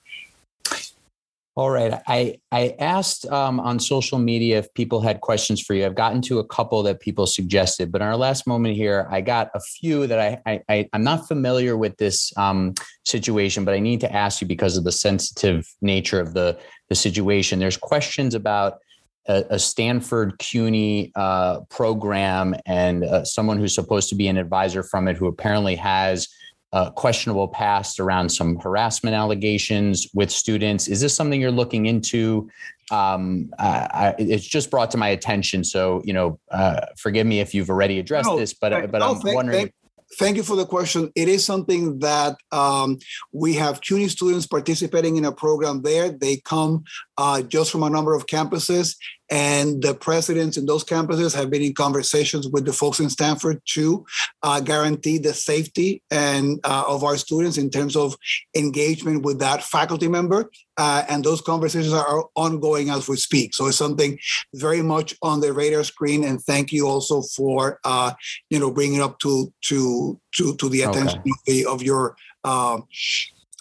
All 1.57 1.71
right. 1.71 2.01
I, 2.09 2.41
I 2.51 2.75
asked 2.81 3.27
um, 3.27 3.61
on 3.61 3.79
social 3.79 4.19
media 4.19 4.59
if 4.59 4.75
people 4.75 5.01
had 5.01 5.21
questions 5.21 5.61
for 5.61 5.75
you. 5.75 5.87
I've 5.87 5.95
gotten 5.95 6.21
to 6.23 6.41
a 6.41 6.45
couple 6.45 6.83
that 6.83 6.99
people 6.99 7.27
suggested, 7.27 7.93
but 7.93 8.01
in 8.01 8.09
our 8.09 8.17
last 8.17 8.45
moment 8.45 8.75
here, 8.75 9.07
I 9.09 9.21
got 9.21 9.51
a 9.55 9.61
few 9.61 10.09
that 10.09 10.41
I, 10.45 10.63
I, 10.69 10.89
am 10.93 11.05
not 11.05 11.29
familiar 11.29 11.77
with 11.77 11.97
this 11.97 12.37
um, 12.37 12.75
situation, 13.05 13.65
but 13.65 13.73
I 13.73 13.79
need 13.79 14.01
to 14.01 14.13
ask 14.13 14.41
you 14.41 14.49
because 14.49 14.77
of 14.77 14.83
the 14.83 14.91
sensitive 14.91 15.73
nature 15.81 16.19
of 16.19 16.35
the 16.35 16.59
the 16.89 16.95
situation. 16.97 17.61
There's 17.61 17.77
questions 17.77 18.35
about 18.35 18.79
a, 19.27 19.45
a 19.51 19.59
Stanford 19.59 20.39
CUNY 20.39 21.13
uh, 21.15 21.61
program 21.71 22.55
and 22.67 23.05
uh, 23.05 23.25
someone 23.25 23.59
who's 23.59 23.75
supposed 23.75 24.09
to 24.11 24.15
be 24.15 24.29
an 24.29 24.37
advisor 24.37 24.83
from 24.83 25.09
it 25.09 25.17
who 25.17 25.27
apparently 25.27 25.77
has 25.77 26.29
uh, 26.75 26.91
questionable 26.91 27.47
past 27.47 28.01
around 28.01 28.29
some 28.29 28.59
harassment 28.59 29.15
allegations 29.15 30.09
with 30.13 30.29
students. 30.29 30.89
Is 30.89 31.01
this 31.01 31.15
something 31.15 31.41
you're 31.41 31.53
looking 31.53 31.87
into? 31.87 32.51
Um, 32.91 33.55
I, 33.61 34.17
it's 34.19 34.45
just 34.45 34.73
brought 34.73 34.91
to 34.91 34.99
my 34.99 35.09
attention. 35.09 35.63
So, 35.63 36.03
you 36.05 36.13
know, 36.13 36.41
uh, 36.51 36.81
forgive 36.99 37.29
me 37.29 37.39
if 37.39 37.55
you've 37.55 37.71
already 37.71 38.01
addressed 38.01 38.29
no, 38.29 38.37
this, 38.37 38.55
but 38.55 38.91
but 38.91 38.99
no, 38.99 39.13
I'm 39.13 39.21
thank, 39.21 39.37
wondering. 39.37 39.59
Thank, 39.59 39.75
thank, 40.19 40.37
you 40.37 40.43
for 40.43 40.57
the 40.57 40.67
question. 40.67 41.13
It 41.15 41.29
is 41.29 41.45
something 41.45 42.01
that 42.01 42.37
um, 42.51 42.99
we 43.33 43.55
have 43.55 43.81
CUNY 43.81 44.09
students 44.09 44.49
participating 44.49 45.17
in 45.17 45.25
a 45.25 45.33
program 45.33 45.83
there. 45.83 46.11
They 46.11 46.39
come 46.39 46.83
uh, 47.17 47.43
just 47.43 47.71
from 47.71 47.85
a 47.85 47.89
number 47.89 48.15
of 48.15 48.27
campuses, 48.27 48.97
and 49.31 49.83
the 49.83 49.95
presidents 49.95 50.57
in 50.57 50.67
those 50.67 50.85
campuses 50.85 51.35
have 51.35 51.51
been 51.51 51.63
in 51.63 51.75
conversations 51.75 52.47
with 52.49 52.65
the 52.65 52.73
folks 52.73 53.01
in 53.01 53.09
Stanford 53.09 53.61
to 53.67 54.05
uh, 54.43 54.61
guarantee 54.61 55.19
the 55.19 55.33
safety 55.33 56.03
and 56.11 56.61
uh, 56.65 56.85
of 56.87 57.05
our 57.05 57.17
students 57.17 57.57
in 57.57 57.71
terms 57.71 57.97
of 57.97 58.17
engagement 58.55 59.23
with 59.23 59.39
that 59.39 59.63
faculty 59.63 60.09
member. 60.09 60.51
Uh, 60.77 61.05
and 61.09 61.25
those 61.25 61.41
conversations 61.41 61.93
are 61.93 62.25
ongoing 62.35 62.91
as 62.91 63.09
we 63.09 63.17
speak. 63.17 63.55
So 63.55 63.67
it's 63.67 63.79
something 63.79 64.19
very 64.55 64.83
much 64.83 65.15
on 65.23 65.41
the 65.41 65.53
radar 65.53 65.85
screen. 65.85 66.25
And 66.25 66.43
thank 66.43 66.73
you 66.73 66.87
also 66.87 67.23
for 67.23 67.81
uh, 67.85 68.13
you 68.51 68.59
know 68.59 68.71
bringing 68.71 68.99
it 68.99 69.03
up 69.03 69.19
to 69.21 69.53
to 69.67 70.21
to 70.37 70.57
to 70.57 70.69
the 70.69 70.83
attention 70.83 71.21
okay. 71.21 71.31
of, 71.31 71.37
the, 71.47 71.67
of, 71.67 71.83
your 71.83 72.17
um, 72.43 72.87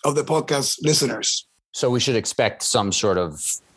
of 0.03 0.15
the 0.15 0.23
podcast 0.23 0.79
listeners. 0.81 1.47
So 1.71 1.89
we 1.89 1.99
should 1.99 2.15
expect 2.15 2.63
some 2.63 2.91
sort 2.91 3.17
of 3.17 3.33
uh, 3.33 3.72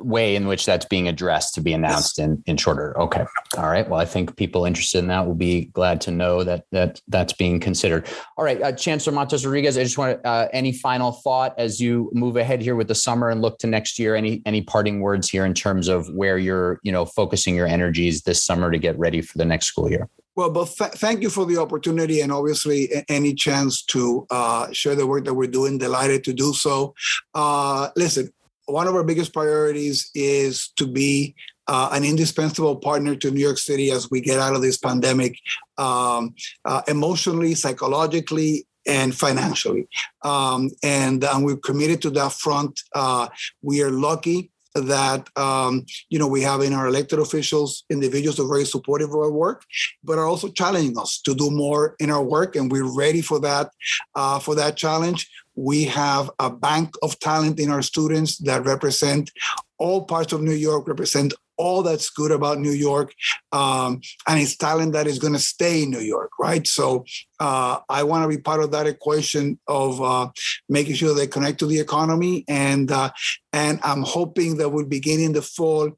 way 0.00 0.36
in 0.36 0.46
which 0.46 0.66
that's 0.66 0.84
being 0.84 1.08
addressed 1.08 1.54
to 1.54 1.60
be 1.60 1.72
announced 1.72 2.18
in 2.18 2.42
in 2.46 2.56
shorter. 2.56 2.98
Okay, 3.00 3.24
all 3.56 3.68
right. 3.68 3.88
Well, 3.88 4.00
I 4.00 4.04
think 4.04 4.36
people 4.36 4.64
interested 4.64 4.98
in 4.98 5.08
that 5.08 5.26
will 5.26 5.34
be 5.34 5.66
glad 5.66 6.00
to 6.02 6.10
know 6.10 6.44
that 6.44 6.64
that 6.72 7.00
that's 7.08 7.32
being 7.32 7.60
considered. 7.60 8.08
All 8.36 8.44
right, 8.44 8.60
uh, 8.62 8.72
Chancellor 8.72 9.12
Matos 9.12 9.44
Rodriguez, 9.44 9.78
I 9.78 9.82
just 9.82 9.98
want 9.98 10.24
uh, 10.24 10.48
any 10.52 10.72
final 10.72 11.12
thought 11.12 11.54
as 11.58 11.80
you 11.80 12.10
move 12.12 12.36
ahead 12.36 12.62
here 12.62 12.76
with 12.76 12.88
the 12.88 12.94
summer 12.94 13.30
and 13.30 13.42
look 13.42 13.58
to 13.58 13.66
next 13.66 13.98
year. 13.98 14.14
Any 14.14 14.42
any 14.46 14.62
parting 14.62 15.00
words 15.00 15.28
here 15.28 15.44
in 15.44 15.54
terms 15.54 15.88
of 15.88 16.08
where 16.10 16.38
you're 16.38 16.80
you 16.82 16.92
know 16.92 17.04
focusing 17.04 17.54
your 17.54 17.66
energies 17.66 18.22
this 18.22 18.42
summer 18.42 18.70
to 18.70 18.78
get 18.78 18.98
ready 18.98 19.20
for 19.20 19.38
the 19.38 19.44
next 19.44 19.66
school 19.66 19.90
year. 19.90 20.08
Well, 20.36 20.50
but 20.50 20.66
th- 20.66 20.92
thank 20.92 21.22
you 21.22 21.30
for 21.30 21.46
the 21.46 21.56
opportunity 21.56 22.20
and 22.20 22.30
obviously 22.30 22.90
any 23.08 23.32
chance 23.32 23.82
to 23.86 24.26
uh, 24.30 24.70
share 24.70 24.94
the 24.94 25.06
work 25.06 25.24
that 25.24 25.32
we're 25.32 25.46
doing. 25.46 25.78
Delighted 25.78 26.24
to 26.24 26.34
do 26.34 26.52
so. 26.52 26.94
Uh, 27.34 27.88
listen, 27.96 28.30
one 28.66 28.86
of 28.86 28.94
our 28.94 29.04
biggest 29.04 29.32
priorities 29.32 30.10
is 30.14 30.68
to 30.76 30.86
be 30.86 31.34
uh, 31.68 31.88
an 31.92 32.04
indispensable 32.04 32.76
partner 32.76 33.16
to 33.16 33.30
New 33.30 33.40
York 33.40 33.58
City 33.58 33.90
as 33.90 34.10
we 34.10 34.20
get 34.20 34.38
out 34.38 34.54
of 34.54 34.62
this 34.62 34.76
pandemic, 34.76 35.38
um, 35.78 36.34
uh, 36.64 36.82
emotionally, 36.86 37.54
psychologically, 37.54 38.66
and 38.86 39.14
financially. 39.14 39.88
Um, 40.22 40.70
and, 40.82 41.24
and, 41.24 41.44
we're 41.44 41.56
committed 41.56 42.02
to 42.02 42.10
that 42.10 42.32
front. 42.32 42.80
Uh, 42.94 43.28
we 43.62 43.82
are 43.82 43.90
lucky 43.90 44.52
that 44.80 45.28
um, 45.36 45.84
you 46.08 46.18
know 46.18 46.26
we 46.26 46.42
have 46.42 46.60
in 46.60 46.72
our 46.72 46.86
elected 46.86 47.18
officials 47.18 47.84
individuals 47.90 48.36
who 48.36 48.44
are 48.44 48.54
very 48.54 48.64
supportive 48.64 49.10
of 49.10 49.16
our 49.16 49.30
work, 49.30 49.64
but 50.04 50.18
are 50.18 50.26
also 50.26 50.48
challenging 50.48 50.98
us 50.98 51.20
to 51.22 51.34
do 51.34 51.50
more 51.50 51.96
in 51.98 52.10
our 52.10 52.22
work, 52.22 52.56
and 52.56 52.70
we're 52.70 52.96
ready 52.96 53.20
for 53.20 53.38
that 53.40 53.70
uh, 54.14 54.38
for 54.38 54.54
that 54.54 54.76
challenge. 54.76 55.28
We 55.54 55.84
have 55.84 56.30
a 56.38 56.50
bank 56.50 56.94
of 57.02 57.18
talent 57.18 57.58
in 57.58 57.70
our 57.70 57.82
students 57.82 58.36
that 58.38 58.66
represent 58.66 59.30
all 59.78 60.04
parts 60.04 60.32
of 60.32 60.42
New 60.42 60.54
York, 60.54 60.86
represent 60.86 61.32
all 61.56 61.82
that's 61.82 62.10
good 62.10 62.30
about 62.30 62.58
New 62.58 62.72
York, 62.72 63.12
um, 63.52 64.00
and 64.26 64.40
it's 64.40 64.56
talent 64.56 64.92
that 64.92 65.06
is 65.06 65.18
going 65.18 65.32
to 65.32 65.38
stay 65.38 65.82
in 65.82 65.90
New 65.90 66.00
York, 66.00 66.30
right? 66.38 66.66
So 66.66 67.04
uh, 67.40 67.78
I 67.88 68.02
want 68.02 68.24
to 68.24 68.28
be 68.28 68.42
part 68.42 68.62
of 68.62 68.70
that 68.72 68.86
equation 68.86 69.58
of 69.66 70.02
uh, 70.02 70.30
making 70.68 70.94
sure 70.94 71.14
they 71.14 71.26
connect 71.26 71.58
to 71.60 71.66
the 71.66 71.80
economy, 71.80 72.44
and 72.48 72.90
uh, 72.90 73.10
and 73.52 73.80
I'm 73.82 74.02
hoping 74.02 74.56
that 74.58 74.70
we'll 74.70 74.86
begin 74.86 75.20
in 75.20 75.32
the 75.32 75.42
fall 75.42 75.92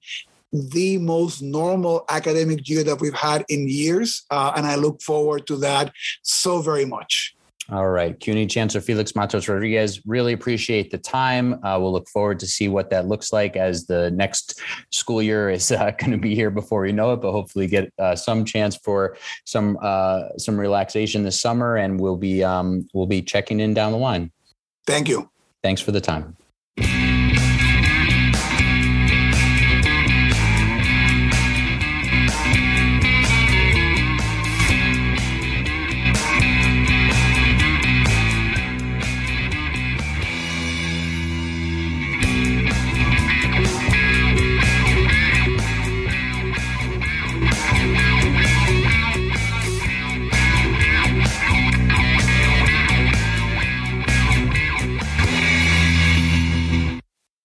the 0.53 0.97
most 0.99 1.43
normal 1.43 2.05
academic 2.09 2.69
year 2.69 2.83
that 2.83 3.01
we've 3.01 3.15
had 3.15 3.45
in 3.49 3.69
years, 3.69 4.25
uh, 4.31 4.53
and 4.57 4.67
I 4.67 4.77
look 4.77 5.03
forward 5.03 5.47
to 5.49 5.57
that 5.57 5.93
so 6.23 6.63
very 6.63 6.87
much. 6.87 7.35
All 7.71 7.89
right. 7.89 8.19
CUNY 8.19 8.47
Chancellor 8.47 8.81
Felix 8.81 9.15
Matos 9.15 9.47
Rodriguez, 9.47 10.01
really 10.07 10.33
appreciate 10.33 10.91
the 10.91 10.97
time. 10.97 11.55
Uh, 11.63 11.79
we'll 11.79 11.93
look 11.93 12.09
forward 12.09 12.41
to 12.41 12.47
see 12.47 12.67
what 12.67 12.89
that 12.91 13.07
looks 13.07 13.31
like 13.31 13.57
as 13.57 13.85
the 13.85 14.11
next 14.13 14.63
school 14.91 15.21
year 15.21 15.51
is 15.51 15.71
uh, 15.71 15.91
going 15.99 16.13
to 16.13 16.19
be 16.19 16.35
here 16.35 16.51
before 16.51 16.83
we 16.83 16.93
know 16.93 17.13
it, 17.13 17.21
but 17.21 17.31
hopefully 17.31 17.67
get 17.67 17.93
uh, 17.99 18.17
some 18.17 18.45
chance 18.47 18.77
for 18.77 19.19
some 19.45 19.79
uh, 19.83 20.29
some 20.39 20.59
relaxation 20.59 21.25
this 21.25 21.39
summer 21.39 21.77
and 21.77 22.01
we'll 22.01 22.17
be 22.17 22.43
um, 22.43 22.89
we'll 22.95 23.07
be 23.07 23.21
checking 23.21 23.61
in 23.61 23.75
down 23.75 23.93
the 23.93 23.99
line. 23.99 24.31
Thank 24.87 25.09
you. 25.09 25.29
Thanks 25.63 25.83
for 25.83 25.93
the 25.93 26.01
time. 26.01 26.37